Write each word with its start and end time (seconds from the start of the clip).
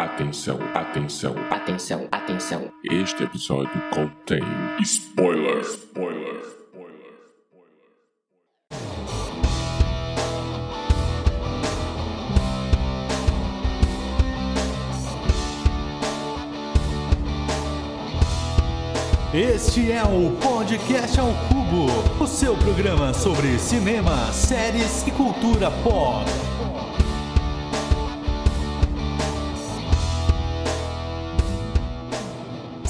Atenção, 0.00 0.58
atenção, 0.72 1.34
Atenção, 1.50 2.08
atenção. 2.10 2.72
este 2.90 3.22
episódio 3.22 3.78
contém 3.90 4.40
spoiler, 4.80 5.58
spoiler, 5.60 6.40
spoiler, 6.40 7.20
spoiler. 7.34 7.84
Este 19.34 19.92
é 19.92 20.02
o 20.02 20.34
Podcast 20.40 21.20
ao 21.20 21.28
Cubo, 21.48 22.24
o 22.24 22.26
seu 22.26 22.56
programa 22.56 23.12
sobre 23.12 23.58
cinema, 23.58 24.32
séries 24.32 25.06
e 25.06 25.10
cultura 25.10 25.70
pop. 25.82 26.24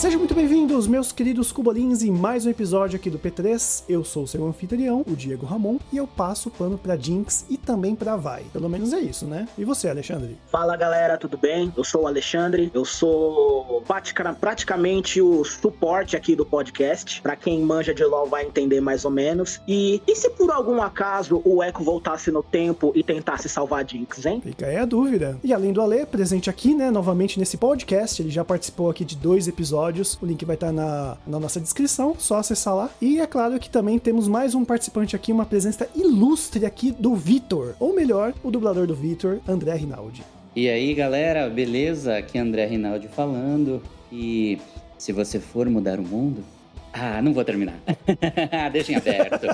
Sejam 0.01 0.19
muito 0.19 0.35
bem-vindos, 0.35 0.87
meus 0.87 1.13
queridos 1.13 1.53
cubolins, 1.53 2.03
em 2.03 2.11
mais 2.11 2.47
um 2.47 2.51
episódio 2.51 2.97
aqui 2.97 3.11
do 3.11 3.19
P3. 3.19 3.85
Eu 3.87 4.03
sou 4.03 4.23
o 4.23 4.27
seu 4.27 4.47
anfitrião, 4.47 5.05
o 5.07 5.15
Diego 5.15 5.45
Ramon, 5.45 5.77
e 5.93 5.99
eu 5.99 6.07
passo 6.07 6.49
o 6.49 6.51
pano 6.51 6.79
pra 6.79 6.97
Jinx 6.97 7.45
e 7.51 7.59
também 7.59 7.95
pra 7.95 8.17
Vai. 8.17 8.45
Pelo 8.51 8.67
menos 8.67 8.95
é 8.95 8.99
isso, 8.99 9.27
né? 9.27 9.47
E 9.59 9.65
você, 9.65 9.91
Alexandre? 9.91 10.39
Fala 10.51 10.75
galera, 10.75 11.19
tudo 11.19 11.37
bem? 11.37 11.71
Eu 11.77 11.85
sou 11.85 12.05
o 12.05 12.07
Alexandre, 12.07 12.71
eu 12.73 12.83
sou 12.83 13.83
pratica- 13.87 14.33
praticamente 14.33 15.21
o 15.21 15.45
suporte 15.45 16.17
aqui 16.17 16.35
do 16.35 16.47
podcast. 16.47 17.21
Pra 17.21 17.37
quem 17.37 17.61
manja 17.61 17.93
de 17.93 18.03
LoL 18.03 18.27
vai 18.27 18.47
entender 18.47 18.81
mais 18.81 19.05
ou 19.05 19.11
menos. 19.11 19.61
E, 19.69 20.01
e 20.09 20.17
se 20.17 20.31
por 20.31 20.51
algum 20.51 20.81
acaso 20.81 21.43
o 21.45 21.63
Echo 21.63 21.85
voltasse 21.85 22.31
no 22.31 22.43
tempo 22.43 22.91
e 22.95 23.03
tentasse 23.03 23.51
salvar 23.51 23.85
a 23.85 23.87
Jinx, 23.87 24.25
hein? 24.25 24.41
Fica 24.43 24.65
aí 24.65 24.79
a 24.79 24.87
dúvida. 24.87 25.39
E 25.45 25.53
além 25.53 25.75
do 25.75 25.83
Ale, 25.83 26.07
presente 26.07 26.49
aqui, 26.49 26.75
né, 26.75 26.91
novamente 26.91 27.39
nesse 27.39 27.59
podcast, 27.59 28.23
ele 28.23 28.31
já 28.31 28.43
participou 28.43 28.89
aqui 28.89 29.05
de 29.05 29.15
dois 29.15 29.47
episódios. 29.47 29.90
O 30.21 30.27
link 30.27 30.45
vai 30.45 30.55
estar 30.55 30.73
na, 30.73 31.17
na 31.27 31.41
nossa 31.41 31.61
descrição, 31.61 32.15
só 32.19 32.37
acessar 32.37 32.75
lá. 32.75 32.91
E 33.01 33.21
é 33.21 33.27
claro 33.27 33.59
que 33.59 33.69
também 33.69 33.99
temos 33.99 34.29
mais 34.29 34.55
um 34.55 34.65
participante 34.65 35.17
aqui, 35.17 35.33
uma 35.33 35.45
presença 35.45 35.89
ilustre 35.95 36.65
aqui 36.65 36.93
do 36.93 37.15
Vitor. 37.15 37.75
Ou 37.81 37.95
melhor, 37.95 38.33
o 38.43 38.51
dublador 38.51 38.87
do 38.87 38.95
Vitor, 38.95 39.41
André 39.49 39.75
Rinaldi. 39.75 40.23
E 40.55 40.69
aí, 40.69 40.95
galera, 40.95 41.49
beleza? 41.49 42.17
Aqui 42.17 42.39
é 42.39 42.41
André 42.41 42.67
Rinaldi 42.67 43.09
falando. 43.09 43.83
E 44.13 44.59
se 44.99 45.13
você 45.13 45.41
for 45.41 45.69
mudar 45.69 45.99
o 45.99 46.03
mundo. 46.03 46.45
Ah, 46.93 47.23
não 47.23 47.33
vou 47.33 47.45
terminar. 47.45 47.79
Deixa 48.73 48.93
em 48.93 48.97
aberto. 48.97 49.47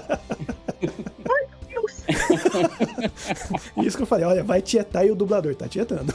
Isso 3.85 3.97
que 3.97 4.03
eu 4.03 4.07
falei, 4.07 4.25
olha, 4.27 4.45
vai 4.45 4.63
tietar 4.63 5.07
e 5.07 5.11
o 5.11 5.15
dublador 5.15 5.55
tá 5.55 5.69
tietando. 5.69 6.13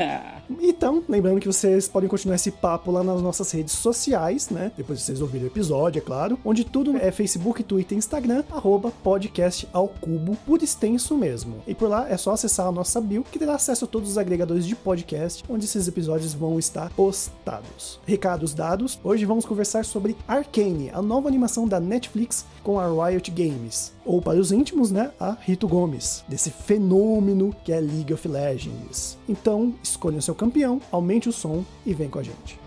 então, 0.60 1.02
lembrando 1.08 1.40
que 1.40 1.46
vocês 1.46 1.88
podem 1.88 2.08
continuar 2.08 2.36
esse 2.36 2.50
papo 2.50 2.90
lá 2.90 3.02
nas 3.02 3.20
nossas 3.22 3.50
redes 3.50 3.74
sociais, 3.74 4.50
né? 4.50 4.72
Depois 4.76 4.98
de 4.98 5.04
vocês 5.04 5.20
ouvirem 5.20 5.46
o 5.46 5.50
episódio, 5.50 5.98
é 5.98 6.02
claro. 6.02 6.38
Onde 6.44 6.64
tudo 6.64 6.96
é 6.96 7.10
Facebook, 7.10 7.62
Twitter 7.62 7.96
e 7.96 7.98
Instagram, 7.98 8.44
arroba 8.50 8.92
podcast 9.02 9.68
ao 9.72 9.88
cubo, 9.88 10.36
por 10.46 10.62
extenso 10.62 11.16
mesmo. 11.16 11.62
E 11.66 11.74
por 11.74 11.88
lá 11.88 12.08
é 12.08 12.16
só 12.16 12.32
acessar 12.32 12.66
a 12.66 12.72
nossa 12.72 13.00
bio, 13.00 13.24
que 13.24 13.38
terá 13.38 13.54
acesso 13.54 13.84
a 13.84 13.88
todos 13.88 14.10
os 14.10 14.18
agregadores 14.18 14.66
de 14.66 14.74
podcast, 14.76 15.44
onde 15.48 15.64
esses 15.64 15.88
episódios 15.88 16.34
vão 16.34 16.58
estar 16.58 16.90
postados. 16.90 18.00
Recados 18.06 18.54
dados, 18.54 18.98
hoje 19.02 19.24
vamos 19.24 19.44
conversar 19.44 19.84
sobre 19.84 20.16
Arcane, 20.26 20.90
a 20.90 21.02
nova 21.02 21.28
animação 21.28 21.66
da 21.66 21.80
Netflix 21.80 22.44
com 22.62 22.78
a 22.78 23.08
Riot 23.08 23.30
Games. 23.30 23.92
Ou 24.04 24.20
para 24.20 24.38
os 24.38 24.50
íntimos, 24.52 24.90
né, 24.90 25.10
a 25.20 25.36
Rito 25.40 25.68
Gomes, 25.68 26.24
desse 26.26 26.50
fenômeno 26.50 27.54
que 27.64 27.72
é 27.72 27.80
League 27.80 28.12
of 28.12 28.26
Legends. 28.26 29.18
Então, 29.28 29.74
escolha 29.82 30.18
o 30.18 30.22
seu 30.22 30.34
campeão, 30.34 30.80
aumente 30.90 31.28
o 31.28 31.32
som 31.32 31.64
e 31.84 31.92
vem 31.92 32.08
com 32.08 32.18
a 32.18 32.22
gente. 32.22 32.58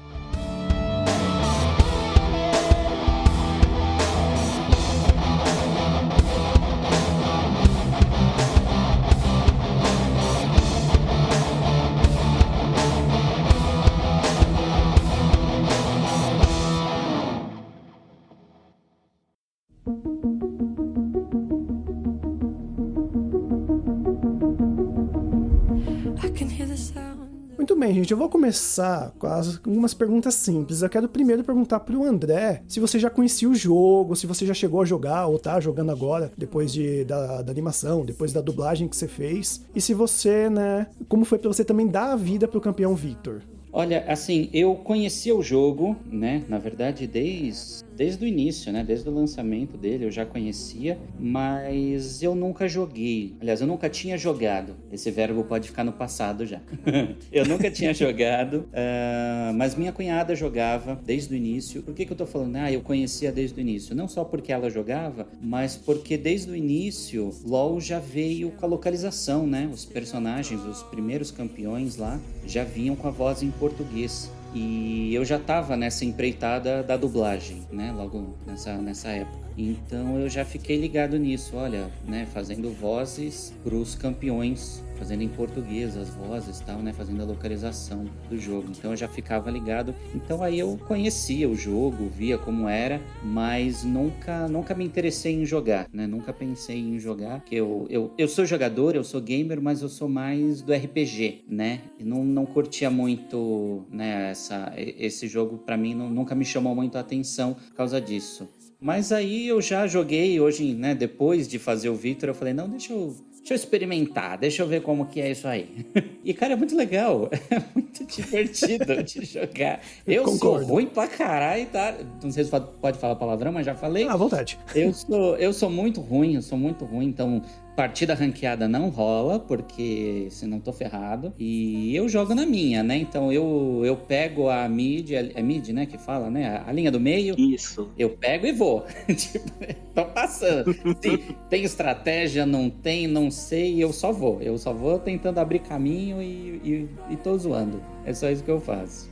Gente, 27.94 28.12
eu 28.12 28.18
vou 28.18 28.30
começar 28.30 29.12
com 29.20 29.28
as- 29.28 29.59
algumas 29.66 29.94
perguntas 29.94 30.36
simples. 30.36 30.81
Eu 30.81 30.90
quero 30.90 31.08
primeiro 31.08 31.44
perguntar 31.44 31.80
pro 31.81 32.04
André 32.04 32.62
se 32.68 32.80
você 32.80 32.98
já 33.00 33.09
conhecia 33.09 33.50
o 33.50 33.56
jogo, 33.56 34.16
se 34.16 34.26
você 34.28 34.46
já 34.46 34.54
chegou 34.54 34.81
a 34.81 34.86
jogar 34.86 35.28
ou 35.28 35.38
tá 35.40 35.59
jogando 35.59 35.92
agora, 35.92 36.32
depois 36.38 36.72
de, 36.72 37.03
da, 37.06 37.42
da 37.42 37.52
animação, 37.52 38.06
depois 38.06 38.32
da 38.34 38.42
dublagem 38.42 38.88
que 38.88 38.96
você 38.96 39.08
fez. 39.08 39.62
E 39.76 39.82
se 39.82 39.94
você, 39.94 40.50
né, 40.50 40.88
como 41.08 41.26
foi 41.26 41.38
pra 41.38 41.48
você 41.50 41.64
também 41.64 41.88
dar 41.88 42.14
a 42.14 42.16
vida 42.16 42.48
pro 42.48 42.62
campeão 42.62 42.96
Victor? 42.96 43.42
Olha, 43.76 44.06
assim, 44.08 44.50
eu 44.53 44.76
conhecia 44.76 45.36
o 45.36 45.42
jogo, 45.42 45.96
né? 46.12 46.44
Na 46.48 46.59
verdade, 46.59 47.08
desde, 47.08 47.84
desde 47.96 48.24
o 48.24 48.28
início, 48.28 48.72
né? 48.72 48.84
Desde 48.84 49.08
o 49.08 49.14
lançamento 49.14 49.78
dele, 49.78 50.06
eu 50.06 50.12
já 50.12 50.26
conhecia, 50.26 50.98
mas 51.20 52.22
eu 52.22 52.36
nunca 52.36 52.68
joguei. 52.68 53.36
Aliás, 53.40 53.62
eu 53.62 53.68
nunca 53.68 53.90
tinha 53.90 54.18
jogado. 54.18 54.76
Esse 54.92 55.12
verbo 55.12 55.44
pode 55.44 55.70
ficar 55.70 55.84
no 55.84 55.94
passado 55.94 56.46
já. 56.46 56.62
eu 57.32 57.46
nunca 57.46 57.70
tinha 57.70 57.94
jogado, 57.94 58.68
ah, 58.74 59.52
mas 59.56 59.76
minha 59.76 59.92
cunhada 59.92 60.36
jogava 60.36 61.00
desde 61.06 61.34
o 61.34 61.38
início. 61.38 61.82
Por 61.84 61.94
que, 61.94 62.06
que 62.06 62.14
eu 62.14 62.18
tô 62.18 62.26
falando? 62.26 62.56
Ah, 62.58 62.72
eu 62.72 62.82
conhecia 62.82 63.32
desde 63.32 63.59
o 63.59 63.62
início. 63.62 63.96
Não 63.96 64.08
só 64.08 64.24
porque 64.24 64.52
ela 64.52 64.70
jogava, 64.70 65.28
mas 65.42 65.76
porque 65.76 66.18
desde 66.18 66.52
o 66.52 66.56
início, 66.56 67.34
LoL 67.46 67.80
já 67.80 68.00
veio 68.00 68.52
com 68.52 68.66
a 68.66 68.70
localização, 68.70 69.46
né? 69.46 69.70
Os 69.72 69.86
personagens, 69.86 70.62
os 70.66 70.84
primeiros 70.84 71.32
campeões 71.32 71.98
lá, 71.98 72.20
já 72.46 72.64
vinham 72.64 72.96
com 72.96 73.08
a 73.08 73.12
voz 73.12 73.44
em 73.44 73.52
português. 73.52 74.32
E 74.53 75.14
eu 75.16 75.25
já 75.25 75.38
estava 75.38 75.75
nessa 75.75 76.06
empreitada 76.06 76.84
da 76.84 76.96
dublagem, 76.96 77.64
né? 77.72 77.91
Logo 77.91 78.36
nessa, 78.46 78.78
nessa 78.78 79.09
época. 79.09 79.44
Então 79.58 80.19
eu 80.19 80.30
já 80.30 80.46
fiquei 80.46 80.78
ligado 80.78 81.18
nisso, 81.18 81.56
olha, 81.56 81.90
né? 82.08 82.28
Fazendo 82.31 82.72
vozes 82.72 83.53
para 83.64 83.75
os 83.75 83.96
campeões, 83.96 84.83
fazendo 84.98 85.22
em 85.22 85.30
português 85.30 85.96
as 85.98 86.09
vozes 86.09 86.59
tal, 86.59 86.80
né? 86.80 86.94
Fazendo 86.94 87.22
a 87.22 87.26
localização 87.26 88.06
do 88.30 88.38
jogo. 88.38 88.68
Então 88.72 88.92
eu 88.92 88.98
já 88.98 89.08
ficava 89.08 89.50
ligado. 89.50 89.94
Então 90.16 90.42
aí 90.44 90.59
eu 90.59 90.78
conhecia 90.88 91.50
o 91.50 91.56
jogo, 91.56 92.08
via 92.09 92.38
como 92.38 92.68
era, 92.68 93.02
mas 93.24 93.84
nunca, 93.84 94.48
nunca 94.48 94.74
me 94.76 94.86
interessei 94.86 95.34
em 95.34 95.46
jogar, 95.46 95.88
né? 95.94 96.08
Nunca 96.08 96.32
pensei 96.34 96.78
em 96.80 97.00
jogar. 97.00 97.44
Eu, 97.52 97.88
eu, 97.90 98.12
eu 98.18 98.28
sou 98.28 98.46
jogador, 98.46 98.96
eu 98.96 99.03
sou 99.03 99.22
gamer, 99.22 99.62
mas 99.62 99.82
eu 99.82 99.90
sou 99.90 100.08
mais 100.09 100.62
do 100.62 100.74
RPG, 100.74 101.46
né? 101.48 101.82
Não, 102.00 102.24
não 102.24 102.46
curtia 102.46 102.90
muito, 102.90 103.86
né? 103.92 104.32
Essa, 104.32 104.74
esse 104.78 105.28
jogo 105.28 105.58
para 105.58 105.78
mim 105.78 105.94
não- 105.94 106.09
nunca 106.09 106.34
me 106.36 106.46
chamou 106.46 106.76
muito 106.76 106.98
a 106.98 107.02
atenção 107.02 107.53
por 107.53 107.74
causa 107.76 108.00
disso. 108.00 108.48
Mas 108.80 109.14
aí 109.14 109.48
eu 109.48 109.62
já 109.62 109.88
joguei 109.88 110.40
hoje, 110.42 110.74
né? 110.74 110.94
Depois 110.94 111.48
de 111.48 111.58
fazer 111.58 111.88
o 111.90 111.96
Victor, 111.96 112.30
eu 112.30 112.36
falei, 112.36 112.53
não, 112.53 112.68
deixa 112.68 112.92
eu, 112.92 113.16
deixa 113.44 113.54
eu 113.54 113.56
experimentar, 113.56 114.38
deixa 114.38 114.64
eu 114.64 114.68
ver 114.68 114.81
como 114.81 115.06
que 115.06 115.20
é 115.20 115.31
isso 115.31 115.48
aí. 115.48 115.86
E, 116.26 116.34
cara, 116.34 116.54
é 116.54 116.56
muito 116.56 116.74
legal. 116.76 117.30
É 117.52 117.62
muito 117.76 118.06
divertido 118.06 119.04
de 119.04 119.26
jogar. 119.28 119.81
Eu 120.08 120.24
Concordo. 120.24 120.66
sou 120.66 120.76
ruim 120.76 120.86
pra 120.86 121.06
caralho, 121.06 121.66
tá? 121.66 121.94
Não 122.24 122.32
sei 122.32 122.46
se 122.46 122.52
pode 122.82 122.98
falar 122.98 123.16
palavrão, 123.16 123.52
mas 123.52 123.66
já 123.66 123.76
falei. 123.76 124.08
Ah, 124.08 124.14
à 124.14 124.16
vontade. 124.16 124.58
Eu 124.74 124.94
sou, 124.94 125.36
eu 125.36 125.52
sou 125.52 125.70
muito 125.70 126.00
ruim, 126.00 126.36
eu 126.36 126.42
sou 126.42 126.58
muito 126.58 126.86
ruim, 126.86 127.08
então 127.08 127.42
partida 127.75 128.13
ranqueada 128.13 128.67
não 128.67 128.89
rola, 128.89 129.39
porque 129.39 130.28
senão 130.29 130.59
tô 130.59 130.72
ferrado. 130.72 131.34
E 131.38 131.95
eu 131.95 132.07
jogo 132.07 132.34
na 132.34 132.45
minha, 132.45 132.84
né? 132.84 132.97
Então 132.97 133.31
eu, 133.31 133.81
eu 133.84 133.95
pego 133.95 134.49
a 134.49 134.67
mid, 134.67 135.11
é 135.11 135.41
mid, 135.41 135.70
né? 135.70 135.85
Que 135.85 135.97
fala, 135.97 136.29
né? 136.29 136.58
A, 136.58 136.70
a 136.70 136.72
linha 136.72 136.91
do 136.91 136.99
meio. 136.99 137.35
Isso. 137.37 137.91
Eu 137.97 138.11
pego 138.11 138.46
e 138.46 138.52
vou. 138.52 138.85
tipo, 139.16 139.49
tô 139.93 140.05
passando. 140.05 140.73
Se 141.02 141.17
tem 141.49 141.64
estratégia, 141.64 142.46
não 142.46 142.70
tem, 142.70 143.08
não 143.08 143.29
sei, 143.31 143.84
eu 143.84 143.91
só 143.91 144.11
vou. 144.11 144.41
Eu 144.41 144.58
só 144.58 144.73
vou 144.73 144.99
tentando 144.99 145.40
abrir 145.40 145.59
caminho 145.59 146.22
e, 146.22 146.61
e, 146.64 146.90
e 147.11 147.16
tô 147.17 147.37
zoando. 147.37 147.92
É 148.05 148.14
só 148.14 148.29
isso 148.29 148.44
que 148.44 148.52
eu 148.52 148.59
faço. 148.59 149.09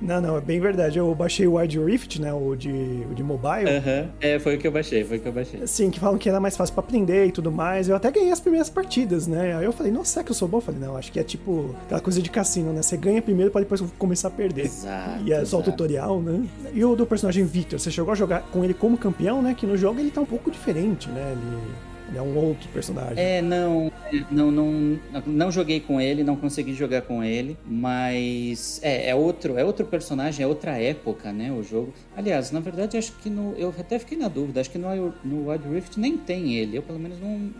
Não, 0.00 0.20
não, 0.20 0.36
é 0.36 0.40
bem 0.40 0.60
verdade. 0.60 0.98
Eu 0.98 1.14
baixei 1.14 1.46
o 1.46 1.54
Wild 1.54 1.78
Rift, 1.78 2.20
né, 2.20 2.32
o 2.32 2.54
de, 2.56 2.70
o 3.10 3.14
de 3.14 3.22
mobile. 3.22 3.68
Aham. 3.68 4.08
É, 4.20 4.38
foi 4.38 4.56
o 4.56 4.58
que 4.58 4.66
eu 4.66 4.72
baixei, 4.72 5.04
foi 5.04 5.18
o 5.18 5.20
que 5.20 5.28
eu 5.28 5.32
baixei. 5.32 5.62
Assim, 5.62 5.90
que 5.90 6.00
falam 6.00 6.18
que 6.18 6.28
era 6.28 6.40
mais 6.40 6.56
fácil 6.56 6.74
pra 6.74 6.82
aprender 6.82 7.26
e 7.26 7.32
tudo 7.32 7.52
mais. 7.52 7.88
Eu 7.88 7.96
até 7.96 8.10
ganhei 8.10 8.32
as 8.32 8.40
primeiras 8.40 8.68
partidas, 8.68 9.26
né? 9.26 9.56
Aí 9.56 9.64
eu 9.64 9.72
falei, 9.72 9.92
nossa, 9.92 10.12
será 10.12 10.24
que 10.24 10.30
eu 10.30 10.34
sou 10.34 10.48
bom? 10.48 10.58
Eu 10.58 10.62
falei, 10.62 10.80
não, 10.80 10.96
acho 10.96 11.12
que 11.12 11.20
é 11.20 11.22
tipo 11.22 11.74
aquela 11.84 12.00
coisa 12.00 12.20
de 12.20 12.30
cassino, 12.30 12.72
né? 12.72 12.82
Você 12.82 12.96
ganha 12.96 13.22
primeiro 13.22 13.50
pra 13.50 13.60
depois 13.60 13.80
começar 13.98 14.28
a 14.28 14.32
perder. 14.32 14.66
Exato. 14.66 15.22
E 15.24 15.32
é 15.32 15.44
só 15.44 15.60
o 15.60 15.62
tutorial, 15.62 16.20
né? 16.20 16.46
E 16.72 16.84
o 16.84 16.96
do 16.96 17.06
personagem 17.06 17.44
Victor, 17.44 17.78
você 17.78 17.90
chegou 17.90 18.12
a 18.12 18.14
jogar 18.16 18.42
com 18.50 18.64
ele 18.64 18.74
como 18.74 18.98
campeão, 18.98 19.40
né? 19.40 19.54
Que 19.56 19.66
no 19.66 19.76
jogo 19.76 20.00
ele 20.00 20.10
tá 20.10 20.20
um 20.20 20.26
pouco 20.26 20.50
diferente, 20.50 21.08
né? 21.08 21.32
Ele 21.32 21.86
Ele 22.08 22.18
é 22.18 22.22
um 22.22 22.36
outro 22.36 22.68
personagem. 22.68 23.16
É, 23.18 23.42
não, 23.42 23.90
é, 24.12 24.24
não, 24.30 24.50
não, 24.50 24.98
não 25.26 25.50
joguei 25.50 25.80
com 25.80 26.00
ele, 26.00 26.22
não 26.22 26.36
consegui 26.36 26.72
jogar 26.72 27.02
com 27.02 27.22
ele, 27.22 27.56
mas 27.64 28.80
é, 28.82 29.10
é 29.10 29.14
outro, 29.14 29.58
é 29.58 29.64
outro 29.64 29.84
personagem, 29.86 30.44
é 30.44 30.46
outra 30.46 30.78
época, 30.78 31.32
né, 31.32 31.50
o 31.50 31.62
jogo. 31.62 31.92
Aliás, 32.16 32.50
na 32.52 32.60
verdade, 32.60 32.96
acho 32.96 33.12
que 33.12 33.28
no, 33.28 33.54
eu 33.56 33.74
até 33.78 33.98
fiquei 33.98 34.16
na 34.16 34.28
dúvida, 34.28 34.60
acho 34.60 34.70
que 34.70 34.78
no, 34.78 35.14
no 35.24 35.50
Wild 35.50 35.68
Rift 35.68 35.98
nem 35.98 36.16
tem 36.16 36.54
ele, 36.54 36.78
eu 36.78 36.82
pelo 36.82 36.98
menos 36.98 37.18
não, 37.20 37.50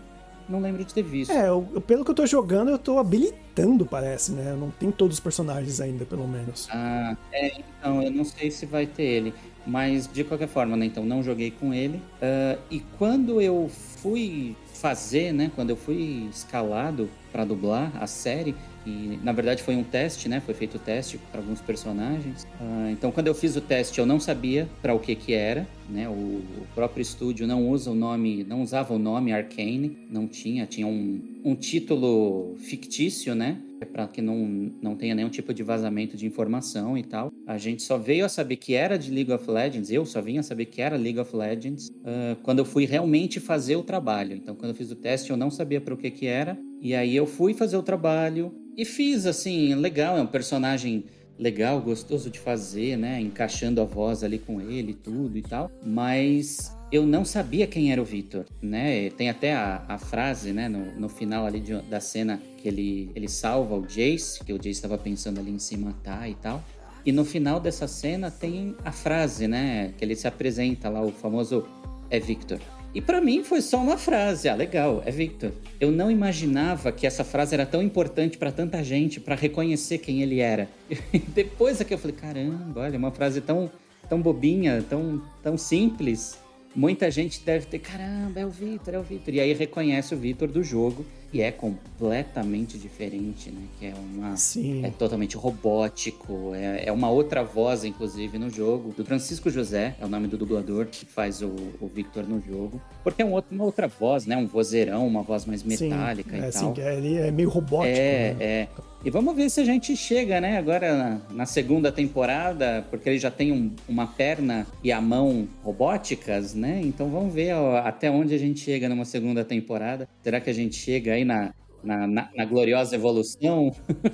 não 0.49 0.59
lembro 0.59 0.83
de 0.83 0.93
ter 0.93 1.03
visto. 1.03 1.31
É, 1.31 1.49
eu, 1.49 1.61
pelo 1.85 2.05
que 2.05 2.11
eu 2.11 2.15
tô 2.15 2.25
jogando, 2.25 2.69
eu 2.69 2.77
tô 2.77 2.97
habilitando, 2.97 3.85
parece, 3.85 4.31
né? 4.31 4.55
Não 4.59 4.69
tem 4.69 4.91
todos 4.91 5.17
os 5.17 5.19
personagens 5.19 5.81
ainda, 5.81 6.05
pelo 6.05 6.27
menos. 6.27 6.67
Ah, 6.71 7.15
é, 7.31 7.59
então, 7.59 8.01
eu 8.01 8.11
não 8.11 8.23
sei 8.23 8.49
se 8.49 8.65
vai 8.65 8.85
ter 8.85 9.03
ele. 9.03 9.33
Mas, 9.65 10.07
de 10.07 10.23
qualquer 10.23 10.47
forma, 10.47 10.77
né? 10.77 10.85
Então, 10.85 11.03
não 11.03 11.21
joguei 11.21 11.51
com 11.51 11.73
ele. 11.73 11.97
Uh, 11.97 12.59
e 12.71 12.79
quando 12.97 13.41
eu 13.41 13.69
fui 13.69 14.55
fazer, 14.73 15.33
né? 15.33 15.51
Quando 15.53 15.71
eu 15.71 15.75
fui 15.75 16.29
escalado 16.31 17.09
para 17.31 17.43
dublar 17.43 17.91
a 18.01 18.07
série, 18.07 18.55
e 18.87 19.19
na 19.21 19.33
verdade 19.33 19.61
foi 19.61 19.75
um 19.75 19.83
teste, 19.83 20.29
né? 20.29 20.39
Foi 20.39 20.53
feito 20.53 20.75
o 20.75 20.79
teste 20.79 21.17
para 21.29 21.41
alguns 21.41 21.59
personagens. 21.59 22.43
Uh, 22.59 22.89
então, 22.89 23.11
quando 23.11 23.27
eu 23.27 23.35
fiz 23.35 23.57
o 23.57 23.61
teste, 23.61 23.99
eu 23.99 24.05
não 24.05 24.17
sabia 24.17 24.69
para 24.81 24.93
o 24.93 24.99
que 24.99 25.13
que 25.13 25.33
era, 25.33 25.67
né? 25.89 26.07
O, 26.07 26.11
o, 26.11 26.67
próprio 26.73 27.01
estúdio 27.01 27.45
não 27.45 27.67
usa 27.67 27.91
o 27.91 27.95
nome, 27.95 28.45
não 28.45 28.61
usava 28.61 28.93
o 28.93 28.99
nome 28.99 29.33
Arcane, 29.33 29.97
não 30.09 30.25
tinha, 30.25 30.65
tinha 30.65 30.87
um, 30.87 31.21
um 31.43 31.53
título 31.53 32.55
fictício, 32.59 33.35
né? 33.35 33.57
Para 33.91 34.07
que 34.07 34.21
não, 34.21 34.71
não 34.81 34.95
tenha 34.95 35.13
nenhum 35.13 35.29
tipo 35.29 35.53
de 35.53 35.63
vazamento 35.63 36.15
de 36.15 36.25
informação 36.25 36.97
e 36.97 37.03
tal. 37.03 37.29
A 37.45 37.57
gente 37.57 37.83
só 37.83 37.97
veio 37.97 38.25
a 38.25 38.29
saber 38.29 38.55
que 38.55 38.73
era 38.73 38.97
de 38.97 39.11
League 39.11 39.31
of 39.33 39.49
Legends, 39.51 39.91
eu 39.91 40.05
só 40.05 40.21
vim 40.21 40.37
a 40.37 40.43
saber 40.43 40.65
que 40.65 40.81
era 40.81 40.95
League 40.95 41.19
of 41.19 41.35
Legends 41.35 41.89
uh, 41.89 42.37
quando 42.41 42.59
eu 42.59 42.65
fui 42.65 42.85
realmente 42.85 43.41
fazer 43.41 43.75
o 43.75 43.83
trabalho. 43.83 44.33
Então, 44.33 44.55
quando 44.55 44.69
eu 44.69 44.75
fiz 44.75 44.91
o 44.91 44.95
teste, 44.95 45.29
eu 45.29 45.37
não 45.37 45.51
sabia 45.51 45.81
para 45.81 45.93
o 45.93 45.97
que 45.97 46.09
que 46.09 46.25
era. 46.25 46.57
E 46.81 46.95
aí 46.95 47.15
eu 47.15 47.25
fui 47.25 47.53
fazer 47.53 47.75
o 47.75 47.83
trabalho, 47.83 48.53
e 48.77 48.85
fiz, 48.85 49.25
assim, 49.25 49.73
legal, 49.73 50.17
é 50.17 50.21
um 50.21 50.27
personagem 50.27 51.05
legal, 51.37 51.81
gostoso 51.81 52.29
de 52.29 52.39
fazer, 52.39 52.95
né? 52.95 53.19
Encaixando 53.19 53.81
a 53.81 53.83
voz 53.83 54.23
ali 54.23 54.37
com 54.37 54.61
ele, 54.61 54.93
tudo 54.93 55.35
e 55.35 55.41
tal. 55.41 55.71
Mas 55.83 56.71
eu 56.91 57.05
não 57.05 57.25
sabia 57.25 57.65
quem 57.65 57.91
era 57.91 58.01
o 58.01 58.05
Victor, 58.05 58.45
né? 58.61 59.09
Tem 59.11 59.29
até 59.29 59.53
a, 59.53 59.83
a 59.87 59.97
frase, 59.97 60.53
né, 60.53 60.69
no, 60.69 60.99
no 60.99 61.09
final 61.09 61.45
ali 61.45 61.59
de, 61.59 61.81
da 61.83 61.99
cena 61.99 62.39
que 62.57 62.67
ele, 62.67 63.11
ele 63.15 63.27
salva 63.27 63.75
o 63.75 63.85
Jace, 63.85 64.43
que 64.43 64.53
o 64.53 64.57
Jace 64.57 64.69
estava 64.69 64.97
pensando 64.97 65.39
ali 65.39 65.51
em 65.51 65.59
se 65.59 65.75
matar 65.75 66.29
e 66.29 66.35
tal. 66.35 66.63
E 67.05 67.11
no 67.11 67.25
final 67.25 67.59
dessa 67.59 67.87
cena 67.87 68.29
tem 68.29 68.75
a 68.83 68.91
frase, 68.91 69.47
né, 69.47 69.93
que 69.97 70.05
ele 70.05 70.15
se 70.15 70.27
apresenta 70.27 70.87
lá, 70.87 71.01
o 71.01 71.11
famoso 71.11 71.65
é 72.09 72.19
Victor. 72.19 72.59
E 72.93 73.01
para 73.01 73.21
mim 73.21 73.43
foi 73.43 73.61
só 73.61 73.77
uma 73.77 73.97
frase. 73.97 74.49
Ah, 74.49 74.55
legal, 74.55 75.03
é 75.05 75.11
Victor. 75.11 75.51
Eu 75.79 75.91
não 75.91 76.09
imaginava 76.09 76.91
que 76.91 77.05
essa 77.05 77.23
frase 77.23 77.53
era 77.53 77.65
tão 77.65 77.81
importante 77.81 78.37
para 78.37 78.51
tanta 78.51 78.83
gente, 78.83 79.19
para 79.19 79.35
reconhecer 79.35 79.99
quem 79.99 80.21
ele 80.21 80.39
era. 80.39 80.67
E 81.13 81.19
depois 81.19 81.79
é 81.79 81.83
que 81.83 81.93
eu 81.93 81.97
falei, 81.97 82.15
caramba, 82.15 82.81
olha, 82.81 82.97
uma 82.97 83.11
frase 83.11 83.41
tão, 83.41 83.69
tão 84.09 84.21
bobinha, 84.21 84.83
tão, 84.89 85.21
tão 85.43 85.57
simples. 85.57 86.39
Muita 86.75 87.09
gente 87.11 87.41
deve 87.43 87.65
ter, 87.65 87.79
caramba, 87.79 88.39
é 88.39 88.45
o 88.45 88.49
Victor, 88.49 88.93
é 88.93 88.99
o 88.99 89.03
Victor. 89.03 89.33
E 89.33 89.39
aí 89.39 89.53
reconhece 89.53 90.13
o 90.13 90.17
Victor 90.17 90.47
do 90.47 90.63
jogo 90.63 91.05
e 91.33 91.41
é 91.41 91.51
completamente 91.51 92.77
diferente, 92.77 93.51
né? 93.51 93.61
Que 93.79 93.87
é 93.87 93.93
uma. 93.93 94.37
Sim. 94.37 94.85
É 94.85 94.89
totalmente 94.89 95.35
robótico. 95.35 96.53
É, 96.55 96.85
é 96.85 96.91
uma 96.91 97.09
outra 97.09 97.43
voz, 97.43 97.83
inclusive, 97.83 98.37
no 98.37 98.49
jogo. 98.49 98.93
Do 98.95 99.03
Francisco 99.03 99.49
José, 99.49 99.95
é 99.99 100.05
o 100.05 100.07
nome 100.07 100.27
do 100.27 100.37
dublador 100.37 100.85
que 100.87 101.05
faz 101.05 101.41
o, 101.41 101.53
o 101.81 101.87
Victor 101.87 102.27
no 102.27 102.41
jogo. 102.41 102.81
Porque 103.03 103.21
é 103.21 103.25
um 103.25 103.33
outro, 103.33 103.53
uma 103.53 103.65
outra 103.65 103.87
voz, 103.87 104.25
né? 104.25 104.37
Um 104.37 104.47
vozeirão, 104.47 105.05
uma 105.05 105.21
voz 105.21 105.45
mais 105.45 105.63
metálica 105.63 106.31
sim, 106.31 106.43
é, 106.43 106.49
e 106.49 106.51
tal. 106.51 106.75
Sim, 106.75 106.81
ele 106.81 107.15
é 107.15 107.31
meio 107.31 107.49
robótico. 107.49 107.97
É, 107.97 108.33
né? 108.33 108.45
é. 108.45 108.67
E 109.05 109.09
vamos 109.11 109.35
ver 109.35 109.49
se 109.49 109.61
a 109.61 109.63
gente 109.63 109.95
chega, 109.95 110.41
né, 110.41 110.57
agora 110.57 110.97
na, 110.97 111.21
na 111.31 111.45
segunda 111.45 111.91
temporada, 111.91 112.85
porque 112.89 113.07
ele 113.07 113.19
já 113.19 113.29
tem 113.29 113.51
um, 113.51 113.71
uma 113.87 114.07
perna 114.07 114.65
e 114.83 114.91
a 114.91 114.99
mão 114.99 115.47
robóticas, 115.63 116.55
né? 116.55 116.81
Então 116.83 117.09
vamos 117.09 117.33
ver 117.33 117.53
ó, 117.53 117.77
até 117.77 118.09
onde 118.09 118.33
a 118.33 118.37
gente 118.37 118.59
chega 118.59 118.89
numa 118.89 119.05
segunda 119.05 119.45
temporada. 119.45 120.09
Será 120.23 120.41
que 120.41 120.49
a 120.49 120.53
gente 120.53 120.75
chega 120.75 121.16
aí 121.17 121.25
na, 121.25 121.53
na, 121.83 122.07
na, 122.07 122.29
na 122.35 122.45
gloriosa 122.45 122.95
evolução? 122.95 123.71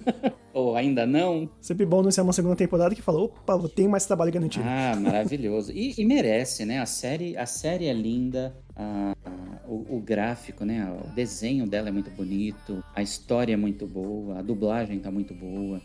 Ou 0.54 0.76
ainda 0.76 1.06
não? 1.06 1.50
Sempre 1.60 1.86
bom 1.86 2.02
anunciar 2.02 2.24
uma 2.24 2.34
segunda 2.34 2.56
temporada 2.56 2.94
que 2.94 3.02
fala, 3.02 3.22
opa, 3.22 3.58
tem 3.70 3.88
mais 3.88 4.06
trabalho 4.06 4.32
garantido. 4.32 4.64
Ah, 4.68 4.96
maravilhoso. 5.00 5.72
E, 5.72 5.94
e 5.98 6.06
merece, 6.06 6.66
né? 6.66 6.80
A 6.80 6.86
série, 6.86 7.36
a 7.36 7.46
série 7.46 7.88
é 7.88 7.94
linda, 7.94 8.56
a, 8.76 9.14
a, 9.26 9.68
o, 9.68 9.98
o, 9.98 10.00
gráfico, 10.00 10.64
né? 10.64 10.88
O 11.04 11.10
desenho 11.16 11.66
dela 11.66 11.90
é 11.90 11.92
muito 11.92 12.12
bonito, 12.12 12.84
a 12.96 13.02
história 13.02 13.54
é 13.54 13.58
muito 13.58 13.88
boa, 13.88 14.40
a 14.40 14.42
dublagem 14.42 15.00
tá 15.00 15.10
muito 15.10 15.34
boa. 15.34 15.82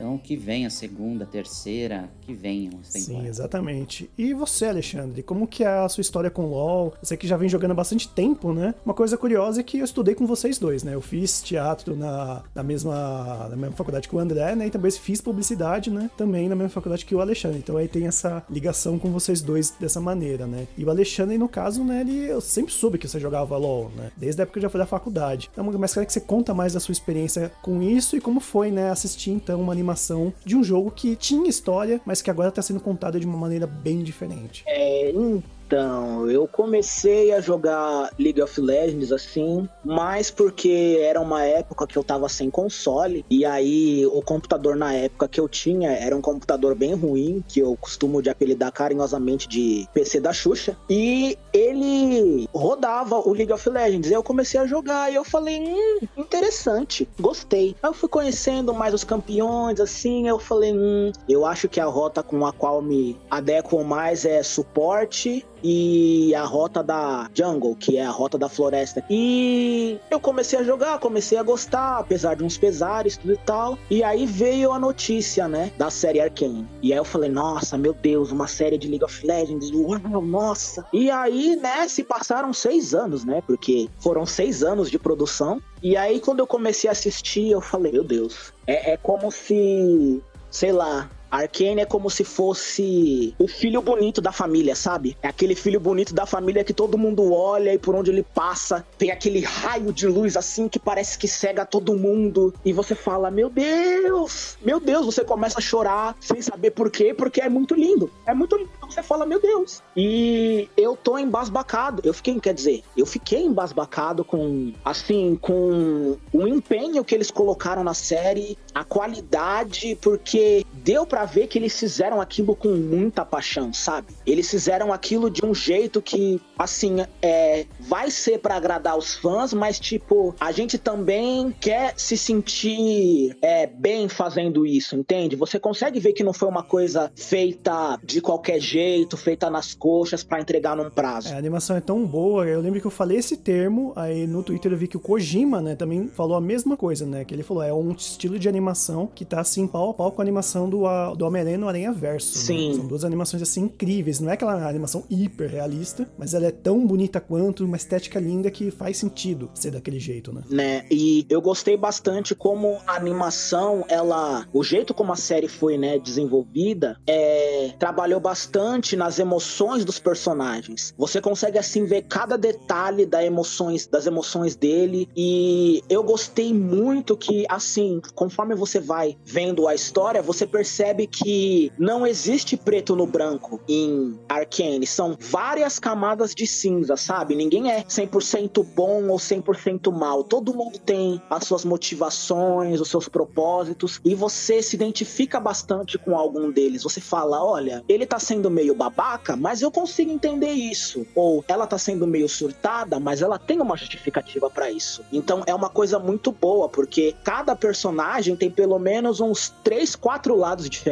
Então, 0.00 0.16
que 0.16 0.34
venha 0.34 0.68
a 0.68 0.70
segunda, 0.70 1.24
a 1.24 1.26
terceira, 1.26 2.08
que 2.22 2.32
venham 2.32 2.72
as 2.80 2.88
temporadas. 2.88 3.22
Sim, 3.22 3.28
exatamente. 3.28 4.10
E 4.16 4.32
você, 4.32 4.64
Alexandre, 4.64 5.22
como 5.22 5.46
que 5.46 5.62
é 5.62 5.68
a 5.68 5.86
sua 5.90 6.00
história 6.00 6.30
com 6.30 6.46
LoL? 6.46 6.94
Você 7.02 7.18
que 7.18 7.28
já 7.28 7.36
vem 7.36 7.50
jogando 7.50 7.72
há 7.72 7.74
bastante 7.74 8.08
tempo, 8.08 8.50
né? 8.54 8.74
Uma 8.82 8.94
coisa 8.94 9.18
curiosa 9.18 9.60
é 9.60 9.62
que 9.62 9.78
eu 9.78 9.84
estudei 9.84 10.14
com 10.14 10.26
vocês 10.26 10.58
dois, 10.58 10.82
né? 10.82 10.94
Eu 10.94 11.02
fiz 11.02 11.42
teatro 11.42 11.94
na, 11.94 12.42
na, 12.54 12.62
mesma, 12.62 13.48
na 13.50 13.56
mesma 13.56 13.76
faculdade 13.76 14.08
que 14.08 14.16
o 14.16 14.18
André, 14.18 14.56
né? 14.56 14.68
E 14.68 14.70
também 14.70 14.90
fiz 14.90 15.20
publicidade, 15.20 15.90
né? 15.90 16.10
Também 16.16 16.48
na 16.48 16.54
mesma 16.54 16.70
faculdade 16.70 17.04
que 17.04 17.14
o 17.14 17.20
Alexandre. 17.20 17.58
Então 17.58 17.76
aí 17.76 17.86
tem 17.86 18.06
essa 18.06 18.42
ligação 18.48 18.98
com 18.98 19.12
vocês 19.12 19.42
dois 19.42 19.74
dessa 19.78 20.00
maneira, 20.00 20.46
né? 20.46 20.66
E 20.78 20.84
o 20.84 20.88
Alexandre, 20.88 21.36
no 21.36 21.48
caso, 21.48 21.84
né? 21.84 22.00
Ele, 22.00 22.24
eu 22.24 22.40
sempre 22.40 22.72
soube 22.72 22.96
que 22.96 23.06
você 23.06 23.20
jogava 23.20 23.54
LoL, 23.58 23.92
né? 23.94 24.10
Desde 24.16 24.40
a 24.40 24.44
época 24.44 24.54
que 24.54 24.58
eu 24.60 24.62
já 24.62 24.70
fui 24.70 24.80
da 24.80 24.86
faculdade. 24.86 25.50
Então, 25.52 25.62
mas 25.62 25.92
quero 25.92 26.06
que 26.06 26.12
você 26.14 26.20
conta 26.20 26.54
mais 26.54 26.72
da 26.72 26.80
sua 26.80 26.92
experiência 26.92 27.52
com 27.60 27.82
isso 27.82 28.16
e 28.16 28.20
como 28.20 28.40
foi, 28.40 28.70
né? 28.70 28.90
Assistir, 28.90 29.32
então, 29.32 29.60
uma 29.60 29.72
animação 29.72 29.89
animação 29.90 30.32
de 30.44 30.56
um 30.56 30.62
jogo 30.62 30.90
que 30.90 31.16
tinha 31.16 31.48
história, 31.48 32.00
mas 32.04 32.22
que 32.22 32.30
agora 32.30 32.48
está 32.48 32.62
sendo 32.62 32.80
contada 32.80 33.18
de 33.18 33.26
uma 33.26 33.36
maneira 33.36 33.66
bem 33.66 34.02
diferente. 34.02 34.62
É, 34.66 35.10
então, 35.10 36.28
eu 36.28 36.48
comecei 36.48 37.32
a 37.32 37.40
jogar 37.40 38.10
League 38.18 38.40
of 38.42 38.60
Legends 38.60 39.12
assim, 39.12 39.68
mais 39.84 40.30
porque 40.30 40.98
era 41.00 41.20
uma 41.20 41.44
época 41.44 41.86
que 41.86 41.96
eu 41.96 42.02
tava 42.02 42.28
sem 42.28 42.50
console, 42.50 43.24
e 43.30 43.44
aí 43.44 44.04
o 44.06 44.22
computador 44.22 44.76
na 44.76 44.92
época 44.92 45.28
que 45.28 45.40
eu 45.40 45.48
tinha 45.48 45.92
era 45.92 46.16
um 46.16 46.20
computador 46.20 46.74
bem 46.74 46.94
ruim, 46.94 47.44
que 47.46 47.60
eu 47.60 47.76
costumo 47.80 48.22
de 48.22 48.30
apelidar 48.30 48.72
carinhosamente 48.72 49.48
de 49.48 49.88
PC 49.94 50.20
da 50.20 50.32
Xuxa, 50.32 50.76
e 50.88 51.38
ele 51.52 52.48
rodava 52.52 53.16
o 53.18 53.32
League 53.32 53.52
of 53.52 53.68
Legends. 53.68 54.10
Eu 54.10 54.22
comecei 54.22 54.60
a 54.60 54.66
jogar 54.66 55.10
e 55.10 55.14
eu 55.14 55.24
falei, 55.24 55.60
hum, 55.60 56.00
interessante, 56.16 57.08
gostei. 57.18 57.76
Aí 57.82 57.90
eu 57.90 57.94
fui 57.94 58.08
conhecendo 58.08 58.72
mais 58.74 58.94
os 58.94 59.04
campeões, 59.04 59.80
assim, 59.80 60.28
eu 60.28 60.38
falei, 60.38 60.72
hum, 60.72 61.12
eu 61.28 61.44
acho 61.44 61.68
que 61.68 61.80
a 61.80 61.86
rota 61.86 62.22
com 62.22 62.46
a 62.46 62.52
qual 62.52 62.82
me 62.82 63.18
adequo 63.30 63.82
mais 63.84 64.24
é 64.24 64.42
suporte 64.42 65.44
e 65.62 66.34
a 66.34 66.44
rota 66.44 66.82
da 66.82 67.28
Jungle, 67.34 67.76
que 67.76 67.96
é 67.96 68.04
a 68.04 68.10
rota 68.10 68.38
da 68.38 68.48
floresta. 68.48 69.04
E 69.10 69.98
eu 70.10 70.20
comecei 70.20 70.58
a 70.58 70.62
jogar, 70.62 70.98
comecei 70.98 71.38
a 71.38 71.42
gostar, 71.42 71.98
apesar 71.98 72.34
de 72.34 72.44
uns 72.44 72.56
pesares, 72.56 73.16
tudo 73.16 73.34
e 73.34 73.38
tal. 73.38 73.78
E 73.90 74.02
aí 74.02 74.26
veio 74.26 74.72
a 74.72 74.78
notícia, 74.78 75.48
né, 75.48 75.70
da 75.76 75.90
série 75.90 76.20
Arkane. 76.20 76.66
E 76.82 76.92
aí 76.92 76.98
eu 76.98 77.04
falei, 77.04 77.30
nossa, 77.30 77.76
meu 77.76 77.92
Deus, 77.92 78.30
uma 78.30 78.46
série 78.46 78.78
de 78.78 78.88
League 78.88 79.04
of 79.04 79.26
Legends, 79.26 79.70
uau, 79.72 80.22
nossa. 80.22 80.84
E 80.92 81.10
aí, 81.10 81.39
né, 81.56 81.88
se 81.88 82.04
passaram 82.04 82.52
seis 82.52 82.94
anos, 82.94 83.24
né, 83.24 83.42
porque 83.46 83.88
foram 83.98 84.24
seis 84.26 84.62
anos 84.62 84.90
de 84.90 84.98
produção. 84.98 85.60
E 85.82 85.96
aí, 85.96 86.20
quando 86.20 86.40
eu 86.40 86.46
comecei 86.46 86.88
a 86.88 86.92
assistir, 86.92 87.50
eu 87.50 87.60
falei, 87.60 87.92
meu 87.92 88.04
Deus, 88.04 88.52
é, 88.66 88.92
é 88.92 88.96
como 88.96 89.30
se, 89.30 90.22
sei 90.50 90.72
lá, 90.72 91.10
Arcane 91.30 91.80
é 91.80 91.86
como 91.86 92.10
se 92.10 92.24
fosse 92.24 93.34
o 93.38 93.46
filho 93.46 93.80
bonito 93.80 94.20
da 94.20 94.32
família, 94.32 94.74
sabe? 94.74 95.16
É 95.22 95.28
aquele 95.28 95.54
filho 95.54 95.78
bonito 95.78 96.14
da 96.14 96.26
família 96.26 96.64
que 96.64 96.72
todo 96.72 96.98
mundo 96.98 97.32
olha 97.32 97.72
e 97.72 97.78
por 97.78 97.94
onde 97.94 98.10
ele 98.10 98.22
passa 98.22 98.84
tem 98.98 99.10
aquele 99.10 99.40
raio 99.40 99.92
de 99.92 100.06
luz 100.06 100.36
assim 100.36 100.68
que 100.68 100.78
parece 100.78 101.18
que 101.18 101.28
cega 101.28 101.64
todo 101.64 101.96
mundo. 101.96 102.52
E 102.64 102.72
você 102.72 102.94
fala: 102.94 103.30
Meu 103.30 103.48
Deus, 103.48 104.58
meu 104.62 104.80
Deus, 104.80 105.06
você 105.06 105.24
começa 105.24 105.58
a 105.58 105.62
chorar 105.62 106.16
sem 106.20 106.42
saber 106.42 106.70
por 106.70 106.90
quê, 106.90 107.14
porque 107.14 107.40
é 107.40 107.48
muito 107.48 107.74
lindo. 107.74 108.10
É 108.26 108.34
muito 108.34 108.56
lindo. 108.56 108.70
Você 108.82 109.02
fala: 109.02 109.24
Meu 109.24 109.40
Deus. 109.40 109.82
E 109.96 110.68
eu 110.76 110.96
tô 110.96 111.18
embasbacado. 111.18 112.02
Eu 112.04 112.12
fiquei, 112.12 112.38
quer 112.40 112.54
dizer, 112.54 112.82
eu 112.96 113.06
fiquei 113.06 113.42
embasbacado 113.42 114.24
com, 114.24 114.72
assim, 114.84 115.38
com 115.40 116.16
o 116.32 116.46
empenho 116.46 117.04
que 117.04 117.14
eles 117.14 117.30
colocaram 117.30 117.84
na 117.84 117.94
série, 117.94 118.58
a 118.74 118.84
qualidade, 118.84 119.96
porque 120.00 120.64
deu 120.72 121.06
para 121.06 121.19
ver 121.24 121.46
que 121.46 121.58
eles 121.58 121.78
fizeram 121.78 122.20
aquilo 122.20 122.54
com 122.54 122.68
muita 122.68 123.24
paixão, 123.24 123.72
sabe? 123.72 124.14
Eles 124.26 124.50
fizeram 124.50 124.92
aquilo 124.92 125.30
de 125.30 125.44
um 125.44 125.54
jeito 125.54 126.00
que 126.00 126.40
assim, 126.58 126.98
é, 127.22 127.66
vai 127.80 128.10
ser 128.10 128.38
para 128.38 128.56
agradar 128.56 128.96
os 128.96 129.14
fãs, 129.14 129.52
mas 129.52 129.80
tipo, 129.80 130.34
a 130.38 130.52
gente 130.52 130.78
também 130.78 131.54
quer 131.58 131.94
se 131.96 132.16
sentir 132.16 133.36
é, 133.40 133.66
bem 133.66 134.08
fazendo 134.08 134.66
isso, 134.66 134.96
entende? 134.96 135.36
Você 135.36 135.58
consegue 135.58 135.98
ver 135.98 136.12
que 136.12 136.22
não 136.22 136.32
foi 136.32 136.48
uma 136.48 136.62
coisa 136.62 137.10
feita 137.16 137.98
de 138.04 138.20
qualquer 138.20 138.60
jeito, 138.60 139.16
feita 139.16 139.48
nas 139.48 139.74
coxas 139.74 140.22
para 140.22 140.40
entregar 140.40 140.76
num 140.76 140.90
prazo. 140.90 141.28
É, 141.28 141.34
a 141.34 141.38
animação 141.38 141.76
é 141.76 141.80
tão 141.80 142.04
boa, 142.04 142.46
eu 142.46 142.60
lembro 142.60 142.80
que 142.80 142.86
eu 142.86 142.90
falei 142.90 143.18
esse 143.18 143.36
termo, 143.36 143.92
aí 143.96 144.26
no 144.26 144.42
Twitter 144.42 144.72
eu 144.72 144.78
vi 144.78 144.86
que 144.86 144.96
o 144.96 145.00
Kojima, 145.00 145.60
né, 145.60 145.74
também 145.74 146.08
falou 146.08 146.36
a 146.36 146.40
mesma 146.40 146.76
coisa, 146.76 147.06
né, 147.06 147.24
que 147.24 147.34
ele 147.34 147.42
falou, 147.42 147.62
é 147.62 147.72
um 147.72 147.92
estilo 147.92 148.38
de 148.38 148.48
animação 148.48 149.06
que 149.06 149.24
tá 149.24 149.40
assim 149.40 149.66
pau 149.66 149.90
a 149.90 149.94
pau 149.94 150.12
com 150.12 150.20
a 150.20 150.24
animação 150.24 150.68
do, 150.68 150.84
do 151.14 151.24
Homem-Aranha 151.26 151.58
no 151.58 151.68
Aranha 151.68 151.92
Verso. 151.92 152.38
Né? 152.38 152.44
Sim. 152.44 152.68
Né? 152.68 152.74
São 152.76 152.86
duas 152.86 153.04
animações 153.04 153.42
assim 153.42 153.62
incríveis, 153.62 154.20
não 154.20 154.30
é 154.30 154.34
aquela 154.34 154.68
animação 154.68 155.04
hiper 155.10 155.50
realista, 155.50 156.08
mas 156.18 156.34
ela 156.34 156.46
é 156.46 156.50
tão 156.50 156.86
bonita 156.86 157.20
quanto, 157.20 157.64
uma 157.64 157.76
estética 157.76 158.18
linda 158.18 158.50
que 158.50 158.70
faz 158.70 158.96
sentido 158.96 159.50
ser 159.54 159.70
daquele 159.70 159.98
jeito, 159.98 160.32
né? 160.32 160.42
Né, 160.48 160.84
e 160.90 161.26
eu 161.28 161.40
gostei 161.40 161.76
bastante 161.76 162.34
como 162.34 162.78
a 162.86 162.96
animação, 162.96 163.84
ela, 163.88 164.46
o 164.52 164.62
jeito 164.62 164.92
como 164.92 165.12
a 165.12 165.16
série 165.16 165.48
foi, 165.48 165.78
né, 165.78 165.98
desenvolvida, 165.98 166.96
é, 167.06 167.72
trabalhou 167.78 168.20
bastante 168.20 168.96
nas 168.96 169.18
emoções 169.18 169.84
dos 169.84 169.98
personagens. 169.98 170.94
Você 170.98 171.20
consegue 171.20 171.58
assim 171.58 171.84
ver 171.84 172.02
cada 172.02 172.36
detalhe 172.36 173.06
das 173.06 173.24
emoções, 173.24 173.86
das 173.86 174.06
emoções 174.06 174.56
dele 174.56 175.08
e 175.16 175.82
eu 175.88 176.02
gostei 176.02 176.52
muito 176.52 177.16
que 177.16 177.44
assim, 177.48 178.00
conforme 178.14 178.54
você 178.54 178.80
vai 178.80 179.16
vendo 179.24 179.68
a 179.68 179.74
história, 179.74 180.22
você 180.22 180.46
percebe 180.46 180.99
que 181.06 181.72
não 181.78 182.06
existe 182.06 182.56
preto 182.56 182.94
no 182.96 183.06
branco 183.06 183.60
em 183.68 184.18
Arcane, 184.28 184.86
são 184.86 185.16
várias 185.18 185.78
camadas 185.78 186.34
de 186.34 186.46
cinza, 186.46 186.96
sabe? 186.96 187.34
Ninguém 187.34 187.70
é 187.70 187.82
100% 187.82 188.64
bom 188.64 189.08
ou 189.08 189.16
100% 189.16 189.92
mal. 189.92 190.24
Todo 190.24 190.54
mundo 190.54 190.78
tem 190.78 191.20
as 191.30 191.44
suas 191.44 191.64
motivações, 191.64 192.80
os 192.80 192.88
seus 192.88 193.08
propósitos 193.08 194.00
e 194.04 194.14
você 194.14 194.62
se 194.62 194.76
identifica 194.76 195.40
bastante 195.40 195.98
com 195.98 196.16
algum 196.16 196.50
deles. 196.50 196.82
Você 196.82 197.00
fala, 197.00 197.42
olha, 197.44 197.84
ele 197.88 198.06
tá 198.06 198.18
sendo 198.18 198.50
meio 198.50 198.74
babaca, 198.74 199.36
mas 199.36 199.62
eu 199.62 199.70
consigo 199.70 200.10
entender 200.10 200.52
isso. 200.52 201.06
Ou 201.14 201.44
ela 201.48 201.66
tá 201.66 201.78
sendo 201.78 202.06
meio 202.06 202.28
surtada, 202.28 202.98
mas 202.98 203.22
ela 203.22 203.38
tem 203.38 203.60
uma 203.60 203.76
justificativa 203.76 204.50
para 204.50 204.70
isso. 204.70 205.04
Então 205.12 205.42
é 205.46 205.54
uma 205.54 205.68
coisa 205.68 205.98
muito 205.98 206.32
boa, 206.32 206.68
porque 206.68 207.14
cada 207.24 207.54
personagem 207.54 208.36
tem 208.36 208.50
pelo 208.50 208.78
menos 208.78 209.20
uns 209.20 209.52
três, 209.62 209.94
quatro 209.94 210.36
lados 210.36 210.68
diferentes. 210.68 210.89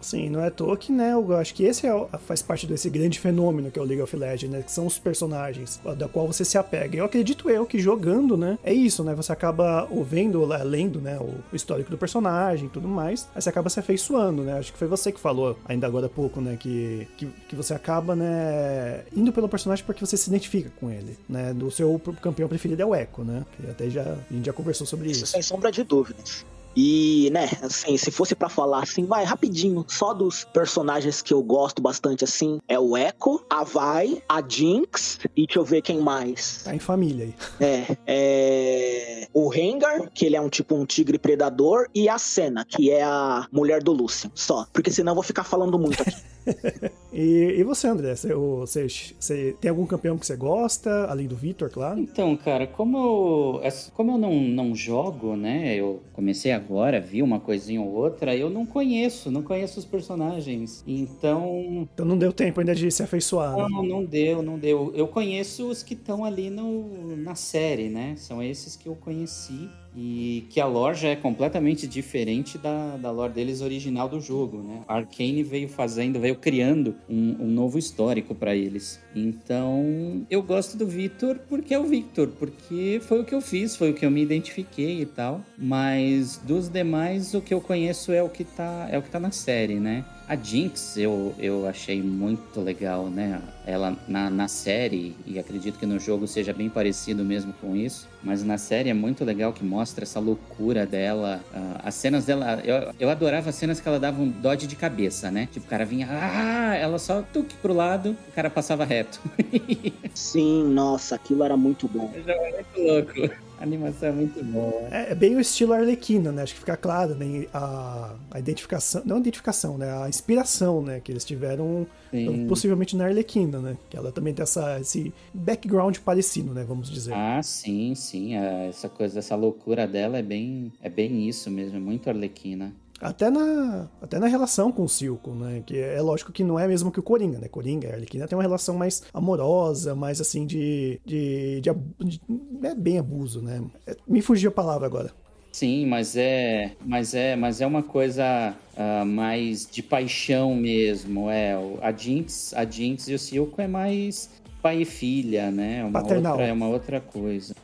Sim, 0.00 0.30
não 0.30 0.42
é 0.42 0.50
que, 0.76 0.92
né, 0.92 1.12
eu 1.12 1.36
acho 1.36 1.54
que 1.54 1.64
esse 1.64 1.86
é, 1.86 2.08
faz 2.26 2.42
parte 2.42 2.66
desse 2.66 2.88
grande 2.90 3.20
fenômeno 3.20 3.70
que 3.70 3.78
é 3.78 3.82
o 3.82 3.84
League 3.84 4.02
of 4.02 4.16
Legends, 4.16 4.50
né, 4.50 4.62
que 4.62 4.72
são 4.72 4.86
os 4.86 4.98
personagens 4.98 5.80
da 5.96 6.08
qual 6.08 6.26
você 6.26 6.44
se 6.44 6.58
apega. 6.58 6.96
Eu 6.96 7.04
acredito 7.04 7.48
eu 7.50 7.66
que 7.66 7.78
jogando, 7.78 8.36
né, 8.36 8.58
é 8.64 8.72
isso, 8.72 9.04
né, 9.04 9.14
você 9.14 9.32
acaba 9.32 9.86
ouvindo, 9.90 10.44
lendo, 10.44 11.00
né, 11.00 11.18
o 11.18 11.54
histórico 11.54 11.90
do 11.90 11.98
personagem 11.98 12.66
e 12.66 12.70
tudo 12.70 12.88
mais, 12.88 13.28
aí 13.34 13.42
você 13.42 13.48
acaba 13.48 13.68
se 13.68 13.78
afeiçoando, 13.80 14.42
né, 14.42 14.58
acho 14.58 14.72
que 14.72 14.78
foi 14.78 14.88
você 14.88 15.12
que 15.12 15.20
falou 15.20 15.58
ainda 15.66 15.86
agora 15.86 16.06
há 16.06 16.10
pouco, 16.10 16.40
né, 16.40 16.56
que, 16.58 17.06
que, 17.16 17.26
que 17.26 17.56
você 17.56 17.74
acaba, 17.74 18.16
né, 18.16 19.04
indo 19.14 19.32
pelo 19.32 19.48
personagem 19.48 19.84
porque 19.84 20.04
você 20.04 20.16
se 20.16 20.28
identifica 20.28 20.70
com 20.80 20.90
ele, 20.90 21.18
né, 21.28 21.52
do 21.52 21.70
seu 21.70 22.00
campeão 22.20 22.48
preferido 22.48 22.82
é 22.82 22.86
o 22.86 22.94
Echo, 22.94 23.22
né, 23.22 23.44
que 23.56 23.70
até 23.70 23.90
já, 23.90 24.02
a 24.02 24.34
gente 24.34 24.46
já 24.46 24.52
conversou 24.52 24.86
sobre 24.86 25.10
isso. 25.10 25.24
Isso 25.24 25.32
sem 25.32 25.42
sombra 25.42 25.70
de 25.70 25.82
dúvidas. 25.82 26.44
E, 26.76 27.30
né, 27.32 27.48
assim, 27.62 27.96
se 27.96 28.10
fosse 28.10 28.34
para 28.34 28.48
falar 28.48 28.82
assim, 28.82 29.06
vai 29.06 29.24
rapidinho, 29.24 29.84
só 29.88 30.12
dos 30.12 30.44
personagens 30.44 31.22
que 31.22 31.32
eu 31.32 31.42
gosto 31.42 31.80
bastante 31.80 32.22
assim, 32.22 32.60
é 32.68 32.78
o 32.78 32.96
Echo, 32.96 33.42
a 33.48 33.64
Vai, 33.64 34.22
a 34.28 34.42
Jinx 34.46 35.18
e 35.34 35.46
deixa 35.46 35.58
eu 35.58 35.64
ver 35.64 35.80
quem 35.80 36.00
mais. 36.00 36.62
Tá 36.64 36.74
em 36.74 36.78
família 36.78 37.24
aí. 37.24 37.34
É, 37.58 37.96
é 38.06 39.28
o 39.32 39.48
Rengar, 39.48 40.10
que 40.12 40.26
ele 40.26 40.36
é 40.36 40.40
um 40.40 40.48
tipo 40.48 40.74
um 40.74 40.84
tigre 40.84 41.18
predador, 41.18 41.88
e 41.94 42.08
a 42.08 42.18
Senna, 42.18 42.64
que 42.64 42.90
é 42.90 43.02
a 43.02 43.46
mulher 43.50 43.82
do 43.82 43.92
Lucian, 43.92 44.30
só, 44.34 44.66
porque 44.72 44.90
senão 44.90 45.12
eu 45.12 45.14
vou 45.16 45.24
ficar 45.24 45.44
falando 45.44 45.78
muito 45.78 46.02
aqui. 46.02 46.14
e, 47.12 47.56
e, 47.58 47.64
você, 47.64 47.88
André? 47.88 48.14
Você, 48.14 48.34
você, 48.34 48.86
você, 49.18 49.56
tem 49.60 49.68
algum 49.68 49.86
campeão 49.86 50.16
que 50.16 50.26
você 50.26 50.36
gosta, 50.36 51.06
além 51.06 51.26
do 51.26 51.36
Victor, 51.36 51.70
claro? 51.70 52.00
Então, 52.00 52.36
cara, 52.36 52.66
como 52.66 52.96
eu, 52.96 53.60
como 53.94 54.12
eu 54.12 54.18
não, 54.18 54.34
não 54.40 54.74
jogo, 54.74 55.36
né? 55.36 55.74
Eu 55.74 56.02
comecei 56.12 56.52
agora, 56.52 57.00
vi 57.00 57.22
uma 57.22 57.40
coisinha 57.40 57.80
ou 57.80 57.92
outra, 57.92 58.34
eu 58.34 58.48
não 58.50 58.64
conheço, 58.64 59.30
não 59.30 59.42
conheço 59.42 59.78
os 59.78 59.84
personagens. 59.84 60.82
Então. 60.86 61.88
Então 61.92 62.06
não 62.06 62.18
deu 62.18 62.32
tempo 62.32 62.60
ainda 62.60 62.74
de 62.74 62.90
se 62.90 63.02
afeiçoar. 63.02 63.56
Não, 63.56 63.82
né? 63.82 63.88
não 63.88 64.04
deu, 64.04 64.42
não 64.42 64.58
deu. 64.58 64.92
Eu 64.94 65.08
conheço 65.08 65.68
os 65.68 65.82
que 65.82 65.94
estão 65.94 66.24
ali 66.24 66.50
no, 66.50 67.16
na 67.16 67.34
série, 67.34 67.88
né? 67.88 68.14
São 68.16 68.42
esses 68.42 68.76
que 68.76 68.88
eu 68.88 68.94
conheci 68.94 69.68
e 69.96 70.46
que 70.50 70.60
a 70.60 70.66
lore 70.66 70.96
já 70.96 71.08
é 71.08 71.16
completamente 71.16 71.86
diferente 71.86 72.58
da, 72.58 72.96
da 72.96 73.10
lore 73.10 73.32
deles 73.32 73.62
original 73.62 74.08
do 74.08 74.20
jogo, 74.20 74.58
né? 74.58 74.82
A 74.86 74.96
Arcane 74.96 75.42
veio 75.42 75.68
fazendo, 75.68 76.20
veio 76.20 76.36
criando 76.36 76.94
um, 77.08 77.36
um 77.40 77.46
novo 77.46 77.78
histórico 77.78 78.34
para 78.34 78.54
eles. 78.54 79.00
Então, 79.14 80.26
eu 80.30 80.42
gosto 80.42 80.76
do 80.76 80.86
Victor 80.86 81.38
porque 81.48 81.72
é 81.72 81.78
o 81.78 81.84
Victor, 81.84 82.28
porque 82.38 83.00
foi 83.02 83.20
o 83.20 83.24
que 83.24 83.34
eu 83.34 83.40
fiz, 83.40 83.74
foi 83.74 83.90
o 83.90 83.94
que 83.94 84.04
eu 84.04 84.10
me 84.10 84.22
identifiquei 84.22 85.00
e 85.00 85.06
tal. 85.06 85.40
Mas 85.56 86.36
dos 86.38 86.68
demais, 86.68 87.32
o 87.32 87.40
que 87.40 87.54
eu 87.54 87.60
conheço 87.60 88.12
é 88.12 88.22
o 88.22 88.28
que 88.28 88.44
tá, 88.44 88.88
é 88.90 88.98
o 88.98 89.02
que 89.02 89.10
tá 89.10 89.18
na 89.18 89.30
série, 89.30 89.76
né? 89.76 90.04
A 90.28 90.36
Jinx 90.36 90.96
eu, 90.96 91.34
eu 91.38 91.66
achei 91.66 92.02
muito 92.02 92.60
legal, 92.60 93.08
né? 93.08 93.40
Ela 93.66 93.96
na, 94.06 94.30
na 94.30 94.48
série, 94.48 95.16
e 95.26 95.38
acredito 95.38 95.78
que 95.78 95.86
no 95.86 95.98
jogo 95.98 96.26
seja 96.26 96.52
bem 96.52 96.70
parecido 96.70 97.24
mesmo 97.24 97.52
com 97.60 97.74
isso, 97.74 98.08
mas 98.22 98.44
na 98.44 98.56
série 98.56 98.90
é 98.90 98.94
muito 98.94 99.24
legal 99.24 99.52
que 99.52 99.64
mostra 99.64 100.04
essa 100.04 100.20
loucura 100.20 100.86
dela. 100.86 101.40
Uh, 101.52 101.80
as 101.82 101.94
cenas 101.94 102.24
dela, 102.24 102.62
eu, 102.64 102.92
eu 102.98 103.10
adorava 103.10 103.50
as 103.50 103.56
cenas 103.56 103.80
que 103.80 103.88
ela 103.88 103.98
dava 103.98 104.22
um 104.22 104.28
dodge 104.28 104.66
de 104.66 104.76
cabeça, 104.76 105.30
né? 105.30 105.48
Tipo, 105.50 105.66
o 105.66 105.68
cara 105.68 105.84
vinha, 105.84 106.06
ah, 106.08 106.74
ela 106.76 106.98
só 106.98 107.22
tuque 107.22 107.56
pro 107.56 107.74
lado, 107.74 108.16
o 108.28 108.32
cara 108.32 108.48
passava 108.48 108.84
reto. 108.84 109.20
Sim, 110.14 110.64
nossa, 110.68 111.16
aquilo 111.16 111.42
era 111.42 111.56
muito 111.56 111.88
bom. 111.88 112.12
Era 112.24 112.52
muito 112.52 112.80
louco. 112.80 113.46
A 113.58 113.62
animação 113.62 114.10
é 114.10 114.12
muito 114.12 114.44
boa. 114.44 114.82
É, 114.90 115.12
é, 115.12 115.14
bem 115.14 115.34
o 115.34 115.40
estilo 115.40 115.72
Arlequina, 115.72 116.30
né? 116.30 116.42
Acho 116.42 116.52
que 116.52 116.60
fica 116.60 116.76
claro, 116.76 117.14
né? 117.14 117.46
A, 117.54 118.14
a 118.30 118.38
identificação, 118.38 119.02
não 119.04 119.16
a 119.16 119.18
identificação, 119.18 119.78
né? 119.78 119.90
A 120.02 120.08
inspiração, 120.08 120.82
né? 120.82 121.00
Que 121.00 121.10
eles 121.10 121.24
tiveram 121.24 121.86
Sim. 122.10 122.46
possivelmente 122.48 122.94
na 122.94 123.06
Arlequina, 123.06 123.55
né? 123.60 123.76
Que 123.88 123.96
ela 123.96 124.12
também 124.12 124.34
tem 124.34 124.42
essa, 124.42 124.80
esse 124.80 125.12
background 125.32 125.98
parecido, 125.98 126.52
né? 126.52 126.64
Vamos 126.64 126.90
dizer. 126.90 127.14
Ah, 127.14 127.42
sim, 127.42 127.94
sim. 127.94 128.34
Essa 128.34 128.88
coisa, 128.88 129.18
essa 129.18 129.34
loucura 129.36 129.86
dela 129.86 130.18
é 130.18 130.22
bem, 130.22 130.72
é 130.82 130.88
bem 130.88 131.28
isso 131.28 131.50
mesmo, 131.50 131.76
é 131.76 131.80
muito 131.80 132.08
Arlequina. 132.08 132.72
Até 133.00 133.28
na, 133.28 133.88
até 134.00 134.18
na 134.18 134.26
relação 134.26 134.72
com 134.72 134.84
o 134.84 134.88
Silco, 134.88 135.32
né? 135.32 135.62
Que 135.66 135.78
é 135.78 136.00
lógico 136.00 136.32
que 136.32 136.42
não 136.42 136.58
é 136.58 136.66
mesmo 136.66 136.90
que 136.90 136.98
o 136.98 137.02
Coringa, 137.02 137.38
né? 137.38 137.46
Coringa 137.46 137.88
e 137.88 137.92
Arlequina 137.92 138.26
tem 138.26 138.36
uma 138.36 138.42
relação 138.42 138.74
mais 138.74 139.02
amorosa, 139.12 139.94
mais 139.94 140.20
assim 140.20 140.46
de. 140.46 140.98
de, 141.04 141.60
de, 141.60 141.70
de 142.00 142.20
é 142.62 142.74
bem 142.74 142.98
abuso, 142.98 143.42
né? 143.42 143.62
É, 143.86 143.96
me 144.08 144.22
fugiu 144.22 144.48
a 144.48 144.52
palavra 144.52 144.86
agora. 144.86 145.12
Sim, 145.56 145.86
mas 145.86 146.18
é, 146.18 146.72
mas 146.84 147.14
é, 147.14 147.34
mas 147.34 147.62
é 147.62 147.66
uma 147.66 147.82
coisa 147.82 148.54
uh, 148.76 149.06
mais 149.06 149.66
de 149.66 149.82
paixão 149.82 150.54
mesmo. 150.54 151.30
É 151.30 151.54
a 151.80 151.90
Jinx, 151.90 152.52
a 152.52 152.62
Jinx 152.66 153.08
e 153.08 153.14
o 153.14 153.18
Silco 153.18 153.62
é 153.62 153.66
mais 153.66 154.28
pai 154.60 154.82
e 154.82 154.84
filha, 154.84 155.50
né? 155.50 155.82
Uma 155.82 156.02
Paternal. 156.02 156.32
Outra, 156.32 156.46
é 156.46 156.52
uma 156.52 156.68
outra 156.68 157.00
coisa. 157.00 157.54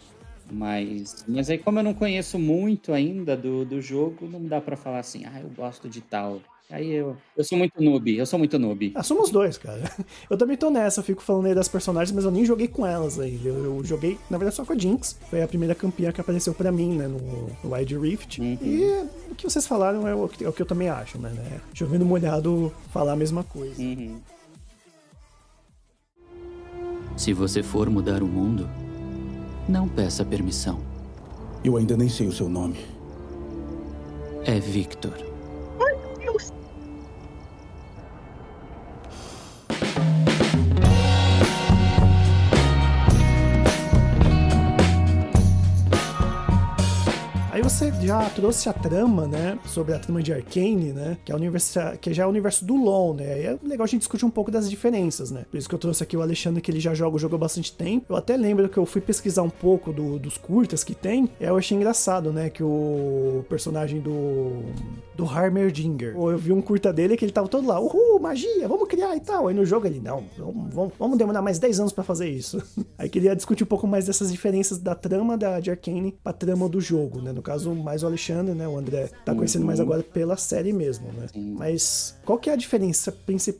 Mas, 0.50 1.22
mas 1.28 1.50
aí, 1.50 1.58
como 1.58 1.80
eu 1.80 1.82
não 1.82 1.92
conheço 1.92 2.38
muito 2.38 2.94
ainda 2.94 3.36
do, 3.36 3.62
do 3.66 3.82
jogo, 3.82 4.26
não 4.26 4.42
dá 4.42 4.58
para 4.58 4.74
falar 4.74 5.00
assim, 5.00 5.26
ah, 5.26 5.40
eu 5.42 5.50
gosto 5.50 5.86
de 5.86 6.00
tal. 6.00 6.40
Aí 6.72 6.90
eu, 6.90 7.14
eu 7.36 7.44
sou 7.44 7.58
muito 7.58 7.82
noob, 7.82 8.16
eu 8.16 8.24
sou 8.24 8.38
muito 8.38 8.58
noob. 8.58 8.92
Ah, 8.94 9.02
somos 9.02 9.28
dois, 9.28 9.58
cara. 9.58 9.82
Eu 10.30 10.38
também 10.38 10.56
tô 10.56 10.70
nessa, 10.70 11.00
eu 11.00 11.04
fico 11.04 11.22
falando 11.22 11.46
aí 11.46 11.54
das 11.54 11.68
personagens, 11.68 12.10
mas 12.14 12.24
eu 12.24 12.30
nem 12.30 12.46
joguei 12.46 12.66
com 12.66 12.86
elas 12.86 13.20
ainda. 13.20 13.46
Eu, 13.46 13.64
eu, 13.64 13.84
joguei, 13.84 14.18
na 14.30 14.38
verdade, 14.38 14.56
só 14.56 14.64
com 14.64 14.72
a 14.72 14.78
Jinx. 14.78 15.18
Foi 15.28 15.42
a 15.42 15.48
primeira 15.48 15.74
campeã 15.74 16.10
que 16.10 16.20
apareceu 16.20 16.54
para 16.54 16.72
mim, 16.72 16.96
né, 16.96 17.06
no, 17.06 17.18
no 17.62 17.74
Wide 17.74 17.98
Rift. 17.98 18.40
Uhum. 18.40 18.56
E 18.62 19.30
o 19.30 19.34
que 19.34 19.44
vocês 19.44 19.66
falaram 19.66 20.08
é 20.08 20.14
o, 20.14 20.30
é 20.40 20.48
o, 20.48 20.52
que 20.52 20.62
eu 20.62 20.66
também 20.66 20.88
acho, 20.88 21.18
né? 21.18 21.28
né? 21.30 21.60
Chovendo 21.74 22.06
molhado 22.06 22.72
falar 22.90 23.12
a 23.12 23.16
mesma 23.16 23.44
coisa. 23.44 23.80
Uhum. 23.82 24.18
Se 27.18 27.34
você 27.34 27.62
for 27.62 27.90
mudar 27.90 28.22
o 28.22 28.26
mundo, 28.26 28.66
não 29.68 29.86
peça 29.86 30.24
permissão. 30.24 30.80
Eu 31.62 31.76
ainda 31.76 31.98
nem 31.98 32.08
sei 32.08 32.26
o 32.26 32.32
seu 32.32 32.48
nome. 32.48 32.78
É 34.46 34.58
Victor. 34.58 35.31
Já 48.06 48.28
trouxe 48.30 48.68
a 48.68 48.72
trama, 48.72 49.26
né? 49.26 49.58
Sobre 49.64 49.94
a 49.94 49.98
trama 49.98 50.22
de 50.22 50.32
Arcane, 50.32 50.92
né? 50.92 51.16
Que, 51.24 51.30
é 51.30 51.34
o 51.34 51.38
universo, 51.38 51.78
que 52.00 52.12
já 52.12 52.24
é 52.24 52.26
o 52.26 52.28
universo 52.28 52.64
do 52.64 52.74
LoL, 52.74 53.14
né? 53.14 53.32
Aí 53.32 53.46
é 53.46 53.58
legal 53.62 53.84
a 53.84 53.86
gente 53.86 54.00
discutir 54.00 54.24
um 54.24 54.30
pouco 54.30 54.50
das 54.50 54.68
diferenças, 54.68 55.30
né? 55.30 55.44
Por 55.50 55.56
isso 55.56 55.68
que 55.68 55.74
eu 55.74 55.78
trouxe 55.78 56.02
aqui 56.02 56.16
o 56.16 56.22
Alexandre, 56.22 56.60
que 56.60 56.70
ele 56.70 56.80
já 56.80 56.94
joga 56.94 57.16
o 57.16 57.18
jogo 57.18 57.36
há 57.36 57.38
bastante 57.38 57.72
tempo. 57.72 58.06
Eu 58.10 58.16
até 58.16 58.36
lembro 58.36 58.68
que 58.68 58.78
eu 58.78 58.84
fui 58.84 59.00
pesquisar 59.00 59.42
um 59.42 59.50
pouco 59.50 59.92
do, 59.92 60.18
dos 60.18 60.36
curtas 60.36 60.82
que 60.82 60.94
tem. 60.94 61.30
É, 61.38 61.48
eu 61.48 61.56
achei 61.56 61.76
engraçado, 61.76 62.32
né? 62.32 62.50
Que 62.50 62.62
o 62.62 63.44
personagem 63.48 64.00
do. 64.00 64.62
do 65.16 65.24
Harmerdinger. 65.24 66.14
Eu 66.16 66.38
vi 66.38 66.52
um 66.52 66.62
curta 66.62 66.92
dele 66.92 67.16
que 67.16 67.24
ele 67.24 67.32
tava 67.32 67.48
todo 67.48 67.66
lá, 67.66 67.78
uhul, 67.80 68.18
magia, 68.18 68.66
vamos 68.66 68.88
criar 68.88 69.14
e 69.16 69.20
tal. 69.20 69.46
Aí 69.46 69.54
no 69.54 69.64
jogo 69.64 69.86
ele, 69.86 70.00
não, 70.00 70.24
vamos, 70.38 70.92
vamos 70.98 71.18
demorar 71.18 71.42
mais 71.42 71.58
10 71.58 71.80
anos 71.80 71.92
para 71.92 72.02
fazer 72.02 72.28
isso. 72.28 72.62
Aí 72.98 73.08
queria 73.08 73.36
discutir 73.36 73.64
um 73.64 73.66
pouco 73.66 73.86
mais 73.86 74.06
dessas 74.06 74.32
diferenças 74.32 74.78
da 74.78 74.94
trama 74.94 75.36
da, 75.36 75.60
de 75.60 75.70
Arcane 75.70 76.16
pra 76.22 76.32
trama 76.32 76.68
do 76.68 76.80
jogo, 76.80 77.20
né? 77.20 77.32
No 77.32 77.42
caso, 77.42 77.74
mais 77.74 77.91
o 78.02 78.06
Alexandre, 78.06 78.54
né? 78.54 78.66
O 78.66 78.78
André 78.78 79.10
tá 79.24 79.34
conhecendo 79.34 79.66
mais 79.66 79.78
agora 79.78 80.02
pela 80.02 80.36
série 80.38 80.72
mesmo, 80.72 81.08
né? 81.12 81.26
Mas 81.34 82.16
qual 82.24 82.38
que 82.38 82.48
é 82.48 82.54
a 82.54 82.56
diferença 82.56 83.12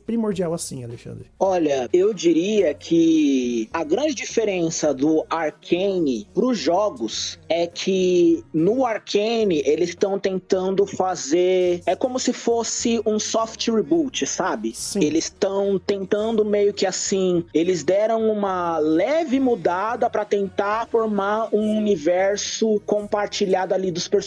primordial 0.05 0.53
assim, 0.53 0.83
Alexandre? 0.83 1.27
Olha, 1.39 1.87
eu 1.93 2.13
diria 2.13 2.73
que 2.73 3.69
a 3.71 3.83
grande 3.83 4.15
diferença 4.15 4.93
do 4.93 5.23
Arcane 5.29 6.27
pros 6.33 6.57
jogos 6.57 7.37
é 7.49 7.67
que 7.67 8.43
no 8.53 8.85
Arcane 8.85 9.61
eles 9.65 9.89
estão 9.89 10.17
tentando 10.17 10.85
fazer. 10.85 11.81
É 11.85 11.95
como 11.95 12.17
se 12.19 12.33
fosse 12.33 13.01
um 13.05 13.19
soft 13.19 13.67
reboot, 13.67 14.25
sabe? 14.25 14.73
Sim. 14.73 15.03
Eles 15.03 15.25
estão 15.25 15.79
tentando 15.79 16.45
meio 16.45 16.73
que 16.73 16.85
assim. 16.85 17.45
Eles 17.53 17.83
deram 17.83 18.29
uma 18.31 18.77
leve 18.77 19.39
mudada 19.39 20.09
para 20.09 20.23
tentar 20.25 20.87
formar 20.87 21.49
um 21.53 21.77
universo 21.77 22.81
compartilhado 22.85 23.73
ali 23.73 23.91
dos 23.91 24.07
personagens. 24.07 24.22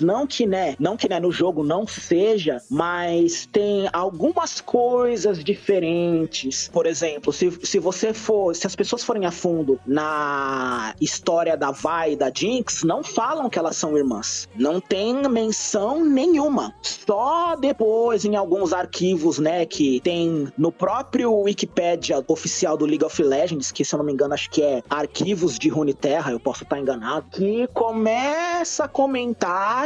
Não 0.00 0.26
que, 0.26 0.46
né? 0.46 0.76
Não 0.78 0.96
que, 0.96 1.08
né, 1.08 1.18
no 1.18 1.32
jogo 1.32 1.62
não 1.62 1.86
seja, 1.86 2.62
mas 2.68 3.46
tem 3.50 3.88
algumas 3.92 4.60
coisas 4.60 5.42
diferentes. 5.42 6.68
Por 6.72 6.86
exemplo, 6.86 7.32
se, 7.32 7.50
se 7.62 7.78
você 7.78 8.12
for. 8.12 8.54
Se 8.54 8.66
as 8.66 8.76
pessoas 8.76 9.02
forem 9.02 9.26
a 9.26 9.30
fundo 9.30 9.78
na 9.86 10.94
história 11.00 11.56
da 11.56 11.70
Vi 11.70 12.12
e 12.12 12.16
da 12.16 12.30
Jinx, 12.34 12.82
não 12.82 13.02
falam 13.02 13.48
que 13.48 13.58
elas 13.58 13.76
são 13.76 13.96
irmãs. 13.96 14.48
Não 14.54 14.80
tem 14.80 15.14
menção 15.28 16.04
nenhuma. 16.04 16.74
Só 16.82 17.56
depois, 17.56 18.24
em 18.24 18.36
alguns 18.36 18.72
arquivos, 18.72 19.38
né, 19.38 19.66
que 19.66 20.00
tem 20.00 20.48
no 20.56 20.70
próprio 20.70 21.32
Wikipedia 21.32 22.22
oficial 22.28 22.76
do 22.76 22.86
League 22.86 23.04
of 23.04 23.22
Legends, 23.22 23.72
que 23.72 23.84
se 23.84 23.94
eu 23.94 23.98
não 23.98 24.04
me 24.04 24.12
engano, 24.12 24.34
acho 24.34 24.50
que 24.50 24.62
é 24.62 24.82
arquivos 24.88 25.58
de 25.58 25.68
Runeterra, 25.68 26.32
eu 26.32 26.40
posso 26.40 26.64
estar 26.64 26.78
enganado, 26.78 27.26
que 27.30 27.66
começa 27.68 28.84
a 28.84 28.88
comentar 28.88 29.29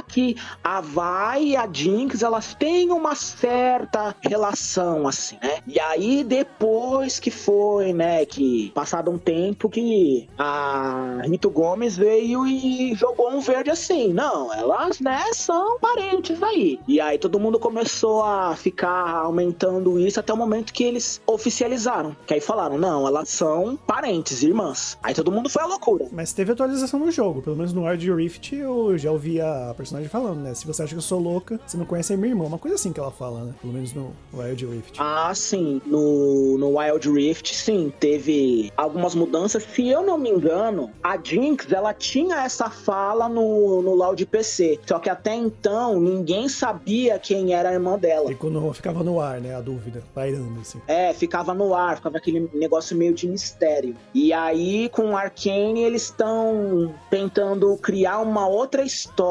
que 0.08 0.36
a 0.62 0.80
Vi 0.80 1.50
e 1.50 1.56
a 1.56 1.68
Jinx, 1.70 2.22
elas 2.22 2.54
têm 2.54 2.90
uma 2.90 3.14
certa 3.14 4.14
relação, 4.20 5.06
assim, 5.06 5.36
né? 5.42 5.58
E 5.66 5.78
aí, 5.80 6.24
depois 6.24 7.18
que 7.18 7.30
foi, 7.30 7.92
né, 7.92 8.24
que 8.24 8.70
passado 8.74 9.10
um 9.10 9.18
tempo 9.18 9.68
que 9.68 10.28
a 10.38 11.20
Rito 11.24 11.50
Gomes 11.50 11.96
veio 11.96 12.46
e 12.46 12.94
jogou 12.94 13.30
um 13.30 13.40
verde 13.40 13.70
assim, 13.70 14.12
não, 14.12 14.52
elas, 14.52 15.00
né, 15.00 15.22
são 15.32 15.78
parentes 15.78 16.42
aí. 16.42 16.78
E 16.86 17.00
aí 17.00 17.18
todo 17.18 17.40
mundo 17.40 17.58
começou 17.58 18.22
a 18.22 18.54
ficar 18.56 19.16
aumentando 19.16 19.98
isso 19.98 20.20
até 20.20 20.32
o 20.32 20.36
momento 20.36 20.72
que 20.72 20.84
eles 20.84 21.20
oficializaram. 21.26 22.16
Que 22.26 22.34
aí 22.34 22.40
falaram, 22.40 22.78
não, 22.78 23.06
elas 23.06 23.28
são 23.28 23.76
parentes, 23.86 24.42
irmãs. 24.42 24.98
Aí 25.02 25.14
todo 25.14 25.32
mundo 25.32 25.48
foi 25.48 25.62
à 25.62 25.66
loucura. 25.66 26.08
Mas 26.12 26.32
teve 26.32 26.52
atualização 26.52 27.00
no 27.00 27.10
jogo, 27.10 27.42
pelo 27.42 27.56
menos 27.56 27.72
no 27.72 27.84
Wild 27.86 28.12
Rift 28.12 28.54
eu 28.54 28.96
já 28.96 29.10
ouvi 29.10 29.33
a 29.40 29.74
personagem 29.76 30.08
falando, 30.08 30.40
né? 30.40 30.54
Se 30.54 30.66
você 30.66 30.82
acha 30.82 30.92
que 30.92 30.98
eu 30.98 31.02
sou 31.02 31.20
louca, 31.20 31.60
você 31.66 31.76
não 31.76 31.84
conhece 31.84 32.12
a 32.12 32.16
minha 32.16 32.30
irmã. 32.30 32.44
Uma 32.44 32.58
coisa 32.58 32.76
assim 32.76 32.92
que 32.92 33.00
ela 33.00 33.10
fala, 33.10 33.44
né? 33.44 33.54
Pelo 33.60 33.72
menos 33.72 33.92
no 33.92 34.12
Wild 34.32 34.66
Rift. 34.66 34.96
Ah, 34.98 35.32
sim. 35.34 35.80
No, 35.86 36.58
no 36.58 36.78
Wild 36.78 37.10
Rift, 37.10 37.54
sim. 37.54 37.92
Teve 37.98 38.72
algumas 38.76 39.14
mudanças. 39.14 39.62
Se 39.62 39.88
eu 39.88 40.02
não 40.02 40.18
me 40.18 40.30
engano, 40.30 40.90
a 41.02 41.16
Jinx, 41.22 41.70
ela 41.72 41.92
tinha 41.92 42.44
essa 42.44 42.70
fala 42.70 43.28
no, 43.28 43.82
no 43.82 43.94
Loud 43.94 44.24
PC. 44.26 44.80
Só 44.86 44.98
que 44.98 45.08
até 45.08 45.34
então, 45.34 46.00
ninguém 46.00 46.48
sabia 46.48 47.18
quem 47.18 47.54
era 47.54 47.70
a 47.70 47.72
irmã 47.72 47.98
dela. 47.98 48.30
E 48.30 48.34
quando 48.34 48.72
ficava 48.72 49.02
no 49.02 49.20
ar, 49.20 49.40
né? 49.40 49.54
A 49.54 49.60
dúvida, 49.60 50.02
pairando, 50.14 50.60
assim. 50.60 50.80
É, 50.86 51.12
ficava 51.12 51.54
no 51.54 51.74
ar, 51.74 51.96
ficava 51.96 52.18
aquele 52.18 52.48
negócio 52.52 52.96
meio 52.96 53.14
de 53.14 53.28
mistério. 53.28 53.96
E 54.14 54.32
aí, 54.32 54.88
com 54.90 55.16
Arcane, 55.16 55.82
eles 55.82 56.04
estão 56.04 56.94
tentando 57.10 57.76
criar 57.78 58.18
uma 58.18 58.46
outra 58.46 58.82
história. 58.82 59.23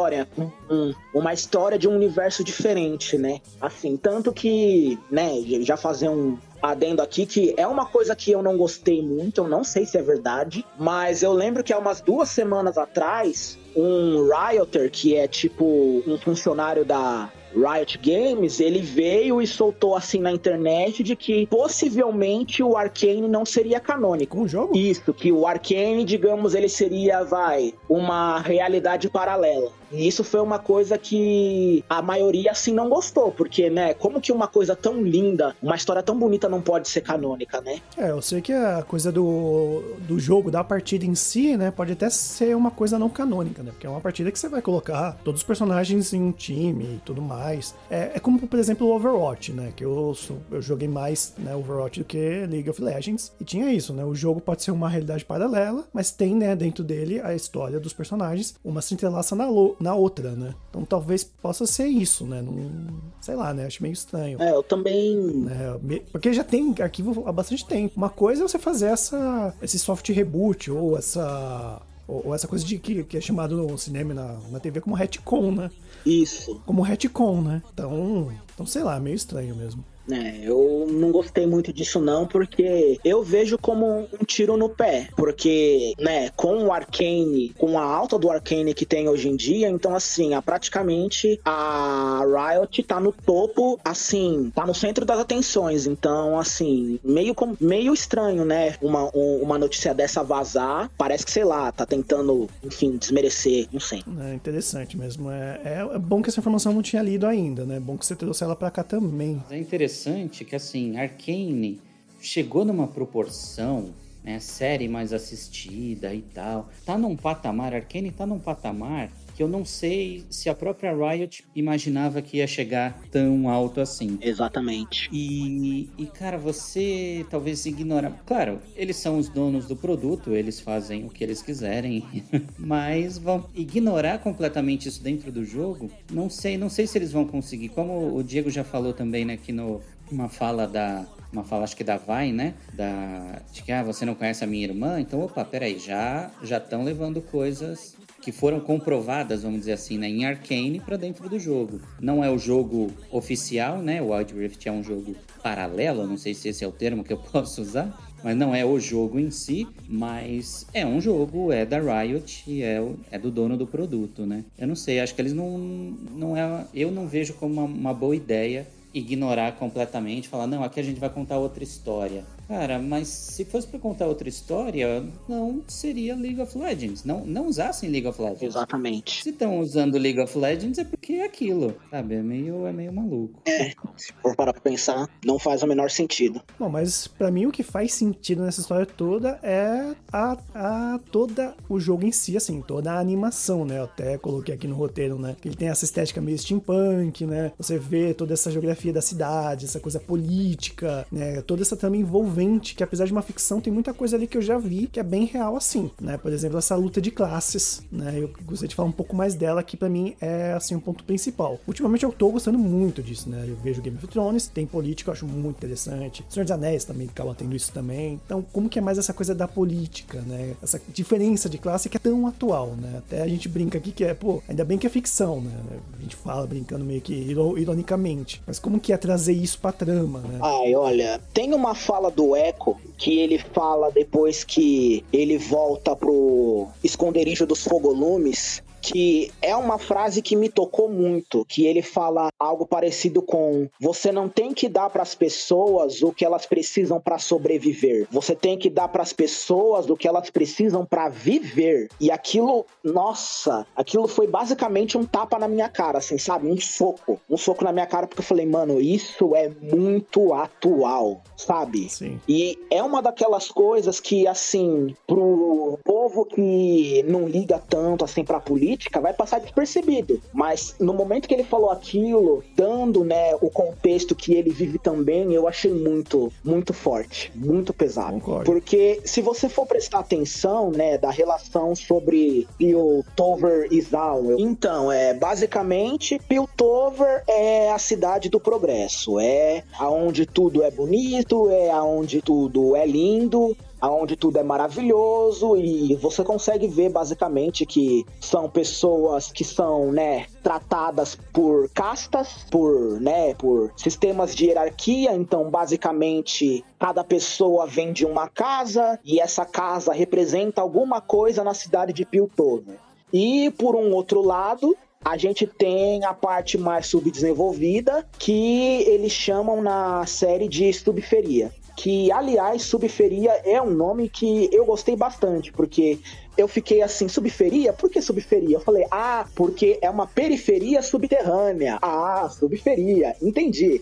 Um, 0.70 0.94
uma 1.14 1.34
história 1.34 1.78
de 1.78 1.88
um 1.88 1.96
universo 1.96 2.44
diferente, 2.44 3.18
né? 3.18 3.42
Assim, 3.62 3.96
tanto 3.96 4.32
que, 4.32 4.98
né, 5.12 5.32
já 5.62 5.78
fazer 5.78 6.10
um, 6.10 6.38
adendo 6.62 7.02
aqui 7.02 7.26
que 7.26 7.54
é 7.58 7.68
uma 7.68 7.86
coisa 7.86 8.16
que 8.16 8.32
eu 8.32 8.42
não 8.42 8.58
gostei 8.58 9.02
muito, 9.02 9.42
eu 9.42 9.48
não 9.48 9.64
sei 9.64 9.86
se 9.86 9.98
é 9.98 10.02
verdade, 10.02 10.66
mas 10.80 11.22
eu 11.22 11.34
lembro 11.34 11.64
que 11.64 11.74
há 11.74 11.78
umas 11.78 12.00
duas 12.00 12.30
semanas 12.30 12.78
atrás, 12.78 13.60
um 13.76 14.30
Rioter, 14.30 14.90
que 14.90 15.16
é 15.16 15.28
tipo 15.28 16.02
um 16.08 16.18
funcionário 16.18 16.86
da 16.86 17.30
Riot 17.54 18.00
Games, 18.00 18.60
ele 18.60 18.82
veio 18.82 19.42
e 19.42 19.46
soltou 19.46 19.96
assim 19.96 20.20
na 20.20 20.32
internet 20.32 21.04
de 21.04 21.16
que 21.16 21.46
possivelmente 21.48 22.64
o 22.64 22.76
Arcane 22.76 23.28
não 23.28 23.46
seria 23.46 23.80
canônico. 23.80 24.42
O 24.42 24.48
jogo? 24.48 24.76
Isso, 24.76 25.14
que 25.14 25.32
o 25.32 25.46
Arcane, 25.46 26.04
digamos, 26.04 26.56
ele 26.56 26.68
seria, 26.68 27.24
vai, 27.24 27.74
uma 27.88 28.40
realidade 28.40 29.10
paralela. 29.10 29.72
E 29.94 30.08
isso 30.08 30.24
foi 30.24 30.42
uma 30.42 30.60
coisa 30.60 30.98
que 30.98 31.84
a 31.90 32.02
maioria 32.02 32.52
assim 32.52 32.74
não 32.74 32.90
gostou, 32.90 33.32
porque, 33.32 33.70
né, 33.70 33.94
como 33.94 34.20
que 34.20 34.32
uma 34.32 34.48
coisa 34.48 34.76
tão 34.76 35.02
linda, 35.02 35.56
uma 35.62 35.76
história 35.76 36.02
tão 36.02 36.18
bonita 36.18 36.50
não 36.50 36.62
pode 36.62 36.90
ser 36.90 37.02
canônica, 37.02 37.62
né? 37.62 37.80
É, 37.98 38.10
eu 38.10 38.22
sei 38.22 38.42
que 38.42 38.52
a 38.52 38.84
coisa 38.84 39.12
do, 39.12 39.84
do 40.08 40.20
jogo, 40.20 40.50
da 40.50 40.64
partida 40.64 41.06
em 41.06 41.16
si, 41.16 41.56
né, 41.56 41.72
pode 41.72 41.94
até 41.94 42.10
ser 42.10 42.56
uma 42.56 42.72
coisa 42.72 42.98
não 42.98 43.10
canônica, 43.10 43.62
né? 43.62 43.72
Porque 43.72 43.86
é 43.86 43.90
uma 43.90 44.02
partida 44.02 44.32
que 44.32 44.40
você 44.40 44.50
vai 44.50 44.62
colocar 44.62 45.18
todos 45.24 45.42
os 45.42 45.48
personagens 45.48 46.14
em 46.14 46.22
um 46.22 46.32
time 46.32 46.86
e 46.86 47.02
tudo 47.06 47.22
mais. 47.22 47.76
É, 47.90 48.12
é 48.16 48.20
como, 48.20 48.40
por 48.40 48.60
exemplo, 48.60 48.88
o 48.88 48.96
Overwatch, 48.96 49.52
né? 49.52 49.72
Que 49.76 49.86
eu, 49.86 50.16
eu 50.52 50.62
joguei 50.62 50.88
mais 50.88 51.34
né, 51.38 51.56
Overwatch 51.56 52.00
do 52.00 52.06
que 52.06 52.46
League 52.50 52.70
of 52.70 52.82
Legends. 52.82 53.32
E 53.40 53.44
tinha 53.44 53.72
isso, 53.72 53.94
né? 53.94 54.04
O 54.04 54.16
jogo 54.16 54.42
pode 54.42 54.64
ser 54.64 54.72
uma 54.72 54.90
realidade 54.90 55.26
paralela, 55.26 55.86
mas 55.94 56.12
tem, 56.12 56.36
né, 56.36 56.56
dentro 56.56 56.84
dele 56.84 57.20
a 57.22 57.36
história 57.36 57.80
dos 57.80 57.94
personagens, 57.94 58.56
uma 58.64 58.82
entrelaça 58.94 59.36
na, 59.36 59.46
na 59.84 59.94
outra, 59.94 60.32
né? 60.32 60.56
Então 60.70 60.84
talvez 60.86 61.24
possa 61.24 61.68
ser 61.68 61.88
isso, 61.88 62.26
né? 62.26 62.42
Não, 62.42 63.02
sei 63.22 63.36
lá, 63.36 63.54
né? 63.54 63.66
Acho 63.66 63.84
meio 63.84 63.94
estranho. 63.94 64.42
É, 64.42 64.52
eu 64.52 64.64
também. 64.64 65.46
É, 65.50 66.00
porque 66.12 66.34
já 66.34 66.44
tem 66.44 66.74
arquivo 66.80 67.24
há 67.28 67.32
bastante 67.32 67.66
tempo. 67.66 67.94
Uma 67.98 68.10
coisa 68.10 68.44
é 68.44 68.48
você 68.48 68.58
fazer 68.58 68.88
essa, 68.88 69.54
esse 69.62 69.78
soft 69.78 70.10
reboot 70.10 70.72
ou 70.72 70.98
essa 70.98 71.82
ou, 72.08 72.34
essa 72.34 72.48
coisa 72.48 72.66
de 72.66 72.78
que, 72.80 73.04
que 73.04 73.18
é 73.18 73.22
chamado 73.22 73.56
no 73.56 73.78
cinema 73.78 74.14
na, 74.14 74.40
na 74.52 74.60
TV 74.60 74.82
como 74.82 74.96
retcon, 74.96 75.52
né? 75.52 75.70
Isso. 76.06 76.62
Como 76.66 76.82
retcon, 76.82 77.42
né? 77.42 77.62
Então, 77.74 78.32
então 78.54 78.66
sei 78.66 78.84
lá, 78.84 79.00
meio 79.00 79.16
estranho 79.16 79.56
mesmo. 79.56 79.84
É, 80.12 80.40
eu 80.44 80.86
não 80.90 81.12
gostei 81.12 81.46
muito 81.46 81.72
disso 81.72 82.00
não, 82.00 82.28
porque 82.28 83.00
eu 83.06 83.24
vejo 83.24 83.58
como 83.58 84.08
um 84.20 84.26
tiro 84.26 84.58
no 84.58 84.68
pé, 84.68 85.08
porque, 85.16 85.94
né, 85.98 86.30
com 86.36 86.66
o 86.66 86.74
Arcane, 86.74 87.54
com 87.58 87.80
a 87.80 87.84
alta 87.84 88.20
do 88.20 88.30
Arcane 88.30 88.74
que 88.74 88.86
tem 88.86 89.08
hoje 89.08 89.30
em 89.30 89.36
dia, 89.36 89.70
então 89.70 89.96
assim, 89.96 90.34
a, 90.34 90.42
praticamente 90.42 91.40
a 91.46 92.22
Riot 92.26 92.84
tá 92.84 93.00
no 93.00 93.12
topo, 93.12 93.80
assim, 93.84 94.52
tá 94.54 94.66
no 94.66 94.76
centro 94.76 95.06
das 95.06 95.20
atenções, 95.20 95.86
então 95.88 96.38
assim, 96.38 97.00
meio, 97.04 97.34
meio 97.60 97.94
estranho, 97.94 98.44
né, 98.44 98.76
uma, 98.82 99.10
uma 99.14 99.58
notícia 99.58 99.94
dessa 99.94 100.22
vazar, 100.22 100.92
parece 100.98 101.26
que, 101.26 101.32
sei 101.32 101.46
lá, 101.46 101.72
tá 101.72 101.86
tentando, 101.86 102.50
enfim, 102.64 102.98
desmerecer, 102.98 103.68
não 103.72 103.80
sei. 103.80 104.04
É 104.20 104.34
interessante 104.34 104.98
mesmo, 104.98 105.32
é, 105.32 105.62
é 105.64 106.00
bom 106.00 106.22
que 106.22 106.30
essa 106.30 106.40
informação 106.40 106.74
não 106.74 106.82
tinha 106.82 107.02
lido 107.02 107.26
ainda, 107.26 107.66
né, 107.66 107.78
é 107.78 107.80
bom 107.80 107.98
que 107.98 108.06
você 108.06 108.16
trouxe 108.16 108.44
ela 108.44 108.56
pra 108.56 108.70
cá 108.70 108.84
também. 108.84 109.42
É 109.50 109.58
interessante 109.58 109.93
interessante 109.94 110.44
que, 110.44 110.56
assim, 110.56 110.98
Arcane 110.98 111.80
chegou 112.20 112.66
numa 112.66 112.88
proporção, 112.88 113.94
né, 114.24 114.40
série 114.40 114.88
mais 114.88 115.14
assistida 115.14 116.14
e 116.14 116.22
tal, 116.22 116.70
tá 116.86 116.98
num 116.98 117.16
patamar, 117.16 117.74
Arcane 117.76 118.12
tá 118.12 118.26
num 118.26 118.40
patamar 118.40 119.12
que 119.34 119.42
eu 119.42 119.48
não 119.48 119.66
sei 119.66 120.24
se 120.30 120.50
a 120.50 120.56
própria 120.56 120.94
Riot 120.94 121.44
imaginava 121.56 122.22
que 122.22 122.38
ia 122.38 122.48
chegar 122.48 123.00
tão 123.12 123.50
alto 123.50 123.82
assim. 123.82 124.18
Exatamente. 124.22 125.10
E, 125.12 125.90
e, 125.98 126.06
cara, 126.06 126.38
você 126.38 127.26
talvez 127.30 127.66
ignora. 127.66 128.14
Claro, 128.26 128.60
eles 128.76 128.96
são 128.98 129.18
os 129.18 129.30
donos 129.30 129.68
do 129.68 129.76
produto, 129.76 130.32
eles 130.32 130.60
fazem 130.60 131.06
o 131.06 131.10
que 131.10 131.24
eles 131.24 131.42
quiserem, 131.42 132.04
mas 132.58 133.18
vão 133.18 133.46
ignorar 133.56 134.20
completamente 134.20 134.88
isso 134.88 135.02
dentro 135.04 135.32
do 135.32 135.44
jogo. 135.44 135.90
Não 136.12 136.30
sei, 136.30 136.58
não 136.58 136.70
sei 136.70 136.88
se 136.88 136.98
eles 136.98 137.12
vão 137.12 137.26
conseguir. 137.26 137.70
Como 137.70 138.16
o 138.16 138.24
Diego 138.24 138.50
já 138.50 138.64
falou 138.64 138.94
também, 138.94 139.26
né, 139.26 139.38
que 139.38 139.52
no 139.52 139.82
uma 140.12 140.30
fala 140.30 140.68
da 140.68 141.06
uma 141.32 141.44
fala 141.44 141.64
acho 141.64 141.76
que 141.76 141.84
da 141.84 141.98
Vai, 141.98 142.32
né? 142.32 142.54
Da 142.74 143.42
de 143.52 143.64
que 143.64 143.72
ah, 143.72 143.82
você 143.82 144.06
não 144.06 144.14
conhece 144.14 144.44
a 144.44 144.48
minha 144.48 144.64
irmã, 144.64 145.00
então 145.00 145.20
opa, 145.22 145.44
peraí, 145.44 145.80
já 145.80 146.30
já 146.44 146.58
estão 146.58 146.84
levando 146.84 147.22
coisas 147.22 147.96
que 148.24 148.32
foram 148.32 148.62
comprovadas, 148.62 149.44
vamos 149.44 149.60
dizer 149.60 149.74
assim, 149.74 149.98
né, 149.98 150.08
em 150.08 150.26
Arcane 150.26 150.80
para 150.80 150.96
dentro 150.96 151.28
do 151.28 151.38
jogo. 151.38 151.82
Não 152.00 152.24
é 152.24 152.32
o 152.32 152.38
jogo 152.38 152.90
oficial, 153.12 153.80
né? 153.80 154.02
O 154.02 154.14
Wild 154.14 154.34
Rift 154.34 154.66
é 154.66 154.72
um 154.72 154.82
jogo 154.82 155.14
paralelo, 155.44 156.08
não 156.08 156.18
sei 156.18 156.34
se 156.34 156.48
esse 156.48 156.64
é 156.64 156.68
o 156.68 156.72
termo 156.72 157.04
que 157.04 157.12
eu 157.12 157.18
posso 157.32 157.62
usar, 157.62 157.94
mas 158.24 158.38
não 158.38 158.56
é 158.56 158.64
o 158.64 158.80
jogo 158.80 159.20
em 159.20 159.30
si, 159.30 159.68
mas 159.90 160.66
é 160.74 160.86
um 160.86 161.02
jogo, 161.02 161.52
é 161.52 161.66
da 161.66 161.80
Riot 161.80 162.46
e 162.48 162.64
é, 162.64 162.82
é 163.12 163.20
do 163.20 163.30
dono 163.30 163.58
do 163.58 163.68
produto, 163.68 164.26
né? 164.26 164.46
Eu 164.58 164.68
não 164.68 164.76
sei, 164.76 165.02
acho 165.02 165.14
que 165.14 165.22
eles 165.22 165.34
não, 165.34 165.58
não 165.58 166.38
é, 166.38 166.66
eu 166.74 166.90
não 166.90 167.06
vejo 167.06 167.34
como 167.34 167.54
uma, 167.54 167.64
uma 167.64 167.94
boa 167.94 168.16
ideia 168.16 168.66
ignorar 168.94 169.54
completamente, 169.54 170.30
falar, 170.30 170.48
não, 170.48 170.64
aqui 170.64 170.80
a 170.80 170.84
gente 170.84 171.00
vai 171.00 171.10
contar 171.10 171.38
outra 171.40 171.64
história. 171.64 172.24
Cara, 172.48 172.80
mas 172.80 173.08
se 173.08 173.46
fosse 173.46 173.68
para 173.68 173.80
contar 173.80 174.08
outra 174.08 174.28
história, 174.28 175.04
não 175.28 175.62
seria 175.68 176.16
League 176.16 176.42
of 176.42 176.58
Legends. 176.58 177.04
Não, 177.04 177.26
não 177.26 177.48
usassem 177.48 177.90
League 177.90 178.08
of 178.08 178.22
Legends. 178.22 178.44
Exatamente. 178.44 179.24
Se 179.24 179.30
estão 179.30 179.60
usando 179.60 179.98
League 179.98 180.20
of 180.20 180.38
Legends 180.38 180.78
é 180.78 180.84
porque 180.84 181.14
é 181.14 181.26
aquilo, 181.26 181.76
sabe? 181.90 182.16
É 182.16 182.22
meio, 182.22 182.66
é 182.68 182.74
meio 182.74 182.94
maluco. 182.94 183.42
É, 183.46 183.72
se 183.98 184.14
for 184.22 184.36
parar 184.36 184.54
pra 184.54 184.62
pensar, 184.62 185.10
não 185.26 185.40
faz 185.40 185.64
o 185.64 185.68
menor 185.68 185.90
sentido. 185.90 186.42
Bom, 186.60 186.70
mas 186.70 187.08
para 187.08 187.32
mim 187.32 187.46
o 187.46 187.52
que 187.52 187.64
faz 187.64 187.94
sentido 187.94 188.44
nessa 188.44 188.62
história 188.62 188.86
toda 188.86 189.40
é 189.42 189.96
a, 190.12 190.38
a 190.54 191.00
toda 191.12 191.56
o 191.70 191.80
jogo 191.80 192.06
em 192.06 192.12
si, 192.12 192.36
assim, 192.38 192.62
toda 192.62 192.92
a 192.94 193.00
animação, 193.00 193.66
né? 193.66 193.80
Eu 193.80 193.86
até 193.86 194.18
coloquei 194.18 194.54
aqui 194.54 194.68
no 194.68 194.76
roteiro, 194.76 195.18
né? 195.18 195.36
Ele 195.44 195.56
tem 195.56 195.70
essa 195.70 195.86
estética 195.86 196.22
meio 196.22 196.38
steampunk, 196.38 197.26
né? 197.26 197.52
Você 197.58 197.78
vê 197.78 198.14
toda 198.14 198.34
essa 198.34 198.52
geografia 198.52 198.94
da 198.94 199.02
cidade, 199.02 199.66
essa 199.66 199.80
coisa 199.80 200.00
política, 200.00 201.06
né? 201.12 201.42
Toda 201.42 201.62
essa 201.62 201.76
trama 201.76 201.96
envolvente 202.34 202.76
que 202.76 202.84
apesar 202.84 203.06
de 203.06 203.12
uma 203.12 203.22
ficção, 203.22 203.62
tem 203.62 203.72
muita 203.72 203.94
coisa 203.94 204.16
ali 204.16 204.28
que 204.28 204.38
eu 204.38 204.42
já 204.42 204.58
vi 204.58 204.88
que 204.88 205.00
é 205.00 205.04
bem 205.04 205.26
real 205.26 205.56
assim, 205.56 205.92
né? 206.02 206.18
Por 206.18 206.32
exemplo, 206.32 206.58
essa 206.58 206.76
luta 206.76 207.00
de 207.00 207.12
classes, 207.12 207.82
né? 207.92 208.14
Eu 208.18 208.32
gostaria 208.46 208.70
de 208.70 208.76
falar 208.76 208.90
um 208.90 208.94
pouco 208.94 209.16
mais 209.16 209.36
dela, 209.36 209.64
que 209.64 209.78
para 209.78 209.90
mim 209.90 210.16
é 210.20 210.54
assim 210.54 210.76
um 210.76 210.80
ponto 210.80 211.04
principal. 211.04 211.60
Ultimamente 211.68 212.04
eu 212.04 212.12
tô 212.12 212.30
gostando 212.30 212.58
muito 212.58 213.02
disso, 213.02 213.30
né? 213.30 213.46
Eu 213.48 213.56
vejo 213.58 213.82
Game 213.82 213.98
of 213.98 214.08
Thrones, 214.08 214.48
tem 214.48 214.66
política, 214.66 215.10
eu 215.10 215.14
acho 215.14 215.26
muito 215.26 215.58
interessante. 215.58 216.26
Senhor 216.30 216.44
dos 216.44 216.52
Anéis 216.52 216.84
também 216.84 217.08
acaba 217.08 217.36
tendo 217.36 217.56
isso 217.56 217.72
também. 217.72 218.20
Então, 218.26 218.44
como 218.52 218.70
que 218.70 218.80
é 218.80 218.82
mais 218.82 218.98
essa 218.98 219.14
coisa 219.14 219.36
da 219.36 219.48
política, 219.48 220.22
né? 220.22 220.56
Essa 220.62 220.82
diferença 220.94 221.50
de 221.50 221.58
classe 221.58 221.90
que 221.90 221.98
é 221.98 222.00
tão 222.00 222.28
atual, 222.28 222.76
né? 222.76 222.96
Até 222.98 223.22
a 223.22 223.28
gente 223.28 223.48
brinca 223.48 223.78
aqui 223.78 223.92
que 223.92 224.04
é, 224.04 224.14
pô, 224.14 224.42
ainda 224.48 224.66
bem 224.66 224.78
que 224.78 224.88
é 224.88 224.90
ficção, 224.90 225.42
né? 225.42 225.52
A 225.98 226.02
gente 226.02 226.16
fala 226.16 226.48
brincando 226.48 226.84
meio 226.84 227.02
que 227.02 227.14
ironicamente. 227.14 228.42
Mas 228.46 228.60
como 228.60 228.80
que 228.80 228.94
é 228.94 228.98
trazer 228.98 229.34
isso 229.34 229.60
pra 229.60 229.72
trama, 229.72 230.20
né? 230.20 230.40
Ai, 230.42 230.76
olha, 230.76 231.22
tem 231.34 231.54
uma 231.54 231.76
fala 231.76 232.10
do 232.10 232.23
Echo 232.36 232.80
que 232.98 233.20
ele 233.20 233.38
fala 233.38 233.92
depois 233.92 234.44
que 234.44 235.06
ele 235.12 235.38
volta 235.38 235.96
pro 235.96 236.70
esconderijo 236.84 237.46
dos 237.46 237.64
fogolumes 237.64 238.64
que 238.84 239.32
é 239.42 239.56
uma 239.56 239.80
frase 239.80 240.22
que 240.22 240.36
me 240.36 240.50
tocou 240.50 240.90
muito, 240.90 241.46
que 241.46 241.66
ele 241.66 241.82
fala 241.82 242.28
algo 242.38 242.66
parecido 242.66 243.22
com: 243.22 243.70
você 243.80 244.12
não 244.12 244.28
tem 244.28 244.54
que 244.54 244.68
dar 244.68 244.90
para 244.90 245.02
as 245.02 245.16
pessoas 245.16 246.04
o 246.04 246.12
que 246.12 246.26
elas 246.26 246.46
precisam 246.46 247.00
para 247.00 247.18
sobreviver. 247.18 248.08
Você 248.12 248.36
tem 248.36 248.58
que 248.58 248.70
dar 248.70 248.90
para 248.90 249.02
as 249.02 249.14
pessoas 249.14 249.90
o 249.90 249.96
que 249.96 250.08
elas 250.08 250.30
precisam 250.30 250.86
para 250.86 251.08
viver. 251.08 251.88
E 252.00 252.12
aquilo, 252.12 252.66
nossa, 252.84 253.66
aquilo 253.74 254.08
foi 254.08 254.28
basicamente 254.28 254.98
um 254.98 255.06
tapa 255.06 255.40
na 255.40 255.48
minha 255.48 255.70
cara, 255.70 256.00
assim, 256.00 256.18
sabe? 256.18 256.48
Um 256.48 256.60
soco, 256.60 257.20
um 257.30 257.38
soco 257.38 257.64
na 257.64 257.72
minha 257.72 257.88
cara 257.88 258.06
porque 258.06 258.20
eu 258.20 258.26
falei, 258.26 258.46
mano, 258.46 258.82
isso 258.82 259.34
é 259.34 259.50
muito 259.62 260.34
atual, 260.34 261.22
sabe? 261.38 261.90
Sim. 261.90 262.20
E 262.28 262.60
é 262.70 262.84
uma 262.84 263.02
daquelas 263.02 263.48
coisas 263.48 264.02
que 264.02 264.28
assim, 264.28 264.94
pro 265.08 265.80
povo 265.86 266.26
que 266.26 267.02
não 267.08 267.28
liga 267.28 267.58
tanto 267.58 268.04
assim 268.04 268.26
para 268.26 268.42
política 268.42 268.73
política 268.74 269.00
vai 269.00 269.14
passar 269.14 269.40
despercebido. 269.40 270.20
Mas 270.34 270.76
no 270.80 270.94
momento 270.94 271.28
que 271.28 271.34
ele 271.34 271.44
falou 271.44 271.70
aquilo, 271.70 272.44
dando, 272.56 273.04
né, 273.04 273.36
o 273.40 273.50
contexto 273.50 274.16
que 274.16 274.34
ele 274.34 274.50
vive 274.50 274.80
também, 274.80 275.34
eu 275.34 275.48
achei 275.48 275.72
muito, 275.72 276.32
muito 276.44 276.74
forte, 276.74 277.32
muito 277.36 277.74
pesado. 277.74 278.14
Concordo. 278.14 278.46
Porque 278.46 279.02
se 279.06 279.22
você 279.22 279.48
for 279.48 279.66
prestar 279.66 280.00
atenção, 280.00 280.72
né, 280.72 280.98
da 280.98 281.12
relação 281.12 281.76
sobre 281.76 282.48
Piltover 282.58 283.68
e 283.72 283.80
Zawel, 283.82 284.40
então, 284.40 284.92
é 284.92 285.14
basicamente 285.14 286.20
Piltover 286.28 287.24
é 287.28 287.72
a 287.72 287.78
cidade 287.78 288.30
do 288.30 288.40
progresso, 288.40 289.20
é 289.20 289.64
aonde 289.78 290.26
tudo 290.26 290.64
é 290.64 290.72
bonito, 290.72 291.50
é 291.50 291.70
aonde 291.70 292.22
tudo 292.22 292.76
é 292.76 292.86
lindo, 292.86 293.56
aonde 293.84 294.16
tudo 294.16 294.38
é 294.38 294.44
maravilhoso 294.44 295.58
e 295.58 295.94
você 295.98 296.24
consegue 296.24 296.68
ver 296.68 296.88
basicamente 296.88 297.66
que 297.66 298.06
são 298.18 298.50
pessoas 298.50 299.30
que 299.30 299.44
são, 299.44 299.92
né, 299.92 300.26
tratadas 300.42 301.18
por 301.34 301.68
castas, 301.68 302.46
por, 302.50 303.02
né, 303.02 303.34
por 303.34 303.74
sistemas 303.76 304.34
de 304.34 304.46
hierarquia, 304.46 305.14
então 305.14 305.50
basicamente 305.50 306.64
cada 306.80 307.04
pessoa 307.04 307.68
vem 307.68 307.92
de 307.92 308.06
uma 308.06 308.30
casa 308.30 308.98
e 309.04 309.20
essa 309.20 309.46
casa 309.46 309.92
representa 309.92 310.62
alguma 310.62 311.02
coisa 311.02 311.44
na 311.44 311.54
cidade 311.54 311.92
de 311.92 312.06
Piltover. 312.06 312.78
E 313.12 313.52
por 313.58 313.76
um 313.76 313.92
outro 313.92 314.22
lado, 314.22 314.78
a 315.04 315.18
gente 315.18 315.46
tem 315.46 316.06
a 316.06 316.14
parte 316.14 316.58
mais 316.58 316.88
subdesenvolvida 316.88 318.08
que 318.18 318.86
eles 318.88 319.12
chamam 319.12 319.62
na 319.62 320.06
série 320.06 320.48
de 320.48 320.72
subferia 320.72 321.52
que 321.76 322.12
aliás 322.12 322.64
subferia 322.64 323.32
é 323.46 323.62
um 323.62 323.72
nome 323.72 324.10
que 324.10 324.50
eu 324.52 324.66
gostei 324.66 324.96
bastante, 324.96 325.52
porque 325.52 326.00
eu 326.38 326.48
fiquei 326.48 326.82
assim, 326.82 327.08
subferia? 327.08 327.74
Por 327.74 327.90
que 327.90 328.02
subferia? 328.02 328.58
Eu 328.58 328.62
falei, 328.62 328.86
ah, 328.90 329.26
porque 329.36 329.78
é 329.82 329.90
uma 329.90 330.08
periferia 330.08 330.82
subterrânea. 330.82 331.78
Ah, 331.82 332.28
subferia, 332.30 333.16
entendi. 333.22 333.82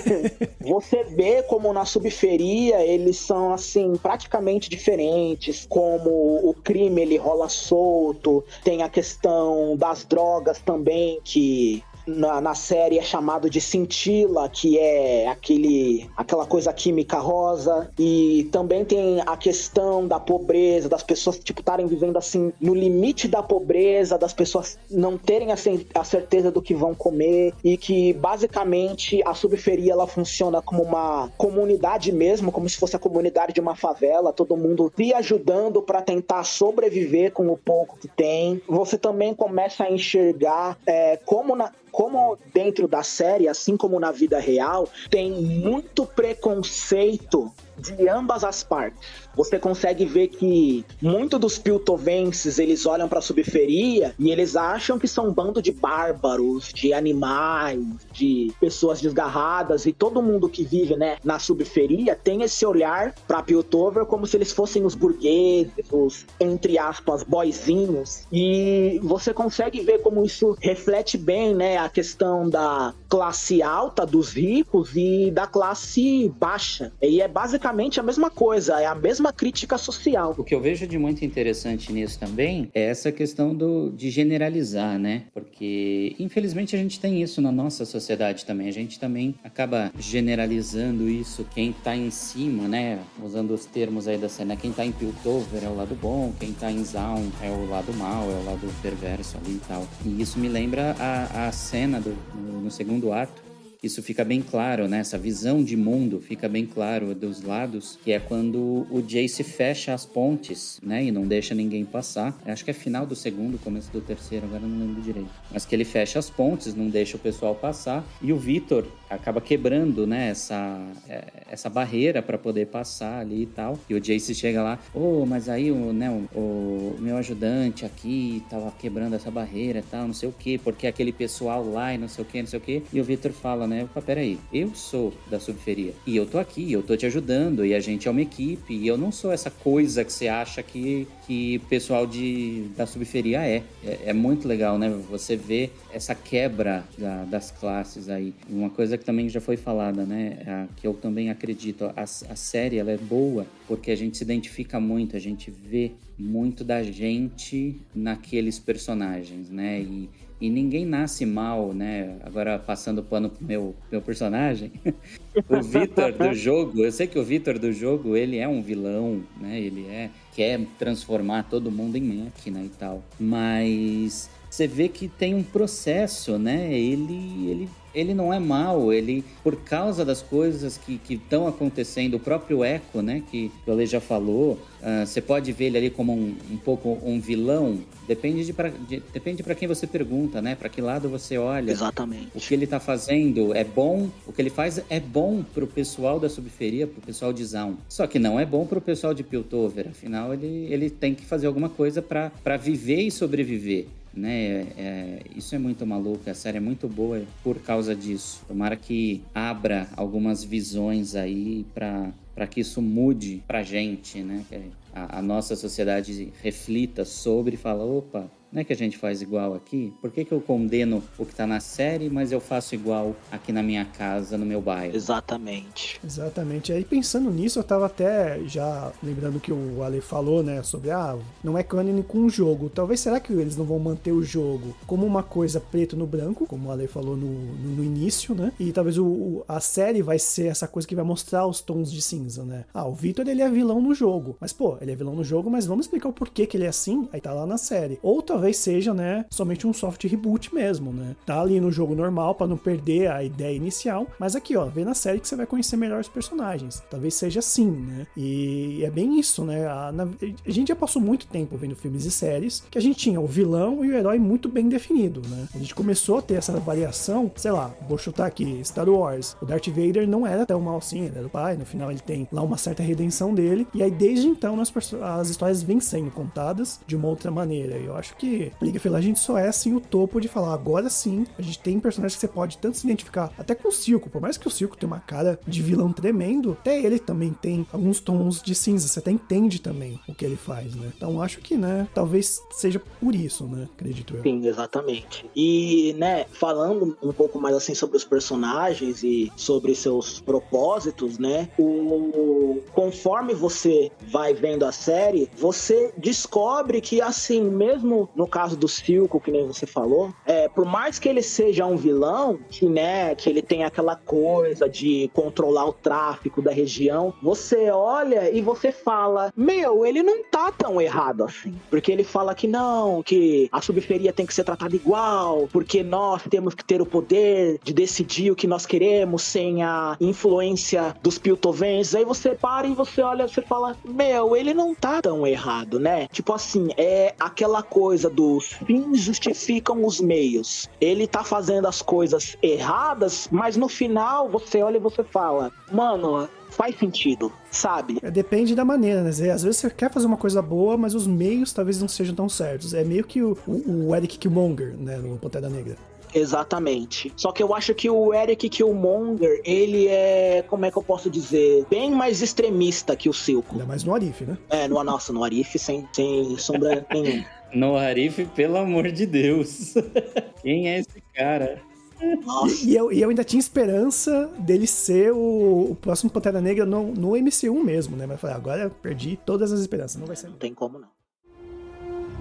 Você 0.60 1.04
vê 1.04 1.42
como 1.42 1.72
na 1.72 1.84
subferia 1.84 2.80
eles 2.84 3.16
são 3.16 3.52
assim, 3.52 3.96
praticamente 3.96 4.68
diferentes, 4.68 5.66
como 5.68 6.10
o 6.48 6.54
crime 6.62 7.02
ele 7.02 7.16
rola 7.16 7.48
solto, 7.48 8.44
tem 8.62 8.82
a 8.82 8.88
questão 8.88 9.76
das 9.76 10.04
drogas 10.04 10.60
também 10.60 11.20
que 11.24 11.82
na, 12.08 12.40
na 12.40 12.54
série 12.54 12.98
é 12.98 13.02
chamado 13.02 13.50
de 13.50 13.60
cintila, 13.60 14.48
que 14.48 14.78
é 14.78 15.28
aquele, 15.28 16.08
aquela 16.16 16.46
coisa 16.46 16.72
química 16.72 17.18
rosa. 17.18 17.90
E 17.98 18.48
também 18.50 18.84
tem 18.84 19.20
a 19.20 19.36
questão 19.36 20.06
da 20.06 20.18
pobreza, 20.18 20.88
das 20.88 21.02
pessoas 21.02 21.38
tipo 21.38 21.60
estarem 21.60 21.86
vivendo 21.86 22.16
assim 22.16 22.52
no 22.60 22.74
limite 22.74 23.28
da 23.28 23.42
pobreza, 23.42 24.16
das 24.16 24.32
pessoas 24.32 24.78
não 24.90 25.18
terem 25.18 25.52
a, 25.52 25.56
a 25.94 26.04
certeza 26.04 26.50
do 26.50 26.62
que 26.62 26.74
vão 26.74 26.94
comer 26.94 27.52
e 27.62 27.76
que 27.76 28.12
basicamente 28.14 29.22
a 29.24 29.34
subferia 29.34 29.92
ela 29.92 30.06
funciona 30.06 30.62
como 30.62 30.82
uma 30.82 31.30
comunidade 31.36 32.10
mesmo, 32.12 32.50
como 32.50 32.68
se 32.68 32.76
fosse 32.76 32.96
a 32.96 32.98
comunidade 32.98 33.52
de 33.52 33.60
uma 33.60 33.76
favela, 33.76 34.32
todo 34.32 34.56
mundo 34.56 34.92
se 34.96 35.12
ajudando 35.12 35.82
para 35.82 36.00
tentar 36.00 36.44
sobreviver 36.44 37.32
com 37.32 37.48
o 37.48 37.56
pouco 37.56 37.98
que 37.98 38.08
tem. 38.08 38.62
Você 38.68 38.96
também 38.96 39.34
começa 39.34 39.84
a 39.84 39.90
enxergar 39.90 40.78
é, 40.86 41.16
como 41.18 41.54
na, 41.54 41.72
como 41.98 42.38
dentro 42.54 42.86
da 42.86 43.02
série, 43.02 43.48
assim 43.48 43.76
como 43.76 43.98
na 43.98 44.12
vida 44.12 44.38
real, 44.38 44.88
tem 45.10 45.32
muito 45.32 46.06
preconceito 46.06 47.52
de 47.78 48.08
ambas 48.08 48.44
as 48.44 48.62
partes. 48.62 48.98
Você 49.34 49.58
consegue 49.58 50.04
ver 50.04 50.28
que 50.28 50.84
muito 51.00 51.38
dos 51.38 51.58
piltovenses, 51.58 52.58
eles 52.58 52.86
olham 52.86 53.08
para 53.08 53.20
a 53.20 53.22
subferia 53.22 54.14
e 54.18 54.30
eles 54.30 54.56
acham 54.56 54.98
que 54.98 55.06
são 55.06 55.28
um 55.28 55.32
bando 55.32 55.62
de 55.62 55.70
bárbaros, 55.70 56.72
de 56.72 56.92
animais, 56.92 57.80
de 58.12 58.52
pessoas 58.60 59.00
desgarradas 59.00 59.86
e 59.86 59.92
todo 59.92 60.20
mundo 60.20 60.48
que 60.48 60.64
vive, 60.64 60.96
né, 60.96 61.16
na 61.24 61.38
subferia 61.38 62.16
tem 62.16 62.42
esse 62.42 62.66
olhar 62.66 63.14
para 63.26 63.42
Piltover 63.42 64.04
como 64.04 64.26
se 64.26 64.36
eles 64.36 64.52
fossem 64.52 64.84
os 64.84 64.94
burgueses, 64.94 65.72
os 65.92 66.26
entre 66.40 66.78
aspas 66.78 67.22
boizinhos. 67.22 68.26
E 68.32 69.00
você 69.02 69.32
consegue 69.32 69.80
ver 69.80 70.02
como 70.02 70.24
isso 70.24 70.56
reflete 70.60 71.16
bem, 71.16 71.54
né, 71.54 71.76
a 71.78 71.88
questão 71.88 72.48
da 72.48 72.92
classe 73.08 73.62
alta 73.62 74.04
dos 74.04 74.32
ricos 74.32 74.90
e 74.96 75.30
da 75.30 75.46
classe 75.46 76.28
baixa. 76.38 76.92
E 77.00 77.20
é 77.22 77.28
basicamente 77.28 77.67
a 77.68 78.02
mesma 78.02 78.30
coisa, 78.30 78.80
é 78.80 78.86
a 78.86 78.94
mesma 78.94 79.32
crítica 79.32 79.76
social. 79.78 80.34
O 80.36 80.44
que 80.44 80.54
eu 80.54 80.60
vejo 80.60 80.86
de 80.86 80.98
muito 80.98 81.24
interessante 81.24 81.92
nisso 81.92 82.18
também 82.18 82.70
é 82.74 82.82
essa 82.84 83.10
questão 83.12 83.54
do, 83.54 83.90
de 83.90 84.10
generalizar, 84.10 84.98
né? 84.98 85.24
Porque 85.32 86.14
infelizmente 86.18 86.74
a 86.74 86.78
gente 86.78 86.98
tem 87.00 87.22
isso 87.22 87.40
na 87.40 87.52
nossa 87.52 87.84
sociedade 87.84 88.44
também. 88.44 88.68
A 88.68 88.72
gente 88.72 88.98
também 88.98 89.34
acaba 89.42 89.92
generalizando 89.98 91.08
isso. 91.08 91.46
Quem 91.54 91.72
tá 91.72 91.96
em 91.96 92.10
cima, 92.10 92.68
né? 92.68 92.98
Usando 93.22 93.52
os 93.52 93.64
termos 93.66 94.08
aí 94.08 94.18
da 94.18 94.28
cena, 94.28 94.56
quem 94.56 94.72
tá 94.72 94.84
em 94.84 94.92
Piltover 94.92 95.64
é 95.64 95.68
o 95.68 95.76
lado 95.76 95.94
bom, 95.94 96.32
quem 96.38 96.52
tá 96.52 96.70
em 96.70 96.84
Zaun 96.84 97.30
é 97.42 97.50
o 97.50 97.68
lado 97.68 97.92
mal, 97.94 98.24
é 98.30 98.34
o 98.34 98.44
lado 98.44 98.66
perverso 98.82 99.36
ali 99.38 99.54
e 99.56 99.60
tal. 99.66 99.86
E 100.04 100.20
isso 100.20 100.38
me 100.38 100.48
lembra 100.48 100.94
a, 100.98 101.48
a 101.48 101.52
cena 101.52 102.00
do, 102.00 102.16
no, 102.34 102.60
no 102.62 102.70
segundo 102.70 103.12
ato 103.12 103.47
isso 103.82 104.02
fica 104.02 104.24
bem 104.24 104.42
claro, 104.42 104.88
né? 104.88 104.98
Essa 104.98 105.16
visão 105.16 105.62
de 105.62 105.76
mundo 105.76 106.20
fica 106.20 106.48
bem 106.48 106.66
claro 106.66 107.14
dos 107.14 107.42
lados, 107.42 107.98
que 108.02 108.12
é 108.12 108.18
quando 108.18 108.86
o 108.90 109.00
Jace 109.00 109.44
fecha 109.44 109.94
as 109.94 110.04
pontes, 110.04 110.80
né? 110.82 111.04
E 111.04 111.12
não 111.12 111.26
deixa 111.26 111.54
ninguém 111.54 111.84
passar. 111.84 112.36
Eu 112.44 112.52
acho 112.52 112.64
que 112.64 112.70
é 112.70 112.74
final 112.74 113.06
do 113.06 113.14
segundo, 113.14 113.58
começo 113.58 113.90
do 113.92 114.00
terceiro, 114.00 114.46
agora 114.46 114.66
não 114.66 114.86
lembro 114.86 115.00
direito. 115.00 115.30
Mas 115.50 115.64
que 115.64 115.74
ele 115.74 115.84
fecha 115.84 116.18
as 116.18 116.28
pontes, 116.28 116.74
não 116.74 116.88
deixa 116.88 117.16
o 117.16 117.20
pessoal 117.20 117.54
passar. 117.54 118.04
E 118.20 118.32
o 118.32 118.36
Vitor 118.36 118.86
acaba 119.08 119.40
quebrando, 119.40 120.06
né? 120.06 120.30
Essa, 120.30 120.80
é, 121.08 121.24
essa 121.50 121.68
barreira 121.68 122.22
para 122.22 122.38
poder 122.38 122.66
passar 122.66 123.20
ali 123.20 123.42
e 123.42 123.46
tal. 123.46 123.78
E 123.88 123.94
o 123.94 124.00
Jace 124.00 124.34
chega 124.34 124.62
lá, 124.62 124.78
ô, 124.94 125.22
oh, 125.22 125.26
mas 125.26 125.48
aí 125.48 125.70
o, 125.70 125.92
né, 125.92 126.10
o, 126.10 126.38
o, 126.38 126.96
meu 126.98 127.16
ajudante 127.16 127.84
aqui 127.84 128.42
tava 128.48 128.72
quebrando 128.78 129.14
essa 129.14 129.30
barreira 129.30 129.80
e 129.80 129.82
tal, 129.82 130.06
não 130.06 130.14
sei 130.14 130.28
o 130.28 130.32
quê, 130.32 130.60
porque 130.62 130.86
aquele 130.86 131.12
pessoal 131.12 131.64
lá 131.64 131.94
e 131.94 131.98
não 131.98 132.08
sei 132.08 132.24
o 132.24 132.26
quê, 132.26 132.40
não 132.40 132.48
sei 132.48 132.58
o 132.58 132.62
quê. 132.62 132.82
E 132.92 133.00
o 133.00 133.04
Vitor 133.04 133.32
fala, 133.32 133.66
né? 133.66 133.84
Opa, 133.84 134.02
peraí, 134.02 134.38
eu 134.52 134.74
sou 134.74 135.12
da 135.30 135.40
subferia 135.40 135.94
e 136.06 136.16
eu 136.16 136.26
tô 136.26 136.38
aqui, 136.38 136.72
eu 136.72 136.82
tô 136.82 136.96
te 136.96 137.06
ajudando 137.06 137.64
e 137.64 137.74
a 137.74 137.80
gente 137.80 138.08
é 138.08 138.10
uma 138.10 138.22
equipe 138.22 138.74
e 138.74 138.86
eu 138.86 138.96
não 138.96 139.10
sou 139.10 139.32
essa 139.32 139.50
coisa 139.50 140.04
que 140.04 140.12
você 140.12 140.28
acha 140.28 140.62
que 140.62 141.06
que 141.28 141.58
pessoal 141.68 142.06
de, 142.06 142.70
da 142.74 142.86
subferia 142.86 143.46
é. 143.46 143.62
é. 143.84 143.98
é. 144.06 144.12
muito 144.14 144.48
legal, 144.48 144.78
né? 144.78 144.88
Você 145.10 145.36
vê 145.36 145.68
essa 145.92 146.14
quebra 146.14 146.82
da, 146.96 147.24
das 147.24 147.50
classes 147.50 148.08
aí. 148.08 148.32
Uma 148.48 148.70
coisa 148.70 148.96
que 148.96 149.04
também 149.04 149.28
já 149.28 149.40
foi 149.40 149.58
falada, 149.58 150.06
né? 150.06 150.66
Que 150.76 150.86
eu 150.86 150.94
também 150.94 151.28
acredito. 151.28 151.84
A, 151.94 152.02
a 152.02 152.06
série, 152.06 152.78
ela 152.78 152.90
é 152.90 152.96
boa 152.96 153.46
porque 153.66 153.90
a 153.90 153.96
gente 153.96 154.16
se 154.16 154.24
identifica 154.24 154.80
muito, 154.80 155.14
a 155.14 155.18
gente 155.18 155.50
vê 155.50 155.92
muito 156.18 156.64
da 156.64 156.82
gente 156.82 157.76
naqueles 157.94 158.58
personagens, 158.58 159.50
né? 159.50 159.80
E, 159.82 160.08
e 160.40 160.48
ninguém 160.48 160.84
nasce 160.84 161.26
mal, 161.26 161.72
né? 161.72 162.16
Agora 162.22 162.58
passando 162.58 162.98
o 162.98 163.02
pano 163.02 163.28
pro 163.28 163.44
meu, 163.44 163.74
meu 163.90 164.00
personagem, 164.00 164.72
o 165.48 165.62
Vitor 165.62 166.12
do 166.12 166.32
jogo, 166.34 166.84
eu 166.84 166.92
sei 166.92 167.06
que 167.06 167.18
o 167.18 167.24
Vitor 167.24 167.58
do 167.58 167.72
jogo, 167.72 168.16
ele 168.16 168.38
é 168.38 168.46
um 168.46 168.62
vilão, 168.62 169.22
né? 169.40 169.60
Ele 169.60 169.86
é 169.86 170.10
quer 170.38 170.60
transformar 170.78 171.42
todo 171.50 171.68
mundo 171.68 171.96
em 171.96 172.00
máquina 172.00 172.62
e 172.62 172.68
tal. 172.68 173.02
Mas 173.18 174.30
você 174.50 174.66
vê 174.66 174.88
que 174.88 175.08
tem 175.08 175.34
um 175.34 175.42
processo, 175.42 176.38
né? 176.38 176.72
Ele, 176.72 177.50
ele, 177.50 177.68
ele 177.94 178.14
não 178.14 178.32
é 178.32 178.38
mal, 178.38 178.92
ele, 178.92 179.24
por 179.42 179.56
causa 179.56 180.04
das 180.04 180.22
coisas 180.22 180.78
que 180.78 181.00
estão 181.08 181.46
acontecendo, 181.46 182.14
o 182.14 182.20
próprio 182.20 182.64
Echo, 182.64 183.02
né? 183.02 183.22
Que 183.30 183.52
o 183.66 183.72
Ale 183.72 183.86
já 183.86 184.00
falou, 184.00 184.52
uh, 184.52 185.06
você 185.06 185.20
pode 185.20 185.52
ver 185.52 185.66
ele 185.66 185.78
ali 185.78 185.90
como 185.90 186.12
um, 186.12 186.34
um 186.50 186.56
pouco 186.56 186.98
um 187.02 187.20
vilão, 187.20 187.78
depende 188.06 188.44
de, 188.44 188.52
pra, 188.52 188.68
de 188.70 189.02
depende 189.12 189.42
para 189.42 189.54
quem 189.54 189.68
você 189.68 189.86
pergunta, 189.86 190.40
né? 190.40 190.54
Para 190.54 190.68
que 190.68 190.80
lado 190.80 191.08
você 191.08 191.36
olha. 191.36 191.70
Exatamente. 191.70 192.30
O 192.34 192.40
que 192.40 192.54
ele 192.54 192.66
tá 192.66 192.80
fazendo 192.80 193.54
é 193.54 193.64
bom, 193.64 194.08
o 194.26 194.32
que 194.32 194.40
ele 194.40 194.50
faz 194.50 194.82
é 194.88 194.98
bom 194.98 195.42
pro 195.42 195.66
pessoal 195.66 196.18
da 196.18 196.28
subferia, 196.28 196.86
pro 196.86 197.02
pessoal 197.02 197.32
de 197.32 197.44
Zaun. 197.44 197.76
Só 197.88 198.06
que 198.06 198.18
não 198.18 198.40
é 198.40 198.46
bom 198.46 198.66
pro 198.66 198.80
pessoal 198.80 199.12
de 199.12 199.22
Piltover, 199.22 199.88
afinal 199.90 200.32
ele, 200.32 200.66
ele 200.72 200.88
tem 200.88 201.14
que 201.14 201.24
fazer 201.24 201.46
alguma 201.46 201.68
coisa 201.68 202.00
para 202.00 202.56
viver 202.56 203.02
e 203.02 203.10
sobreviver 203.10 203.86
né? 204.14 204.66
É, 204.76 205.22
isso 205.34 205.54
é 205.54 205.58
muito 205.58 205.86
maluco, 205.86 206.28
a 206.28 206.34
série 206.34 206.58
é 206.58 206.60
muito 206.60 206.88
boa 206.88 207.22
por 207.42 207.58
causa 207.60 207.94
disso. 207.94 208.42
Tomara 208.46 208.76
que 208.76 209.22
abra 209.34 209.88
algumas 209.96 210.44
visões 210.44 211.14
aí 211.14 211.64
para 211.74 212.10
para 212.34 212.46
que 212.46 212.60
isso 212.60 212.80
mude 212.80 213.42
pra 213.48 213.64
gente, 213.64 214.22
né? 214.22 214.44
Que 214.48 214.60
a, 214.94 215.18
a 215.18 215.22
nossa 215.22 215.56
sociedade 215.56 216.32
reflita 216.40 217.04
sobre 217.04 217.54
e 217.54 217.58
fala, 217.58 217.84
opa, 217.84 218.30
não 218.50 218.60
é 218.60 218.64
que 218.64 218.72
a 218.72 218.76
gente 218.76 218.96
faz 218.96 219.20
igual 219.22 219.54
aqui? 219.54 219.92
Por 220.00 220.10
que, 220.10 220.24
que 220.24 220.32
eu 220.32 220.40
condeno 220.40 221.02
o 221.18 221.26
que 221.26 221.34
tá 221.34 221.46
na 221.46 221.60
série, 221.60 222.08
mas 222.08 222.32
eu 222.32 222.40
faço 222.40 222.74
igual 222.74 223.14
aqui 223.30 223.52
na 223.52 223.62
minha 223.62 223.84
casa, 223.84 224.38
no 224.38 224.46
meu 224.46 224.60
bairro? 224.60 224.96
Exatamente. 224.96 226.00
Exatamente. 226.04 226.72
Aí 226.72 226.84
pensando 226.84 227.30
nisso, 227.30 227.58
eu 227.58 227.64
tava 227.64 227.86
até 227.86 228.40
já 228.46 228.90
lembrando 229.02 229.38
que 229.38 229.52
o 229.52 229.82
Ale 229.82 230.00
falou, 230.00 230.42
né, 230.42 230.62
sobre 230.62 230.90
ah, 230.90 231.16
não 231.44 231.58
é 231.58 231.62
cânone 231.62 232.02
com 232.02 232.24
o 232.24 232.30
jogo. 232.30 232.70
Talvez 232.70 233.00
será 233.00 233.20
que 233.20 233.32
eles 233.32 233.56
não 233.56 233.64
vão 233.64 233.78
manter 233.78 234.12
o 234.12 234.22
jogo 234.22 234.74
como 234.86 235.06
uma 235.06 235.22
coisa 235.22 235.60
preto 235.60 235.96
no 235.96 236.06
branco, 236.06 236.46
como 236.46 236.68
o 236.68 236.72
Ale 236.72 236.86
falou 236.86 237.16
no, 237.16 237.26
no, 237.26 237.76
no 237.76 237.84
início, 237.84 238.34
né? 238.34 238.52
E 238.58 238.72
talvez 238.72 238.96
o, 238.98 239.06
o, 239.06 239.44
a 239.46 239.60
série 239.60 240.02
vai 240.02 240.18
ser 240.18 240.46
essa 240.46 240.66
coisa 240.66 240.88
que 240.88 240.94
vai 240.94 241.04
mostrar 241.04 241.46
os 241.46 241.60
tons 241.60 241.90
de 241.92 242.00
cinza, 242.00 242.44
né? 242.44 242.64
Ah, 242.72 242.86
o 242.86 242.94
Victor 242.94 243.28
ele 243.28 243.42
é 243.42 243.50
vilão 243.50 243.80
no 243.80 243.94
jogo. 243.94 244.36
Mas 244.40 244.52
pô, 244.52 244.78
ele 244.80 244.92
é 244.92 244.96
vilão 244.96 245.14
no 245.14 245.24
jogo, 245.24 245.50
mas 245.50 245.66
vamos 245.66 245.86
explicar 245.86 246.08
o 246.08 246.12
porquê 246.12 246.46
que 246.46 246.56
ele 246.56 246.64
é 246.64 246.68
assim? 246.68 247.08
Aí 247.12 247.20
tá 247.20 247.32
lá 247.32 247.46
na 247.46 247.58
série. 247.58 247.98
Ou 248.02 248.22
talvez 248.22 248.37
talvez 248.38 248.56
seja, 248.56 248.94
né, 248.94 249.24
somente 249.30 249.66
um 249.66 249.72
soft 249.72 250.04
reboot 250.04 250.54
mesmo, 250.54 250.92
né? 250.92 251.16
Tá 251.26 251.40
ali 251.40 251.60
no 251.60 251.72
jogo 251.72 251.94
normal 251.96 252.36
para 252.36 252.46
não 252.46 252.56
perder 252.56 253.10
a 253.10 253.24
ideia 253.24 253.56
inicial, 253.56 254.06
mas 254.16 254.36
aqui, 254.36 254.56
ó, 254.56 254.66
vê 254.66 254.84
na 254.84 254.94
série 254.94 255.18
que 255.18 255.26
você 255.26 255.34
vai 255.34 255.44
conhecer 255.44 255.76
melhor 255.76 256.00
os 256.00 256.08
personagens. 256.08 256.80
Talvez 256.88 257.14
seja 257.14 257.40
assim, 257.40 257.68
né? 257.68 258.06
E 258.16 258.84
é 258.84 258.90
bem 258.90 259.18
isso, 259.18 259.44
né? 259.44 259.66
A, 259.66 259.90
na, 259.90 260.04
a 260.04 260.50
gente 260.50 260.68
já 260.68 260.76
passou 260.76 261.02
muito 261.02 261.26
tempo 261.26 261.56
vendo 261.56 261.74
filmes 261.74 262.04
e 262.04 262.12
séries 262.12 262.62
que 262.70 262.78
a 262.78 262.80
gente 262.80 262.96
tinha 262.96 263.20
o 263.20 263.26
vilão 263.26 263.84
e 263.84 263.90
o 263.90 263.96
herói 263.96 264.20
muito 264.20 264.48
bem 264.48 264.68
definido, 264.68 265.20
né? 265.28 265.48
A 265.52 265.58
gente 265.58 265.74
começou 265.74 266.18
a 266.18 266.22
ter 266.22 266.34
essa 266.34 266.52
variação, 266.60 267.30
sei 267.34 267.50
lá, 267.50 267.74
vou 267.88 267.98
chutar 267.98 268.26
aqui, 268.26 268.60
Star 268.62 268.88
Wars. 268.88 269.36
O 269.42 269.46
Darth 269.46 269.66
Vader 269.66 270.08
não 270.08 270.24
era 270.24 270.46
tão 270.46 270.60
mal 270.60 270.76
assim, 270.76 271.06
ele 271.06 271.18
era 271.18 271.26
o 271.26 271.30
pai, 271.30 271.56
no 271.56 271.66
final 271.66 271.90
ele 271.90 272.00
tem 272.00 272.28
lá 272.30 272.42
uma 272.42 272.56
certa 272.56 272.84
redenção 272.84 273.34
dele, 273.34 273.66
e 273.74 273.82
aí 273.82 273.90
desde 273.90 274.28
então 274.28 274.60
as, 274.60 274.72
as 275.02 275.28
histórias 275.28 275.60
vêm 275.60 275.80
sendo 275.80 276.12
contadas 276.12 276.78
de 276.86 276.94
uma 276.94 277.08
outra 277.08 277.32
maneira. 277.32 277.74
Eu 277.76 277.96
acho 277.96 278.16
que 278.16 278.27
Liga 278.60 278.78
of 278.78 278.88
Legends 278.88 279.20
só 279.20 279.38
é 279.38 279.48
assim 279.48 279.74
o 279.74 279.80
topo 279.80 280.20
de 280.20 280.28
falar, 280.28 280.54
agora 280.54 280.88
sim, 280.88 281.26
a 281.38 281.42
gente 281.42 281.58
tem 281.58 281.80
personagens 281.80 282.14
que 282.14 282.20
você 282.20 282.28
pode 282.28 282.58
tanto 282.58 282.76
se 282.76 282.86
identificar, 282.86 283.32
até 283.38 283.54
com 283.54 283.68
o 283.68 283.72
Circo, 283.72 284.10
por 284.10 284.20
mais 284.20 284.36
que 284.36 284.46
o 284.46 284.50
Circo 284.50 284.76
tenha 284.76 284.92
uma 284.92 285.00
cara 285.00 285.38
de 285.46 285.62
vilão 285.62 285.92
tremendo, 285.92 286.52
até 286.52 286.80
ele 286.80 286.98
também 286.98 287.32
tem 287.32 287.66
alguns 287.72 288.00
tons 288.00 288.42
de 288.42 288.54
cinza, 288.54 288.88
você 288.88 288.98
até 288.98 289.10
entende 289.10 289.60
também 289.60 289.98
o 290.08 290.14
que 290.14 290.24
ele 290.24 290.36
faz, 290.36 290.74
né? 290.74 290.92
Então 290.96 291.20
acho 291.20 291.40
que, 291.40 291.56
né, 291.56 291.88
talvez 291.94 292.42
seja 292.50 292.80
por 293.00 293.14
isso, 293.14 293.44
né, 293.44 293.68
acredito 293.74 294.16
eu. 294.16 294.22
Sim, 294.22 294.46
exatamente. 294.46 295.28
E, 295.34 295.94
né, 295.98 296.26
falando 296.30 296.96
um 297.02 297.12
pouco 297.12 297.40
mais 297.40 297.54
assim 297.56 297.74
sobre 297.74 297.96
os 297.96 298.04
personagens 298.04 299.02
e 299.02 299.32
sobre 299.36 299.74
seus 299.74 300.20
propósitos, 300.20 301.18
né, 301.18 301.48
o 301.58 302.60
conforme 302.72 303.34
você 303.34 303.90
vai 304.10 304.34
vendo 304.34 304.64
a 304.64 304.72
série, 304.72 305.30
você 305.36 305.92
descobre 305.96 306.80
que 306.80 307.00
assim, 307.00 307.42
mesmo 307.42 308.08
no 308.18 308.26
caso 308.26 308.56
do 308.56 308.66
Silco, 308.66 309.20
que 309.20 309.30
nem 309.30 309.46
você 309.46 309.64
falou, 309.64 310.12
é, 310.26 310.48
por 310.48 310.64
mais 310.64 310.98
que 310.98 311.08
ele 311.08 311.22
seja 311.22 311.64
um 311.64 311.76
vilão, 311.76 312.40
que, 312.50 312.66
né, 312.66 313.14
que 313.14 313.30
ele 313.30 313.40
tem 313.40 313.62
aquela 313.62 313.94
coisa 313.94 314.68
de 314.68 315.08
controlar 315.14 315.66
o 315.66 315.72
tráfico 315.72 316.42
da 316.42 316.50
região, 316.50 317.14
você 317.22 317.70
olha 317.70 318.28
e 318.28 318.42
você 318.42 318.72
fala: 318.72 319.32
Meu, 319.36 319.86
ele 319.86 320.02
não 320.02 320.24
tá 320.24 320.50
tão 320.50 320.80
errado 320.80 321.22
assim. 321.22 321.54
Porque 321.70 321.92
ele 321.92 322.02
fala 322.02 322.34
que 322.34 322.48
não, 322.48 323.04
que 323.04 323.48
a 323.52 323.60
subferia 323.60 324.12
tem 324.12 324.26
que 324.26 324.34
ser 324.34 324.42
tratada 324.42 324.74
igual, 324.74 325.48
porque 325.52 325.84
nós 325.84 326.22
temos 326.28 326.54
que 326.54 326.64
ter 326.64 326.82
o 326.82 326.86
poder 326.86 327.60
de 327.62 327.72
decidir 327.72 328.32
o 328.32 328.36
que 328.36 328.48
nós 328.48 328.66
queremos 328.66 329.22
sem 329.22 329.62
a 329.62 329.96
influência 330.00 330.96
dos 331.00 331.18
piltovens. 331.18 331.94
Aí 331.94 332.04
você 332.04 332.34
para 332.34 332.66
e 332.66 332.74
você 332.74 333.00
olha 333.00 333.22
e 333.22 333.28
você 333.28 333.42
fala: 333.42 333.76
Meu, 333.84 334.34
ele 334.34 334.52
não 334.52 334.74
tá 334.74 335.00
tão 335.00 335.24
errado, 335.24 335.78
né? 335.78 336.08
Tipo 336.08 336.32
assim, 336.32 336.68
é 336.76 337.14
aquela 337.20 337.62
coisa 337.62 338.07
dos 338.08 338.52
fins 338.66 339.00
justificam 339.00 339.84
os 339.84 340.00
meios. 340.00 340.68
Ele 340.80 341.06
tá 341.06 341.24
fazendo 341.24 341.66
as 341.66 341.82
coisas 341.82 342.36
erradas, 342.42 343.28
mas 343.30 343.56
no 343.56 343.68
final 343.68 344.28
você 344.28 344.62
olha 344.62 344.76
e 344.76 344.80
você 344.80 345.02
fala: 345.04 345.52
Mano, 345.72 346.28
faz 346.50 346.76
sentido, 346.78 347.32
sabe? 347.50 347.98
É, 348.02 348.10
depende 348.10 348.54
da 348.54 348.64
maneira, 348.64 349.02
né? 349.02 349.10
Às 349.10 349.18
vezes 349.42 349.56
você 349.56 349.70
quer 349.70 349.92
fazer 349.92 350.06
uma 350.06 350.16
coisa 350.16 350.42
boa, 350.42 350.76
mas 350.76 350.94
os 350.94 351.06
meios 351.06 351.52
talvez 351.52 351.80
não 351.80 351.88
sejam 351.88 352.14
tão 352.14 352.28
certos. 352.28 352.74
É 352.74 352.84
meio 352.84 353.04
que 353.04 353.22
o, 353.22 353.36
o, 353.46 353.88
o 353.88 353.96
Eric 353.96 354.18
Killmonger, 354.18 354.76
né, 354.76 354.96
no 354.96 355.18
Pantera 355.18 355.48
Negra. 355.48 355.76
Exatamente. 356.14 357.12
Só 357.16 357.32
que 357.32 357.42
eu 357.42 357.54
acho 357.54 357.74
que 357.74 357.88
o 357.88 358.14
Eric 358.14 358.48
Killmonger, 358.48 359.40
ele 359.44 359.86
é, 359.88 360.42
como 360.48 360.64
é 360.64 360.70
que 360.70 360.78
eu 360.78 360.82
posso 360.82 361.10
dizer, 361.10 361.66
bem 361.68 361.90
mais 361.90 362.22
extremista 362.22 362.96
que 362.96 363.08
o 363.08 363.12
Silco. 363.12 363.52
Ainda 363.52 363.66
mais 363.66 363.84
no 363.84 363.94
Arif, 363.94 364.24
né? 364.24 364.38
É, 364.48 364.68
no, 364.68 364.82
nossa, 364.82 365.12
no 365.12 365.22
Arif, 365.24 365.58
sem, 365.58 365.86
sem 365.92 366.36
sombra 366.38 366.84
nenhuma. 366.90 367.26
No 367.52 367.76
Arif, 367.76 368.24
pelo 368.34 368.56
amor 368.56 368.90
de 368.90 369.06
Deus. 369.06 369.74
Quem 370.42 370.68
é 370.68 370.80
esse 370.80 371.02
cara? 371.14 371.60
E, 372.00 372.70
e, 372.70 372.76
eu, 372.76 372.92
e 372.92 373.02
eu 373.02 373.08
ainda 373.08 373.24
tinha 373.24 373.40
esperança 373.40 374.30
dele 374.38 374.66
ser 374.66 375.12
o, 375.12 375.70
o 375.70 375.76
próximo 375.80 376.10
Pantera 376.10 376.40
Negra 376.40 376.64
no, 376.64 376.92
no 376.92 377.10
MCU 377.16 377.64
mesmo, 377.64 377.96
né? 377.96 378.06
Mas 378.06 378.16
eu 378.16 378.18
falei, 378.18 378.36
agora 378.36 378.62
eu 378.62 378.70
perdi 378.70 379.18
todas 379.26 379.50
as 379.50 379.60
esperanças, 379.60 380.00
não 380.00 380.06
vai 380.06 380.14
ser. 380.14 380.28
Não 380.28 380.36
tem 380.36 380.54
como 380.54 380.78
não. 380.78 380.88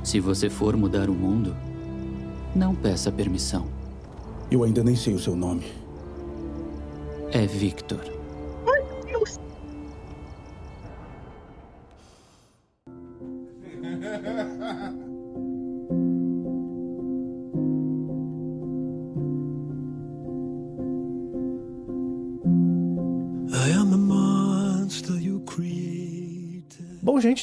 Se 0.04 0.20
você 0.20 0.50
for 0.50 0.76
mudar 0.76 1.10
o 1.10 1.14
mundo, 1.14 1.56
não 2.56 2.74
peça 2.74 3.12
permissão. 3.12 3.68
Eu 4.50 4.64
ainda 4.64 4.84
nem 4.84 4.96
sei 4.96 5.14
o 5.14 5.20
seu 5.20 5.36
nome. 5.36 5.66
É 7.32 7.46
Victor. 7.46 8.17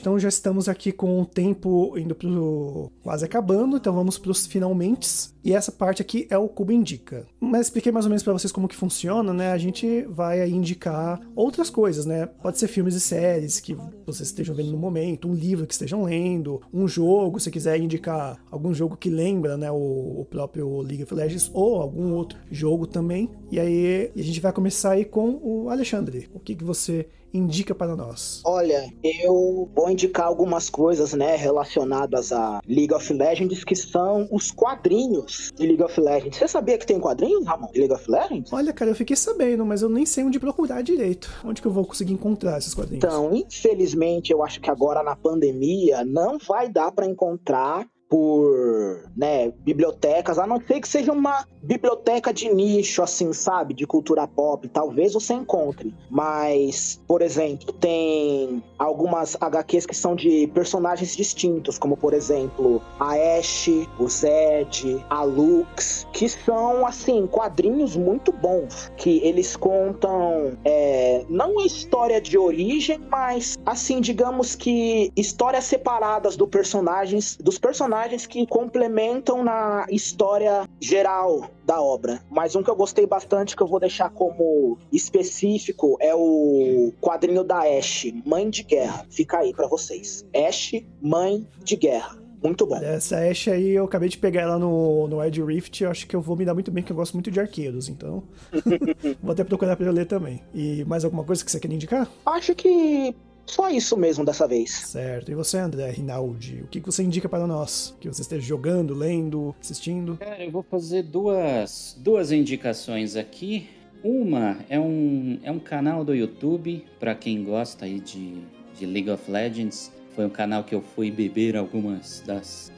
Então 0.05 0.19
já 0.19 0.29
estamos 0.29 0.69
aqui 0.69 0.93
com 0.93 1.23
o 1.23 1.25
tempo 1.25 1.97
indo 1.97 2.15
pro 2.15 2.93
quase 3.03 3.25
acabando, 3.25 3.79
então 3.79 3.95
vamos 3.95 4.19
pros 4.19 4.47
finalmente. 4.47 5.33
E 5.43 5.55
essa 5.55 5.73
parte 5.73 6.03
aqui 6.03 6.27
é 6.29 6.37
o 6.37 6.47
Cubo 6.47 6.73
Indica. 6.73 7.27
Mas 7.41 7.69
expliquei 7.69 7.91
mais 7.91 8.05
ou 8.05 8.11
menos 8.11 8.23
para 8.23 8.35
vocês 8.35 8.53
como 8.53 8.69
que 8.69 8.77
funciona, 8.77 9.33
né? 9.33 9.51
A 9.51 9.57
gente 9.57 10.03
vai 10.03 10.47
indicar 10.47 11.19
outras 11.35 11.71
coisas, 11.71 12.05
né? 12.05 12.27
Pode 12.27 12.59
ser 12.59 12.69
filmes 12.69 12.95
e 12.95 13.01
séries 13.01 13.61
que 13.61 13.75
vocês 14.05 14.29
estejam 14.29 14.55
vendo 14.55 14.73
no 14.73 14.77
momento, 14.77 15.27
um 15.27 15.35
livro 15.35 15.67
que 15.67 15.73
estejam 15.73 16.03
lendo, 16.05 16.61
um 16.71 16.87
jogo, 16.87 17.41
se 17.41 17.51
quiser 17.51 17.81
indicar 17.81 18.39
algum 18.51 18.75
jogo 18.75 18.99
que 18.99 19.09
lembra, 19.09 19.57
né, 19.57 19.71
o, 19.71 20.21
o 20.21 20.27
próprio 20.29 20.83
League 20.83 21.05
of 21.05 21.15
Legends 21.15 21.51
ou 21.55 21.81
algum 21.81 22.13
outro 22.13 22.39
jogo 22.51 22.87
também. 22.87 23.31
E 23.51 23.59
aí 23.59 24.11
a 24.15 24.23
gente 24.23 24.41
vai 24.41 24.53
começar 24.53 24.91
aí 24.91 25.07
com 25.07 25.41
o 25.43 25.71
Alexandre. 25.71 26.29
O 26.35 26.39
que 26.39 26.55
que 26.55 26.65
você 26.65 27.07
indica 27.35 27.75
para 27.75 27.97
nós? 27.97 28.41
Olha, 28.45 28.89
eu 29.03 29.69
vou 29.75 29.91
indicar 29.91 30.27
algumas 30.27 30.71
coisas, 30.71 31.13
né, 31.13 31.37
relacionadas 31.37 32.33
a 32.33 32.61
League 32.67 32.95
of 32.95 33.13
Legends, 33.13 33.65
que 33.65 33.75
são 33.75 34.29
os 34.31 34.51
quadrinhos 34.51 35.51
de 35.55 35.67
League 35.67 35.83
of 35.83 36.01
Legends. 36.01 36.39
Você 36.39 36.49
sabia 36.49 36.79
que 36.79 36.87
tem 36.87 37.01
quadrinhos, 37.01 37.45
Ramon, 37.45 37.71
de 37.73 37.81
League 37.81 37.95
of 37.95 38.11
Legends? 38.11 38.53
Olha, 38.53 38.73
cara, 38.73 38.91
eu 38.91 38.95
fiquei 38.95 39.17
sabendo, 39.17 39.67
mas 39.67 39.83
eu 39.83 39.89
nem 39.89 40.07
sei 40.07 40.25
onde 40.25 40.39
procurar 40.39 40.83
direito. 40.83 41.31
Onde 41.45 41.61
que 41.61 41.67
eu 41.67 41.73
vou 41.73 41.85
conseguir 41.85 42.13
encontrar 42.13 42.59
esses 42.59 42.75
quadrinhos? 42.75 43.05
Então, 43.05 43.35
infelizmente, 43.35 44.33
eu 44.33 44.43
acho 44.43 44.61
que 44.61 44.71
agora 44.71 45.03
na 45.03 45.17
pandemia 45.17 46.05
não 46.05 46.39
vai 46.39 46.69
dar 46.69 46.93
para 46.93 47.07
encontrar 47.07 47.87
por 48.09 49.03
né, 49.17 49.53
bibliotecas, 49.59 50.39
a 50.39 50.47
não 50.47 50.61
ser 50.61 50.81
que 50.81 50.89
seja 50.89 51.13
uma 51.13 51.47
biblioteca 51.63 52.33
de 52.33 52.53
nicho, 52.53 53.03
assim, 53.03 53.33
sabe? 53.33 53.75
De 53.75 53.87
cultura 53.87 54.27
pop. 54.27 54.69
Talvez 54.69 55.15
você 55.15 55.35
encontre. 55.35 55.95
Mas, 56.11 57.01
por 57.07 57.23
exemplo, 57.23 57.73
tem 57.73 58.63
algumas 58.79 59.37
HQs 59.41 59.87
que 59.87 59.97
são 59.97 60.15
de 60.15 60.47
personagens 60.49 61.17
distintos, 61.17 61.79
como 61.79 61.97
por 61.97 62.13
exemplo 62.13 62.83
a 63.01 63.15
Ashe, 63.39 63.89
o 63.99 64.09
Zed, 64.09 65.05
a 65.09 65.23
Lux, 65.23 66.07
que 66.13 66.29
são, 66.29 66.87
assim, 66.87 67.27
quadrinhos 67.27 67.97
muito 67.97 68.31
bons. 68.31 68.93
Que 68.97 69.21
eles 69.25 69.57
contam 69.57 70.53
é, 70.65 71.25
não 71.29 71.61
a 71.61 71.65
história 71.65 72.21
de 72.21 72.37
origem, 72.37 72.99
mas, 73.11 73.57
assim, 73.65 74.01
digamos 74.01 74.55
que 74.55 75.11
histórias 75.17 75.65
separadas 75.65 76.37
do 76.37 76.47
personagens, 76.47 77.37
dos 77.41 77.59
personagens 77.59 77.94
personagens 77.95 78.27
que 78.27 78.47
complementam 78.47 79.45
na 79.45 79.87
história 79.89 80.69
geral 80.81 81.49
da 81.65 81.81
obra. 81.81 82.21
Mas 82.29 82.57
um 82.57 82.63
que 82.63 82.69
eu 82.69 82.75
gostei 82.75 83.07
bastante, 83.07 83.57
que 83.57 83.63
eu 83.63 83.67
vou 83.67 83.79
deixar 83.79 84.11
como 84.11 84.77
específico, 84.93 85.97
é 86.01 86.15
o 86.15 86.93
quadrinho 87.01 87.45
da 87.45 87.61
Ashe, 87.61 88.21
Mãe 88.27 88.51
de 88.51 88.65
Guerra. 88.65 89.07
Fica 89.09 89.39
aí 89.39 89.55
para 89.55 89.69
vocês. 89.69 90.27
Ashe, 90.35 90.87
Mãe 91.01 91.47
de 91.63 91.77
Guerra. 91.77 92.19
Muito 92.43 92.67
bom. 92.67 92.77
Essa 92.77 93.19
Ashe 93.21 93.51
aí, 93.51 93.71
eu 93.71 93.85
acabei 93.85 94.09
de 94.09 94.19
pegar 94.19 94.43
ela 94.43 94.59
no, 94.59 95.09
no 95.09 95.25
Ed 95.25 95.43
Rift, 95.43 95.83
eu 95.83 95.91
acho 95.91 96.07
que 96.07 96.15
eu 96.15 96.21
vou 96.21 96.37
me 96.37 96.45
dar 96.45 96.53
muito 96.53 96.71
bem, 96.71 96.83
porque 96.83 96.93
eu 96.93 96.97
gosto 96.97 97.15
muito 97.15 97.31
de 97.31 97.41
arqueiros, 97.41 97.89
então 97.89 98.23
vou 99.23 99.33
até 99.33 99.43
procurar 99.45 99.77
pra 99.77 99.87
eu 99.87 99.93
ler 99.93 100.05
também. 100.05 100.43
E 100.53 100.85
mais 100.85 101.05
alguma 101.05 101.25
coisa 101.25 101.43
que 101.43 101.51
você 101.51 101.59
quer 101.59 101.73
indicar? 101.73 102.07
Acho 102.27 102.55
que 102.55 103.15
só 103.47 103.71
isso 103.71 103.97
mesmo 103.97 104.25
dessa 104.25 104.47
vez. 104.47 104.71
Certo. 104.71 105.31
E 105.31 105.35
você, 105.35 105.59
André 105.59 105.91
Rinaldi, 105.91 106.63
o 106.63 106.67
que 106.67 106.81
você 106.81 107.03
indica 107.03 107.29
para 107.29 107.47
nós? 107.47 107.95
Que 108.01 108.09
você 108.09 108.23
esteja 108.23 108.47
jogando, 108.47 108.95
lendo, 108.95 109.55
assistindo? 109.61 110.17
Cara, 110.17 110.45
eu 110.45 110.51
vou 110.51 110.63
fazer 110.63 111.03
duas, 111.03 111.97
duas 112.01 112.33
indicações 112.33 113.17
aqui. 113.17 113.69
Uma 114.03 114.59
é 114.69 114.79
um, 114.79 115.39
é 115.43 115.51
um 115.51 115.59
canal 115.59 116.05
do 116.05 116.15
YouTube, 116.15 116.85
para 116.99 117.15
quem 117.15 117.43
gosta 117.43 117.85
aí 117.87 118.01
de, 118.01 118.43
de 118.79 118.87
League 118.87 119.11
of 119.11 119.31
Legends. 119.31 119.93
Foi 120.15 120.27
um 120.27 120.31
canal 120.31 120.65
que 120.65 120.75
eu 120.75 120.83
fui 120.83 121.11
beber 121.11 121.57
algumas 121.57 122.23
das 122.27 122.71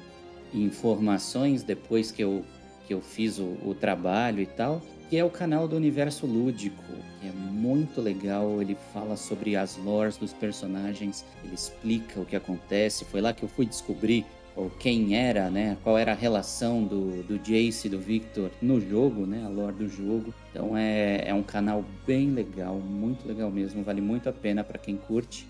informações 0.54 1.62
depois 1.62 2.10
que 2.10 2.22
eu, 2.22 2.44
que 2.86 2.94
eu 2.94 3.00
fiz 3.00 3.38
o, 3.38 3.56
o 3.64 3.74
trabalho 3.74 4.40
e 4.40 4.46
tal 4.46 4.80
que 5.08 5.16
é 5.16 5.24
o 5.24 5.30
canal 5.30 5.68
do 5.68 5.76
Universo 5.76 6.26
Lúdico, 6.26 6.82
que 7.20 7.28
é 7.28 7.32
muito 7.32 8.00
legal. 8.00 8.60
Ele 8.60 8.76
fala 8.92 9.16
sobre 9.16 9.56
as 9.56 9.76
lores 9.76 10.16
dos 10.16 10.32
personagens, 10.32 11.24
ele 11.44 11.54
explica 11.54 12.20
o 12.20 12.24
que 12.24 12.36
acontece. 12.36 13.04
Foi 13.04 13.20
lá 13.20 13.32
que 13.32 13.42
eu 13.42 13.48
fui 13.48 13.66
descobrir 13.66 14.26
quem 14.78 15.14
era, 15.14 15.50
né? 15.50 15.76
Qual 15.82 15.98
era 15.98 16.12
a 16.12 16.14
relação 16.14 16.82
do, 16.82 17.22
do 17.22 17.38
Jace 17.38 17.86
e 17.86 17.90
do 17.90 17.98
Victor 17.98 18.50
no 18.60 18.80
jogo, 18.80 19.26
né? 19.26 19.44
A 19.44 19.48
lore 19.48 19.76
do 19.76 19.88
jogo. 19.88 20.32
Então 20.50 20.76
é, 20.76 21.28
é 21.28 21.34
um 21.34 21.42
canal 21.42 21.84
bem 22.06 22.30
legal, 22.30 22.76
muito 22.76 23.28
legal 23.28 23.50
mesmo. 23.50 23.82
Vale 23.82 24.00
muito 24.00 24.28
a 24.28 24.32
pena 24.32 24.64
para 24.64 24.78
quem 24.78 24.96
curte 24.96 25.46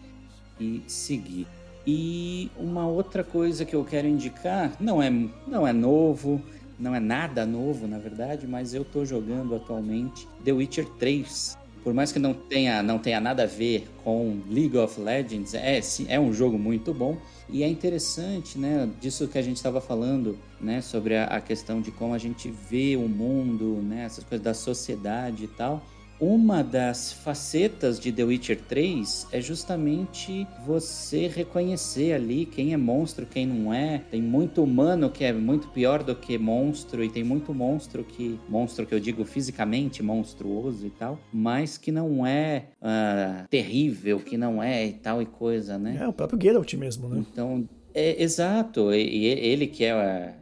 e 0.60 0.82
seguir. 0.86 1.46
E 1.86 2.50
uma 2.56 2.86
outra 2.88 3.22
coisa 3.22 3.64
que 3.64 3.76
eu 3.76 3.84
quero 3.84 4.08
indicar, 4.08 4.72
não 4.80 5.00
é, 5.00 5.08
não 5.46 5.64
é 5.64 5.72
novo, 5.72 6.42
não 6.78 6.94
é 6.94 7.00
nada 7.00 7.46
novo, 7.46 7.86
na 7.86 7.98
verdade, 7.98 8.46
mas 8.46 8.74
eu 8.74 8.84
tô 8.84 9.04
jogando 9.04 9.54
atualmente 9.54 10.28
The 10.44 10.52
Witcher 10.52 10.86
3. 10.98 11.58
Por 11.82 11.94
mais 11.94 12.10
que 12.10 12.18
não 12.18 12.34
tenha, 12.34 12.82
não 12.82 12.98
tenha 12.98 13.20
nada 13.20 13.44
a 13.44 13.46
ver 13.46 13.88
com 14.02 14.40
League 14.50 14.76
of 14.76 15.00
Legends, 15.00 15.54
é, 15.54 15.80
é 16.08 16.18
um 16.18 16.32
jogo 16.32 16.58
muito 16.58 16.92
bom. 16.92 17.16
E 17.48 17.62
é 17.62 17.68
interessante, 17.68 18.58
né, 18.58 18.90
disso 19.00 19.28
que 19.28 19.38
a 19.38 19.42
gente 19.42 19.56
estava 19.56 19.80
falando, 19.80 20.36
né, 20.60 20.80
sobre 20.80 21.16
a, 21.16 21.24
a 21.26 21.40
questão 21.40 21.80
de 21.80 21.92
como 21.92 22.12
a 22.12 22.18
gente 22.18 22.50
vê 22.50 22.96
o 22.96 23.08
mundo, 23.08 23.80
né, 23.82 24.04
essas 24.04 24.24
coisas 24.24 24.44
da 24.44 24.52
sociedade 24.52 25.44
e 25.44 25.48
tal 25.48 25.82
uma 26.20 26.62
das 26.62 27.12
facetas 27.12 28.00
de 28.00 28.10
The 28.10 28.24
Witcher 28.24 28.60
3 28.68 29.28
é 29.32 29.40
justamente 29.40 30.46
você 30.64 31.28
reconhecer 31.28 32.12
ali 32.12 32.46
quem 32.46 32.72
é 32.72 32.76
monstro, 32.76 33.26
quem 33.26 33.46
não 33.46 33.72
é. 33.72 34.02
Tem 34.10 34.22
muito 34.22 34.62
humano 34.62 35.10
que 35.10 35.24
é 35.24 35.32
muito 35.32 35.68
pior 35.68 36.02
do 36.02 36.14
que 36.14 36.38
monstro, 36.38 37.04
e 37.04 37.08
tem 37.08 37.22
muito 37.22 37.52
monstro 37.52 38.04
que. 38.04 38.38
Monstro 38.48 38.86
que 38.86 38.94
eu 38.94 39.00
digo 39.00 39.24
fisicamente 39.24 40.02
monstruoso 40.02 40.86
e 40.86 40.90
tal, 40.90 41.18
mas 41.32 41.76
que 41.76 41.92
não 41.92 42.26
é 42.26 42.64
uh, 42.80 43.46
terrível, 43.48 44.18
que 44.18 44.36
não 44.36 44.62
é 44.62 44.86
e 44.86 44.92
tal 44.92 45.20
e 45.20 45.26
coisa, 45.26 45.78
né? 45.78 45.98
É 46.00 46.08
o 46.08 46.12
próprio 46.12 46.40
Geralt 46.40 46.72
mesmo, 46.74 47.08
né? 47.08 47.24
Então, 47.30 47.68
é, 47.92 48.22
exato. 48.22 48.92
E, 48.92 49.02
e 49.02 49.26
ele 49.26 49.66
que 49.66 49.84
é 49.84 50.34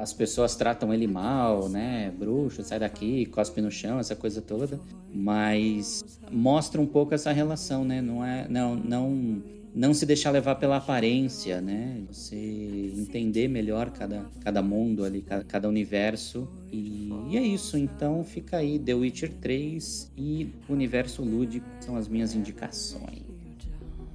as 0.00 0.12
pessoas 0.12 0.56
tratam 0.56 0.92
ele 0.92 1.06
mal, 1.06 1.68
né? 1.68 2.12
Bruxo, 2.18 2.62
sai 2.62 2.78
daqui, 2.78 3.26
cospe 3.26 3.60
no 3.60 3.70
chão, 3.70 3.98
essa 3.98 4.16
coisa 4.16 4.40
toda. 4.40 4.80
Mas 5.12 6.04
mostra 6.30 6.80
um 6.80 6.86
pouco 6.86 7.14
essa 7.14 7.32
relação, 7.32 7.84
né? 7.84 8.00
Não 8.00 8.24
é, 8.24 8.46
não, 8.48 8.76
não, 8.76 9.42
não 9.74 9.94
se 9.94 10.04
deixar 10.04 10.30
levar 10.30 10.56
pela 10.56 10.76
aparência, 10.76 11.60
né? 11.60 12.02
Você 12.10 12.36
entender 12.96 13.48
melhor 13.48 13.90
cada, 13.90 14.26
cada 14.40 14.62
mundo 14.62 15.04
ali, 15.04 15.22
cada, 15.22 15.44
cada 15.44 15.68
universo. 15.68 16.48
E, 16.72 17.08
e, 17.30 17.36
é 17.36 17.42
isso. 17.42 17.76
Então 17.76 18.24
fica 18.24 18.58
aí 18.58 18.78
The 18.78 18.94
Witcher 18.94 19.32
3 19.40 20.12
e 20.16 20.52
Universo 20.68 21.22
Lúdico 21.22 21.66
são 21.80 21.96
as 21.96 22.08
minhas 22.08 22.34
indicações. 22.34 23.29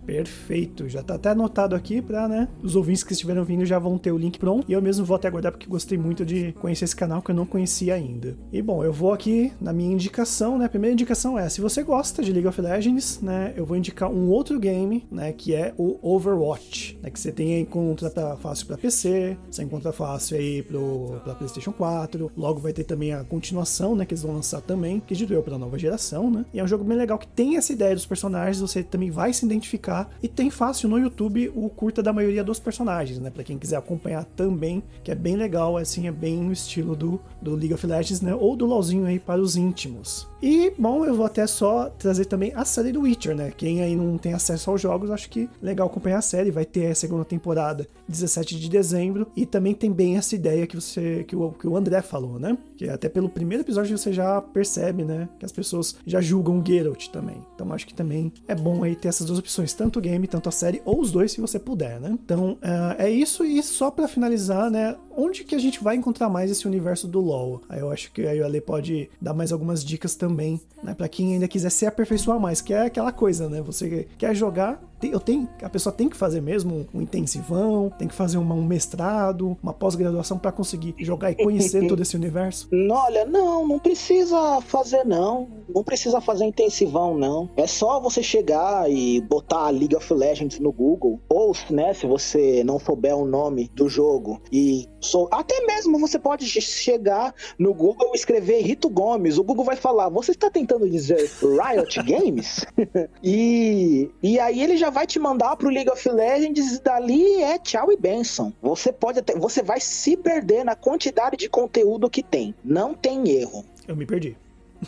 Perfeito, 0.06 0.88
já 0.88 1.02
tá 1.02 1.16
até 1.16 1.30
anotado 1.30 1.76
aqui 1.76 2.02
pra, 2.02 2.28
né? 2.28 2.48
Os 2.62 2.76
ouvintes 2.76 3.04
que 3.04 3.14
estiveram 3.14 3.44
vindo 3.44 3.66
já 3.66 3.80
vão 3.80 3.98
ter 3.98 4.12
o 4.12 4.18
link 4.18 4.38
pronto. 4.38 4.66
E 4.70 4.74
eu 4.74 4.82
mesmo 4.82 5.06
vou 5.06 5.16
até 5.16 5.28
aguardar 5.28 5.52
porque 5.52 5.68
gostei 5.68 5.98
muito 5.98 6.26
de 6.26 6.54
conhecer 6.54 6.86
esse 6.86 6.96
canal 6.96 7.22
que 7.22 7.32
eu 7.32 7.36
não 7.36 7.46
conhecia 7.46 7.96
ainda. 7.96 8.38
E 8.52 8.62
bom, 8.62 8.84
eu 8.84 8.94
vou 8.94 9.12
aqui 9.12 9.52
na 9.60 9.74
minha 9.74 9.92
indicação, 9.92 10.58
né? 10.58 10.66
A 10.66 10.70
primeira 10.70 10.94
indicação 10.94 11.38
é: 11.38 11.50
se 11.50 11.60
você 11.60 11.84
gosta 11.84 12.22
de 12.24 12.32
League 12.32 12.48
of 12.48 12.62
Legends, 12.62 13.20
né? 13.22 13.54
Eu 13.56 13.66
vou 13.66 13.76
indicar 13.76 14.10
um 14.10 14.30
outro 14.30 14.60
game, 14.60 15.06
né? 15.12 15.32
Que 15.34 15.56
é 15.56 15.74
o 15.78 15.98
Overwatch, 16.02 17.00
né? 17.02 17.10
Que 17.10 17.20
você 17.20 17.32
tem 17.32 17.56
aí 17.56 17.66
contra 17.66 18.10
pra, 18.10 18.36
fácil 18.38 18.68
pra 18.68 18.78
PC, 18.78 19.38
você 19.50 19.64
encontra 19.64 19.92
fácil 19.92 20.38
aí 20.38 20.62
pro, 20.62 21.20
pra 21.24 21.34
PlayStation 21.34 21.72
4. 21.72 22.32
Logo 22.38 22.60
vai 22.60 22.74
ter 22.74 22.84
também 22.84 23.14
a 23.14 23.24
continuação, 23.24 23.96
né? 23.96 24.06
Que 24.06 24.14
eles 24.14 24.24
vão 24.24 24.34
lançar 24.34 24.62
também, 24.62 25.00
que 25.00 25.16
de 25.16 25.34
eu 25.34 25.42
pra 25.42 25.58
nova 25.58 25.80
geração, 25.80 26.30
né? 26.30 26.46
E 26.54 26.60
é 26.60 26.64
um 26.64 26.68
jogo 26.68 26.84
bem 26.84 26.98
legal 26.98 27.18
que 27.18 27.28
tem 27.28 27.58
essa 27.58 27.74
ideia 27.74 27.96
dos 27.96 28.06
personagens, 28.06 28.60
você 28.60 28.84
também 28.84 29.10
vai 29.10 29.34
se 29.34 29.46
identificar 29.46 29.95
e 30.22 30.28
tem 30.28 30.50
fácil 30.50 30.90
no 30.90 30.98
YouTube 30.98 31.52
o 31.56 31.70
curta 31.70 32.02
da 32.02 32.14
maioria 32.14 32.44
dos 32.44 32.60
personagens, 32.60 33.20
né? 33.20 33.30
Pra 33.30 33.44
quem 33.44 33.58
quiser 33.58 33.78
acompanhar 33.78 34.26
também, 34.26 34.84
que 35.04 35.12
é 35.12 35.16
bem 35.16 35.36
legal, 35.36 35.78
assim, 35.78 36.08
é 36.08 36.12
bem 36.12 36.38
no 36.38 36.52
estilo 36.52 36.96
do, 36.96 37.20
do 37.42 37.56
League 37.56 37.74
of 37.74 37.86
Legends, 37.86 38.22
né? 38.22 38.34
Ou 38.34 38.56
do 38.56 38.66
LoLzinho 38.66 39.06
aí 39.06 39.20
para 39.20 39.42
os 39.42 39.56
íntimos. 39.56 40.28
E, 40.42 40.72
bom, 40.78 41.06
eu 41.06 41.16
vou 41.16 41.26
até 41.26 41.48
só 41.48 41.90
trazer 41.90 42.26
também 42.26 42.52
a 42.56 42.64
série 42.64 42.92
do 42.92 43.02
Witcher, 43.02 43.36
né? 43.36 43.52
Quem 43.56 43.82
aí 43.82 43.96
não 43.96 44.18
tem 44.18 44.34
acesso 44.34 44.70
aos 44.70 44.80
jogos, 44.80 45.10
acho 45.10 45.30
que 45.30 45.50
legal 45.62 45.88
acompanhar 45.88 46.20
a 46.20 46.22
série. 46.22 46.52
Vai 46.52 46.66
ter 46.66 46.92
a 46.92 46.96
segunda 46.96 47.26
temporada 47.26 47.88
17 48.08 48.60
de 48.60 48.70
dezembro. 48.70 49.28
E 49.36 49.46
também 49.46 49.74
tem 49.74 49.92
bem 49.92 50.18
essa 50.18 50.36
ideia 50.36 50.68
que 50.68 50.76
você 50.76 51.24
que 51.24 51.36
o, 51.36 51.52
que 51.52 51.68
o 51.68 51.76
André 51.76 52.02
falou, 52.02 52.38
né? 52.40 52.58
Que 52.78 52.90
até 52.90 53.10
pelo 53.10 53.30
primeiro 53.30 53.64
episódio 53.64 53.98
você 53.98 54.14
já 54.14 54.42
percebe, 54.42 55.04
né? 55.04 55.28
Que 55.40 55.46
as 55.46 55.52
pessoas 55.52 55.96
já 56.06 56.22
julgam 56.22 56.60
o 56.60 56.66
Geralt 56.66 57.08
também. 57.08 57.38
Então 57.56 57.72
acho 57.74 57.88
que 57.88 57.94
também 57.94 58.32
é 58.48 58.54
bom 58.54 58.84
aí 58.84 58.96
ter 58.96 59.08
essas 59.08 59.26
duas 59.26 59.40
opções 59.40 59.74
tanto 59.74 59.85
o 59.98 60.02
game, 60.02 60.28
tanto 60.28 60.50
a 60.50 60.52
série, 60.52 60.82
ou 60.86 61.00
os 61.00 61.12
dois 61.12 61.32
se 61.32 61.42
você 61.42 61.60
puder, 61.60 62.00
né? 62.00 62.18
Então 62.24 62.54
uh, 62.54 62.96
é 62.98 63.10
isso, 63.10 63.44
e 63.44 63.62
só 63.64 63.90
para 63.92 64.08
finalizar, 64.08 64.70
né? 64.70 64.96
Onde 65.16 65.44
que 65.44 65.56
a 65.56 65.60
gente 65.60 65.84
vai 65.84 65.96
encontrar 65.96 66.30
mais 66.30 66.52
esse 66.52 66.68
universo 66.68 67.08
do 67.08 67.22
LoL? 67.22 67.62
Aí 67.70 67.80
eu 67.80 67.92
acho 67.92 68.12
que 68.12 68.26
aí 68.26 68.42
o 68.42 68.46
Ale 68.46 68.62
pode 68.62 69.10
dar 69.22 69.34
mais 69.34 69.52
algumas 69.52 69.84
dicas 69.84 70.16
também, 70.16 70.60
né? 70.84 70.94
Pra 70.94 71.08
quem 71.08 71.34
ainda 71.34 71.48
quiser 71.48 71.70
se 71.70 71.86
aperfeiçoar 71.86 72.40
mais, 72.40 72.62
que 72.62 72.74
é 72.74 72.86
aquela 72.86 73.12
coisa, 73.12 73.50
né? 73.50 73.62
Você 73.62 74.08
quer 74.18 74.36
jogar, 74.36 74.82
eu 75.02 75.20
tenho, 75.20 75.48
a 75.62 75.70
pessoa 75.70 75.94
tem 75.94 76.10
que 76.10 76.16
fazer 76.16 76.42
mesmo 76.42 76.88
um 76.94 77.02
intensivão, 77.02 77.92
tem 77.98 78.08
que 78.08 78.14
fazer 78.14 78.38
uma, 78.38 78.56
um 78.56 78.64
mestrado, 78.64 79.58
uma 79.62 79.74
pós-graduação 79.74 80.38
para 80.38 80.52
conseguir 80.52 80.96
jogar 81.00 81.32
e 81.32 81.36
conhecer 81.36 81.86
todo 81.88 82.02
esse 82.02 82.16
universo? 82.16 82.68
Olha, 82.90 83.26
não, 83.26 83.68
não 83.68 83.80
precisa 83.80 84.62
fazer 84.62 85.04
não. 85.06 85.50
Não 85.74 85.84
precisa 85.84 86.22
fazer 86.22 86.46
intensivão 86.46 87.18
não. 87.18 87.50
É 87.56 87.68
só 87.68 88.00
você 88.00 88.24
chegar 88.24 88.90
e 88.90 89.22
botar 89.22 89.70
League 89.70 89.96
of 89.96 90.14
Legends 90.14 90.60
no 90.60 90.72
Google, 90.72 91.20
ou, 91.30 91.56
né, 91.70 91.94
se 91.94 92.06
você 92.06 92.64
não 92.64 92.80
souber 92.80 93.16
o 93.16 93.26
nome 93.26 93.70
do 93.74 93.90
jogo 93.90 94.42
e 94.52 94.88
sou 95.06 95.28
até 95.32 95.66
mesmo 95.66 96.00
você 96.00 96.20
pode 96.20 96.46
chegar 96.48 97.34
no 97.58 97.74
Google 97.74 98.12
e 98.14 98.18
escrever 98.18 98.62
Rito 98.62 98.90
Gomes. 98.90 99.38
O 99.38 99.44
Google 99.44 99.66
vai 99.66 99.76
falar: 99.76 100.10
"Você 100.10 100.32
está 100.32 100.50
tentando 100.50 100.90
dizer 100.90 101.30
Riot 101.40 102.02
Games?" 102.04 102.66
e 103.24 104.10
e 104.22 104.40
aí 104.40 104.62
ele 104.62 104.78
já 104.78 104.90
vai 104.90 105.06
te 105.06 105.20
mandar 105.20 105.56
pro 105.56 105.70
League 105.70 105.90
of 105.90 106.10
Legends 106.10 106.74
e 106.74 106.82
dali 106.82 107.42
é 107.42 107.58
tchau 107.60 107.92
e 107.92 107.98
benção. 107.98 108.54
Você 108.62 108.92
pode 108.92 109.20
até, 109.20 109.38
você 109.38 109.62
vai 109.62 109.80
se 109.80 110.18
perder 110.18 110.64
na 110.64 110.76
quantidade 110.76 111.38
de 111.38 111.50
conteúdo 111.50 112.10
que 112.10 112.24
tem. 112.24 112.56
Não 112.64 112.94
tem 112.94 113.30
erro. 113.30 113.64
Eu 113.88 113.96
me 113.96 114.06
perdi. 114.06 114.38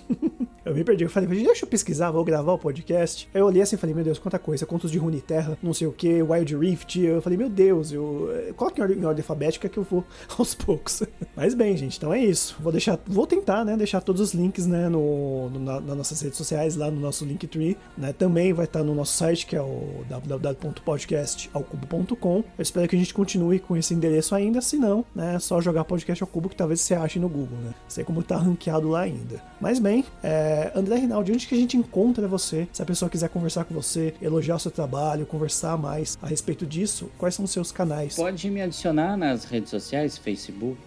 Eu 0.67 0.75
me 0.75 0.83
perdi. 0.83 1.05
Eu 1.05 1.09
falei, 1.09 1.29
deixa 1.29 1.63
eu 1.63 1.69
pesquisar, 1.69 2.11
vou 2.11 2.25
gravar 2.25 2.51
o 2.51 2.57
podcast. 2.57 3.29
Aí 3.33 3.39
eu 3.39 3.45
olhei 3.45 3.61
assim 3.61 3.75
e 3.75 3.79
falei, 3.79 3.95
meu 3.95 4.03
Deus, 4.03 4.19
quanta 4.19 4.37
coisa. 4.37 4.65
Contos 4.65 4.91
de 4.91 4.97
Runeterra, 4.97 5.57
não 5.63 5.73
sei 5.73 5.87
o 5.87 5.93
que, 5.93 6.21
Wild 6.21 6.57
Rift. 6.57 6.99
Eu 6.99 7.21
falei, 7.21 7.37
meu 7.37 7.47
Deus, 7.49 7.93
eu... 7.93 8.29
coloque 8.55 8.79
em 8.79 8.83
ordem, 8.83 8.99
em 8.99 9.05
ordem 9.05 9.21
alfabética 9.21 9.69
que 9.69 9.77
eu 9.77 9.83
vou 9.83 10.03
aos 10.37 10.53
poucos. 10.53 11.03
Mas 11.35 11.53
bem, 11.53 11.77
gente, 11.77 11.97
então 11.97 12.13
é 12.13 12.19
isso. 12.19 12.57
Vou 12.59 12.69
deixar, 12.71 12.99
vou 13.07 13.25
tentar, 13.25 13.63
né, 13.63 13.77
deixar 13.77 14.01
todos 14.01 14.19
os 14.21 14.33
links, 14.33 14.67
né, 14.67 14.89
no, 14.89 15.49
no 15.49 15.59
na, 15.59 15.79
nas 15.79 15.97
nossas 15.97 16.19
redes 16.21 16.37
sociais, 16.37 16.75
lá 16.75 16.91
no 16.91 16.99
nosso 16.99 17.23
Linktree, 17.23 17.77
né. 17.97 18.11
Também 18.11 18.51
vai 18.51 18.65
estar 18.65 18.83
no 18.83 18.93
nosso 18.93 19.13
site, 19.13 19.45
que 19.45 19.55
é 19.55 19.61
o 19.61 20.03
www.podcastalcubo.com. 20.09 22.37
Eu 22.37 22.61
espero 22.61 22.85
que 22.87 22.95
a 22.95 22.99
gente 22.99 23.13
continue 23.13 23.59
com 23.59 23.77
esse 23.77 23.93
endereço 23.93 24.33
ainda, 24.35 24.59
se 24.61 24.77
não, 24.77 25.05
né, 25.15 25.35
é 25.35 25.39
só 25.39 25.61
jogar 25.61 25.85
podcast 25.85 26.23
ao 26.23 26.27
cubo 26.27 26.49
que 26.49 26.55
talvez 26.55 26.81
você 26.81 26.95
ache 26.95 27.19
no 27.19 27.29
Google, 27.29 27.59
né. 27.63 27.75
Sei 27.87 28.03
como 28.03 28.23
tá 28.23 28.37
ranqueado 28.37 28.89
lá 28.89 29.01
ainda. 29.01 29.39
Mas 29.61 29.77
bem, 29.79 30.03
é, 30.23 30.56
é, 30.57 30.71
André 30.75 30.95
Rinaldi, 30.95 31.31
onde 31.31 31.47
que 31.47 31.53
a 31.53 31.57
gente 31.57 31.77
encontra 31.77 32.27
você? 32.27 32.67
Se 32.73 32.81
a 32.81 32.85
pessoa 32.85 33.09
quiser 33.09 33.29
conversar 33.29 33.63
com 33.65 33.75
você, 33.75 34.15
elogiar 34.19 34.55
o 34.55 34.59
seu 34.59 34.71
trabalho, 34.71 35.25
conversar 35.25 35.77
mais 35.77 36.17
a 36.21 36.27
respeito 36.27 36.65
disso, 36.65 37.11
quais 37.17 37.35
são 37.35 37.45
os 37.45 37.51
seus 37.51 37.71
canais? 37.71 38.15
Pode 38.15 38.49
me 38.49 38.61
adicionar 38.61 39.15
nas 39.15 39.45
redes 39.45 39.69
sociais, 39.69 40.17
Facebook, 40.17 40.79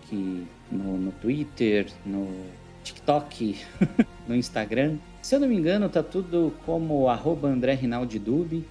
no, 0.71 0.99
no 0.99 1.13
Twitter, 1.13 1.87
no 2.05 2.29
TikTok, 2.83 3.57
no 4.27 4.35
Instagram. 4.35 4.97
Se 5.23 5.37
eu 5.37 5.41
não 5.41 5.49
me 5.49 5.55
engano, 5.55 5.89
tá 5.89 6.03
tudo 6.03 6.53
como 6.67 7.09
arroba 7.09 7.49
André 7.49 7.75
Rinaldi 7.75 8.21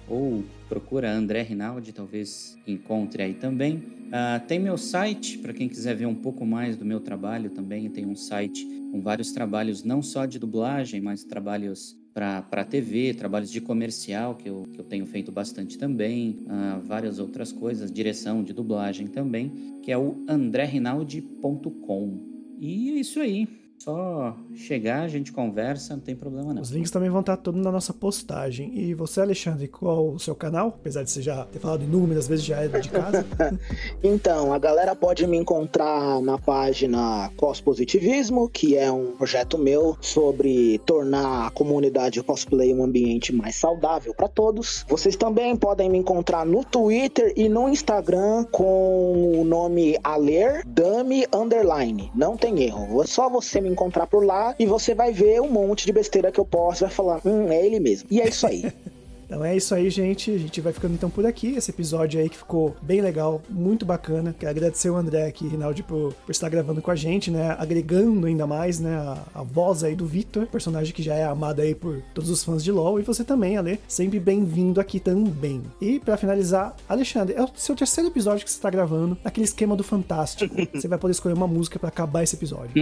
ou 0.08 0.44
procura 0.70 1.12
André 1.12 1.42
Rinaldi, 1.42 1.92
talvez 1.92 2.56
encontre 2.64 3.24
aí 3.24 3.34
também. 3.34 3.74
Uh, 3.76 4.46
tem 4.46 4.60
meu 4.60 4.78
site, 4.78 5.36
para 5.38 5.52
quem 5.52 5.68
quiser 5.68 5.96
ver 5.96 6.06
um 6.06 6.14
pouco 6.14 6.46
mais 6.46 6.76
do 6.76 6.84
meu 6.84 7.00
trabalho 7.00 7.50
também, 7.50 7.90
tem 7.90 8.06
um 8.06 8.14
site 8.14 8.64
com 8.92 9.02
vários 9.02 9.32
trabalhos, 9.32 9.82
não 9.82 10.00
só 10.00 10.26
de 10.26 10.38
dublagem, 10.38 11.00
mas 11.00 11.24
trabalhos 11.24 11.98
para 12.14 12.64
TV, 12.64 13.14
trabalhos 13.14 13.50
de 13.50 13.60
comercial, 13.60 14.36
que 14.36 14.48
eu, 14.48 14.62
que 14.72 14.80
eu 14.80 14.84
tenho 14.84 15.04
feito 15.06 15.32
bastante 15.32 15.76
também, 15.76 16.38
uh, 16.46 16.80
várias 16.80 17.18
outras 17.18 17.50
coisas, 17.50 17.90
direção 17.90 18.44
de 18.44 18.52
dublagem 18.52 19.08
também, 19.08 19.80
que 19.82 19.90
é 19.90 19.98
o 19.98 20.24
andrerinaldi.com. 20.28 22.30
E 22.60 22.90
é 22.90 22.94
isso 22.94 23.18
aí. 23.18 23.48
Só 23.82 24.36
chegar, 24.54 25.04
a 25.04 25.08
gente 25.08 25.32
conversa, 25.32 25.94
não 25.94 26.02
tem 26.02 26.14
problema 26.14 26.52
não. 26.52 26.60
Os 26.60 26.68
links 26.68 26.90
também 26.90 27.08
vão 27.08 27.20
estar 27.20 27.38
todos 27.38 27.62
na 27.62 27.72
nossa 27.72 27.94
postagem. 27.94 28.78
E 28.78 28.92
você, 28.92 29.22
Alexandre, 29.22 29.68
qual 29.68 30.10
o 30.10 30.18
seu 30.18 30.34
canal? 30.34 30.68
Apesar 30.68 31.02
de 31.02 31.10
você 31.10 31.22
já 31.22 31.46
ter 31.46 31.60
falado 31.60 31.82
inúmeras 31.82 32.28
vezes, 32.28 32.44
já 32.44 32.62
é 32.62 32.68
de 32.68 32.90
casa. 32.90 33.24
então, 34.04 34.52
a 34.52 34.58
galera 34.58 34.94
pode 34.94 35.26
me 35.26 35.38
encontrar 35.38 36.20
na 36.20 36.36
página 36.36 37.30
Cospositivismo, 37.38 38.50
que 38.50 38.76
é 38.76 38.92
um 38.92 39.12
projeto 39.12 39.56
meu 39.56 39.96
sobre 40.02 40.78
tornar 40.84 41.46
a 41.46 41.50
comunidade 41.50 42.22
cosplay 42.22 42.74
um 42.74 42.84
ambiente 42.84 43.34
mais 43.34 43.56
saudável 43.56 44.12
para 44.12 44.28
todos. 44.28 44.84
Vocês 44.90 45.16
também 45.16 45.56
podem 45.56 45.88
me 45.88 45.96
encontrar 45.96 46.44
no 46.44 46.62
Twitter 46.66 47.32
e 47.34 47.48
no 47.48 47.66
Instagram 47.66 48.44
com 48.52 49.40
o 49.40 49.42
nome 49.42 49.96
Aler 50.04 50.66
Dami 50.66 51.24
Underline. 51.32 52.12
Não 52.14 52.36
tem 52.36 52.62
erro. 52.62 53.02
É 53.02 53.06
só 53.06 53.30
você 53.30 53.58
me 53.58 53.69
encontrar 53.70 54.06
por 54.06 54.24
lá 54.24 54.54
e 54.58 54.66
você 54.66 54.94
vai 54.94 55.12
ver 55.12 55.40
um 55.40 55.50
monte 55.50 55.86
de 55.86 55.92
besteira 55.92 56.30
que 56.30 56.40
eu 56.40 56.44
posso, 56.44 56.84
vai 56.84 56.90
falar, 56.92 57.20
hum, 57.24 57.50
é 57.50 57.64
ele 57.64 57.80
mesmo. 57.80 58.08
E 58.10 58.20
é 58.20 58.28
isso 58.28 58.46
aí. 58.46 58.70
Então 59.30 59.44
é 59.44 59.56
isso 59.56 59.72
aí, 59.76 59.88
gente. 59.88 60.28
A 60.28 60.38
gente 60.38 60.60
vai 60.60 60.72
ficando 60.72 60.94
então 60.94 61.08
por 61.08 61.24
aqui. 61.24 61.54
Esse 61.54 61.70
episódio 61.70 62.20
aí 62.20 62.28
que 62.28 62.36
ficou 62.36 62.74
bem 62.82 63.00
legal, 63.00 63.40
muito 63.48 63.86
bacana. 63.86 64.34
Quero 64.36 64.50
agradecer 64.50 64.90
o 64.90 64.96
André 64.96 65.24
aqui, 65.24 65.46
Rinaldi, 65.46 65.84
por, 65.84 66.12
por 66.12 66.32
estar 66.32 66.48
gravando 66.48 66.82
com 66.82 66.90
a 66.90 66.96
gente, 66.96 67.30
né? 67.30 67.54
Agregando 67.56 68.26
ainda 68.26 68.44
mais, 68.44 68.80
né? 68.80 68.96
A, 68.96 69.18
a 69.32 69.42
voz 69.44 69.84
aí 69.84 69.94
do 69.94 70.04
Victor, 70.04 70.48
personagem 70.48 70.92
que 70.92 71.00
já 71.00 71.14
é 71.14 71.22
amado 71.22 71.60
aí 71.60 71.76
por 71.76 72.02
todos 72.12 72.28
os 72.28 72.42
fãs 72.42 72.64
de 72.64 72.72
LoL. 72.72 72.98
E 72.98 73.04
você 73.04 73.22
também, 73.22 73.56
Ale, 73.56 73.78
sempre 73.86 74.18
bem-vindo 74.18 74.80
aqui 74.80 74.98
também. 74.98 75.62
E 75.80 76.00
para 76.00 76.16
finalizar, 76.16 76.74
Alexandre, 76.88 77.36
é 77.36 77.44
o 77.44 77.48
seu 77.54 77.76
terceiro 77.76 78.10
episódio 78.10 78.44
que 78.44 78.50
você 78.50 78.58
está 78.58 78.68
gravando, 78.68 79.16
naquele 79.22 79.44
esquema 79.44 79.76
do 79.76 79.84
Fantástico. 79.84 80.52
você 80.74 80.88
vai 80.88 80.98
poder 80.98 81.12
escolher 81.12 81.34
uma 81.34 81.46
música 81.46 81.78
para 81.78 81.88
acabar 81.88 82.24
esse 82.24 82.34
episódio. 82.34 82.72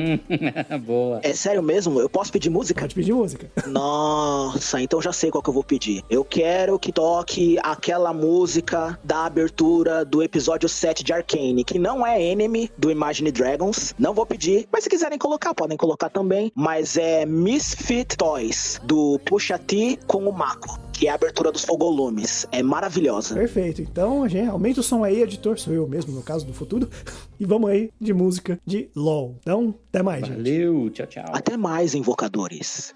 Boa. 0.86 1.20
É 1.22 1.34
sério 1.34 1.62
mesmo? 1.62 2.00
Eu 2.00 2.08
posso 2.08 2.32
pedir 2.32 2.48
música? 2.48 2.80
Pode 2.80 2.94
pedir 2.94 3.12
música. 3.12 3.50
Nossa, 3.66 4.80
então 4.80 5.02
já 5.02 5.12
sei 5.12 5.30
qual 5.30 5.42
que 5.42 5.50
eu 5.50 5.54
vou 5.54 5.62
pedir. 5.62 6.02
Eu 6.08 6.24
quero 6.24 6.37
quero 6.38 6.78
que 6.78 6.92
toque 6.92 7.58
aquela 7.64 8.12
música 8.12 8.96
da 9.02 9.26
abertura 9.26 10.04
do 10.04 10.22
episódio 10.22 10.68
7 10.68 11.02
de 11.02 11.12
Arcane, 11.12 11.64
que 11.64 11.80
não 11.80 12.06
é 12.06 12.22
Enemy 12.22 12.70
do 12.78 12.92
Imagine 12.92 13.32
Dragons. 13.32 13.92
Não 13.98 14.14
vou 14.14 14.24
pedir, 14.24 14.68
mas 14.70 14.84
se 14.84 14.90
quiserem 14.90 15.18
colocar, 15.18 15.52
podem 15.52 15.76
colocar 15.76 16.08
também. 16.08 16.52
Mas 16.54 16.96
é 16.96 17.26
Misfit 17.26 18.16
Toys, 18.16 18.80
do 18.84 19.18
Pusha 19.26 19.58
T 19.58 19.98
com 20.06 20.28
o 20.28 20.32
Mako 20.32 20.78
que 20.92 21.06
é 21.06 21.10
a 21.12 21.14
abertura 21.14 21.52
dos 21.52 21.64
fogolumes. 21.64 22.44
É 22.50 22.60
maravilhosa. 22.60 23.32
Perfeito. 23.32 23.80
Então, 23.80 24.28
gente, 24.28 24.48
aumenta 24.48 24.80
o 24.80 24.82
som 24.82 25.04
aí, 25.04 25.22
editor. 25.22 25.56
Sou 25.56 25.72
eu 25.72 25.86
mesmo, 25.86 26.12
no 26.12 26.22
caso 26.22 26.44
do 26.44 26.52
futuro. 26.52 26.88
E 27.40 27.44
vamos 27.46 27.70
aí 27.70 27.92
de 28.00 28.12
música 28.12 28.58
de 28.66 28.90
LOL. 28.96 29.36
Então, 29.38 29.72
até 29.90 30.02
mais, 30.02 30.22
Valeu, 30.22 30.36
gente. 30.44 30.64
Valeu, 30.64 30.90
tchau, 30.90 31.06
tchau. 31.06 31.24
Até 31.28 31.56
mais, 31.56 31.94
invocadores. 31.94 32.92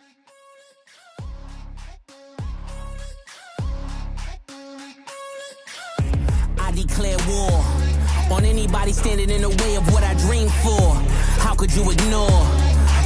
On 8.74 8.80
anybody 8.80 8.92
standing 8.92 9.30
in 9.30 9.42
the 9.42 9.50
way 9.62 9.76
of 9.76 9.84
what 9.92 10.02
I 10.02 10.14
dream 10.14 10.48
for. 10.62 10.94
How 11.40 11.54
could 11.54 11.72
you 11.74 11.90
ignore 11.90 12.40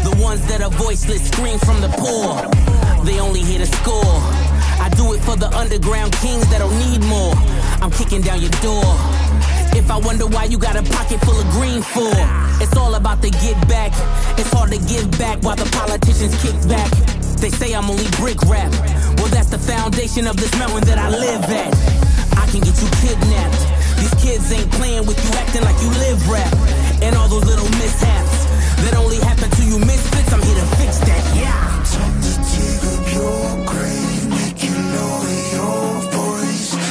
the 0.04 0.16
ones 0.22 0.46
that 0.46 0.62
are 0.62 0.70
voiceless, 0.70 1.28
scream 1.28 1.58
from 1.58 1.80
the 1.80 1.88
poor? 1.98 2.46
They 3.04 3.20
only 3.20 3.40
hear 3.40 3.58
the 3.58 3.66
score. 3.66 4.18
I 4.78 4.88
do 4.96 5.12
it 5.14 5.20
for 5.22 5.36
the 5.36 5.50
underground 5.56 6.12
kings 6.22 6.48
that 6.50 6.58
don't 6.58 6.76
need 6.86 7.02
more. 7.04 7.34
I'm 7.82 7.90
kicking 7.90 8.22
down 8.22 8.40
your 8.40 8.54
door. 8.62 8.86
If 9.74 9.90
I 9.90 9.98
wonder 9.98 10.26
why 10.26 10.44
you 10.44 10.58
got 10.58 10.76
a 10.76 10.82
pocket 10.82 11.20
full 11.20 11.38
of 11.38 11.48
green 11.50 11.82
for, 11.82 12.14
it's 12.62 12.76
all 12.76 12.94
about 12.94 13.20
the 13.20 13.30
get 13.30 13.56
back. 13.68 13.92
It's 14.38 14.50
hard 14.52 14.70
to 14.72 14.78
give 14.78 15.10
back 15.18 15.42
while 15.42 15.56
the 15.56 15.68
politicians 15.76 16.34
kick 16.42 16.56
back. 16.68 16.90
They 17.42 17.50
say 17.50 17.74
I'm 17.74 17.90
only 17.90 18.08
brick 18.16 18.40
rap. 18.46 18.72
Well, 19.18 19.28
that's 19.28 19.50
the 19.50 19.58
foundation 19.58 20.26
of 20.26 20.36
this 20.36 20.52
mountain 20.58 20.84
that 20.86 20.98
I 20.98 21.10
live 21.10 21.44
at. 21.50 21.72
I 22.38 22.46
can 22.50 22.60
get 22.60 22.76
you 22.80 22.88
kidnapped. 23.02 23.75
These 23.98 24.14
kids 24.22 24.52
ain't 24.52 24.70
playing 24.72 25.06
with 25.06 25.18
you, 25.24 25.30
acting 25.38 25.62
like 25.62 25.80
you 25.82 25.90
live 25.90 26.28
rap. 26.28 26.52
And 27.02 27.16
all 27.16 27.28
those 27.28 27.44
little 27.44 27.68
mishaps 27.80 28.46
that 28.82 28.94
only 28.96 29.18
happen 29.18 29.50
to 29.50 29.62
you 29.64 29.78
misfits, 29.78 30.32
I'm 30.32 30.42
here 30.42 30.54
to 30.54 30.66
fix 30.76 30.98
that, 31.00 31.22
yeah. 31.36 31.76
Your 33.16 33.64
grave, 33.64 34.62
your. 34.62 35.16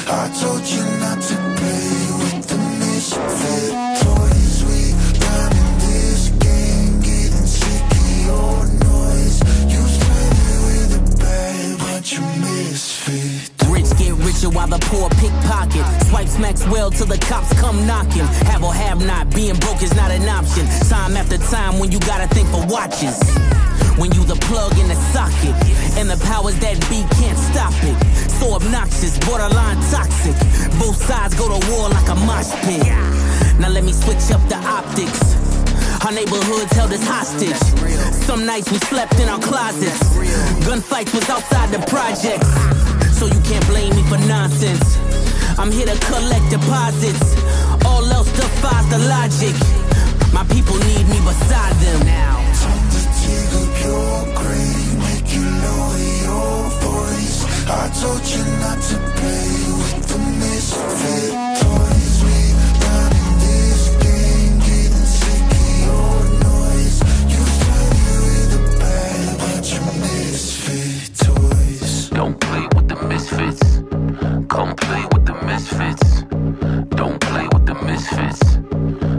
I 0.07 0.29
told 0.41 0.63
you 0.65 0.83
not 0.99 1.21
to 1.21 1.35
play 1.57 1.91
with 2.21 2.47
the 2.47 2.57
misfit 2.81 3.71
toys. 4.01 4.63
We 4.65 4.93
in 5.61 5.69
this 5.85 6.29
game, 6.41 7.01
getting 7.01 7.45
sick 7.45 7.83
of 7.99 8.07
your 8.25 8.57
noise. 8.89 9.37
You 9.71 9.81
it 10.41 10.59
with 10.65 10.97
a 10.97 11.01
bad, 11.17 11.77
but 11.79 12.11
you 12.11 12.21
misfit 12.41 13.55
richer 14.25 14.49
while 14.49 14.67
the 14.67 14.79
poor 14.79 15.09
pickpocket. 15.09 15.54
Swipe 16.09 16.27
smacks 16.27 16.65
well 16.67 16.91
till 16.91 17.05
the 17.05 17.17
cops 17.17 17.51
come 17.59 17.85
knocking. 17.87 18.25
Have 18.51 18.63
or 18.63 18.73
have 18.73 19.05
not, 19.05 19.33
being 19.33 19.55
broke 19.57 19.81
is 19.81 19.93
not 19.95 20.11
an 20.11 20.27
option. 20.29 20.65
Time 20.87 21.17
after 21.17 21.37
time 21.37 21.79
when 21.79 21.91
you 21.91 21.99
gotta 21.99 22.27
think 22.33 22.47
for 22.49 22.65
watches. 22.67 23.17
When 23.97 24.11
you 24.11 24.23
the 24.25 24.35
plug 24.47 24.77
in 24.77 24.87
the 24.87 24.95
socket, 25.15 25.55
and 25.97 26.09
the 26.09 26.19
powers 26.25 26.59
that 26.59 26.75
be 26.89 27.03
can't 27.15 27.37
stop 27.37 27.73
it. 27.83 27.95
So 28.39 28.55
obnoxious, 28.55 29.17
borderline 29.19 29.79
toxic. 29.91 30.35
Both 30.79 30.99
sides 30.99 31.35
go 31.35 31.47
to 31.47 31.59
war 31.71 31.89
like 31.89 32.07
a 32.09 32.15
mosh 32.27 32.51
pit. 32.67 32.85
Now 33.59 33.69
let 33.69 33.83
me 33.83 33.93
switch 33.93 34.31
up 34.31 34.43
the 34.49 34.57
optics. 34.57 35.35
Our 36.05 36.11
neighborhoods 36.11 36.73
held 36.73 36.91
us 36.91 37.03
hostage. 37.07 37.57
Some 38.27 38.45
nights 38.45 38.71
we 38.71 38.77
slept 38.79 39.19
in 39.19 39.29
our 39.29 39.39
closets. 39.39 40.03
Gunfights 40.67 41.13
was 41.13 41.27
outside 41.29 41.71
the 41.71 41.79
projects. 41.87 42.51
So 43.17 43.25
you 43.27 43.39
can't 43.41 43.65
blame 43.67 43.95
me 43.95 44.03
for 44.03 44.17
nonsense. 44.27 45.04
I'm 45.57 45.71
here 45.71 45.85
to 45.85 45.97
collect 46.05 46.49
deposits. 46.49 47.35
All 47.85 48.03
else 48.11 48.31
defies 48.31 48.89
the 48.89 48.99
logic. 49.07 49.55
My 50.33 50.43
people 50.53 50.75
need 50.79 51.07
me 51.07 51.19
beside 51.23 51.75
them 51.75 52.05
now. 52.05 52.35
I 57.67 57.89
told 57.89 58.25
you 58.27 58.43
not 58.59 58.79
to 58.89 58.97
play 59.17 59.51
with 59.79 60.07
the 60.07 60.19
misfit 60.41 61.33
toys. 61.61 62.15
We 62.23 62.37
running 62.85 63.31
this 63.45 63.81
game, 64.05 64.59
getting 64.59 65.07
sick 65.19 65.45
of 65.59 65.67
your 65.85 66.17
noise. 66.45 66.97
You 67.31 67.43
the 68.51 68.61
bad, 68.79 69.27
but 69.39 69.63
you 69.71 69.81
misfit 70.01 71.15
toys. 71.17 72.09
Don't 72.09 72.39
play 72.39 72.67
with 72.75 72.87
the 72.87 72.97
misfits. 73.07 73.63
Come 74.47 74.75
play 74.75 75.03
with 75.11 75.14
misfits. 75.45 76.23
Don't 76.99 77.19
play 77.21 77.47
with 77.53 77.65
the 77.65 77.75
misfits. 77.85 78.41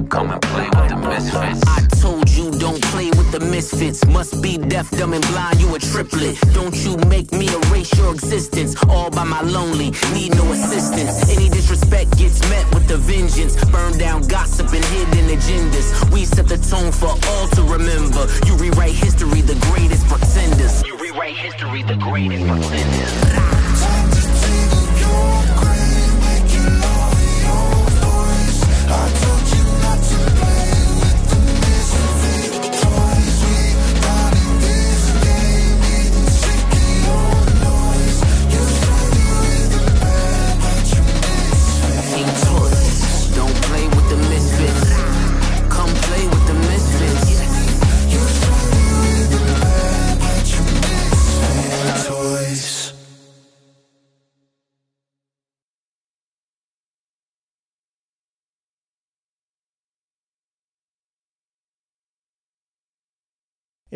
Come 0.08 0.30
and 0.30 0.42
play 0.42 0.68
with 0.76 0.88
the 0.88 0.96
misfits. 0.96 1.62
I 1.66 1.86
told 2.00 2.28
you 2.30 2.50
don't 2.58 2.82
play 2.92 3.10
with 3.10 3.30
the 3.32 3.40
misfits. 3.40 4.04
Must 4.06 4.42
be 4.42 4.58
deaf, 4.58 4.90
dumb, 4.90 5.12
and 5.12 5.26
blind. 5.28 5.60
You 5.60 5.74
a 5.74 5.78
triplet. 5.78 6.36
Don't 6.52 6.76
you 6.84 6.96
make 7.08 7.30
me 7.32 7.48
erase 7.48 7.96
your 7.96 8.12
existence. 8.12 8.74
All 8.88 9.10
by 9.10 9.24
my 9.24 9.42
lonely, 9.42 9.90
need 10.12 10.34
no 10.34 10.44
assistance. 10.52 11.30
Any 11.30 11.48
disrespect 11.48 12.18
gets 12.18 12.40
met 12.50 12.66
with 12.74 12.90
a 12.90 12.96
vengeance. 12.96 13.54
Burn 13.66 13.96
down 13.98 14.22
gossip 14.22 14.72
and 14.72 14.84
hidden 14.84 15.26
agendas. 15.36 15.88
We 16.12 16.24
set 16.24 16.48
the 16.48 16.58
tone 16.58 16.92
for 16.92 17.12
all 17.30 17.46
to 17.56 17.62
remember. 17.62 18.26
You 18.46 18.56
rewrite 18.56 18.94
history, 18.94 19.42
the 19.42 19.58
greatest 19.70 20.06
pretenders. 20.08 20.84
You 20.84 20.96
rewrite 20.96 21.36
history, 21.36 21.82
the 21.82 21.96
greatest 21.96 22.44
pretenders. 22.46 24.05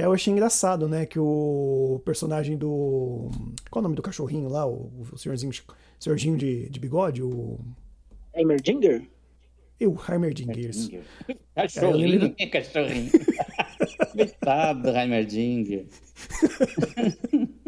Eu 0.04 0.12
achei 0.12 0.32
engraçado, 0.32 0.88
né, 0.88 1.06
que 1.06 1.18
o 1.18 2.00
personagem 2.04 2.56
do... 2.56 3.30
Qual 3.70 3.80
é 3.80 3.80
o 3.80 3.82
nome 3.82 3.96
do 3.96 4.02
cachorrinho 4.02 4.48
lá? 4.48 4.66
O, 4.66 4.90
o 5.12 5.18
senhorzinho, 5.18 5.52
senhorzinho 5.98 6.36
de, 6.36 6.68
de 6.68 6.80
bigode? 6.80 7.22
O... 7.22 7.58
Heimerdinger? 8.34 9.08
Eu, 9.78 9.98
Heimerdinger. 10.08 10.70
Cachorrinho, 11.56 12.34
cachorrinho. 12.52 13.10
Coitado 14.12 14.82
do 14.82 14.90
Heimerdinger. 14.90 15.86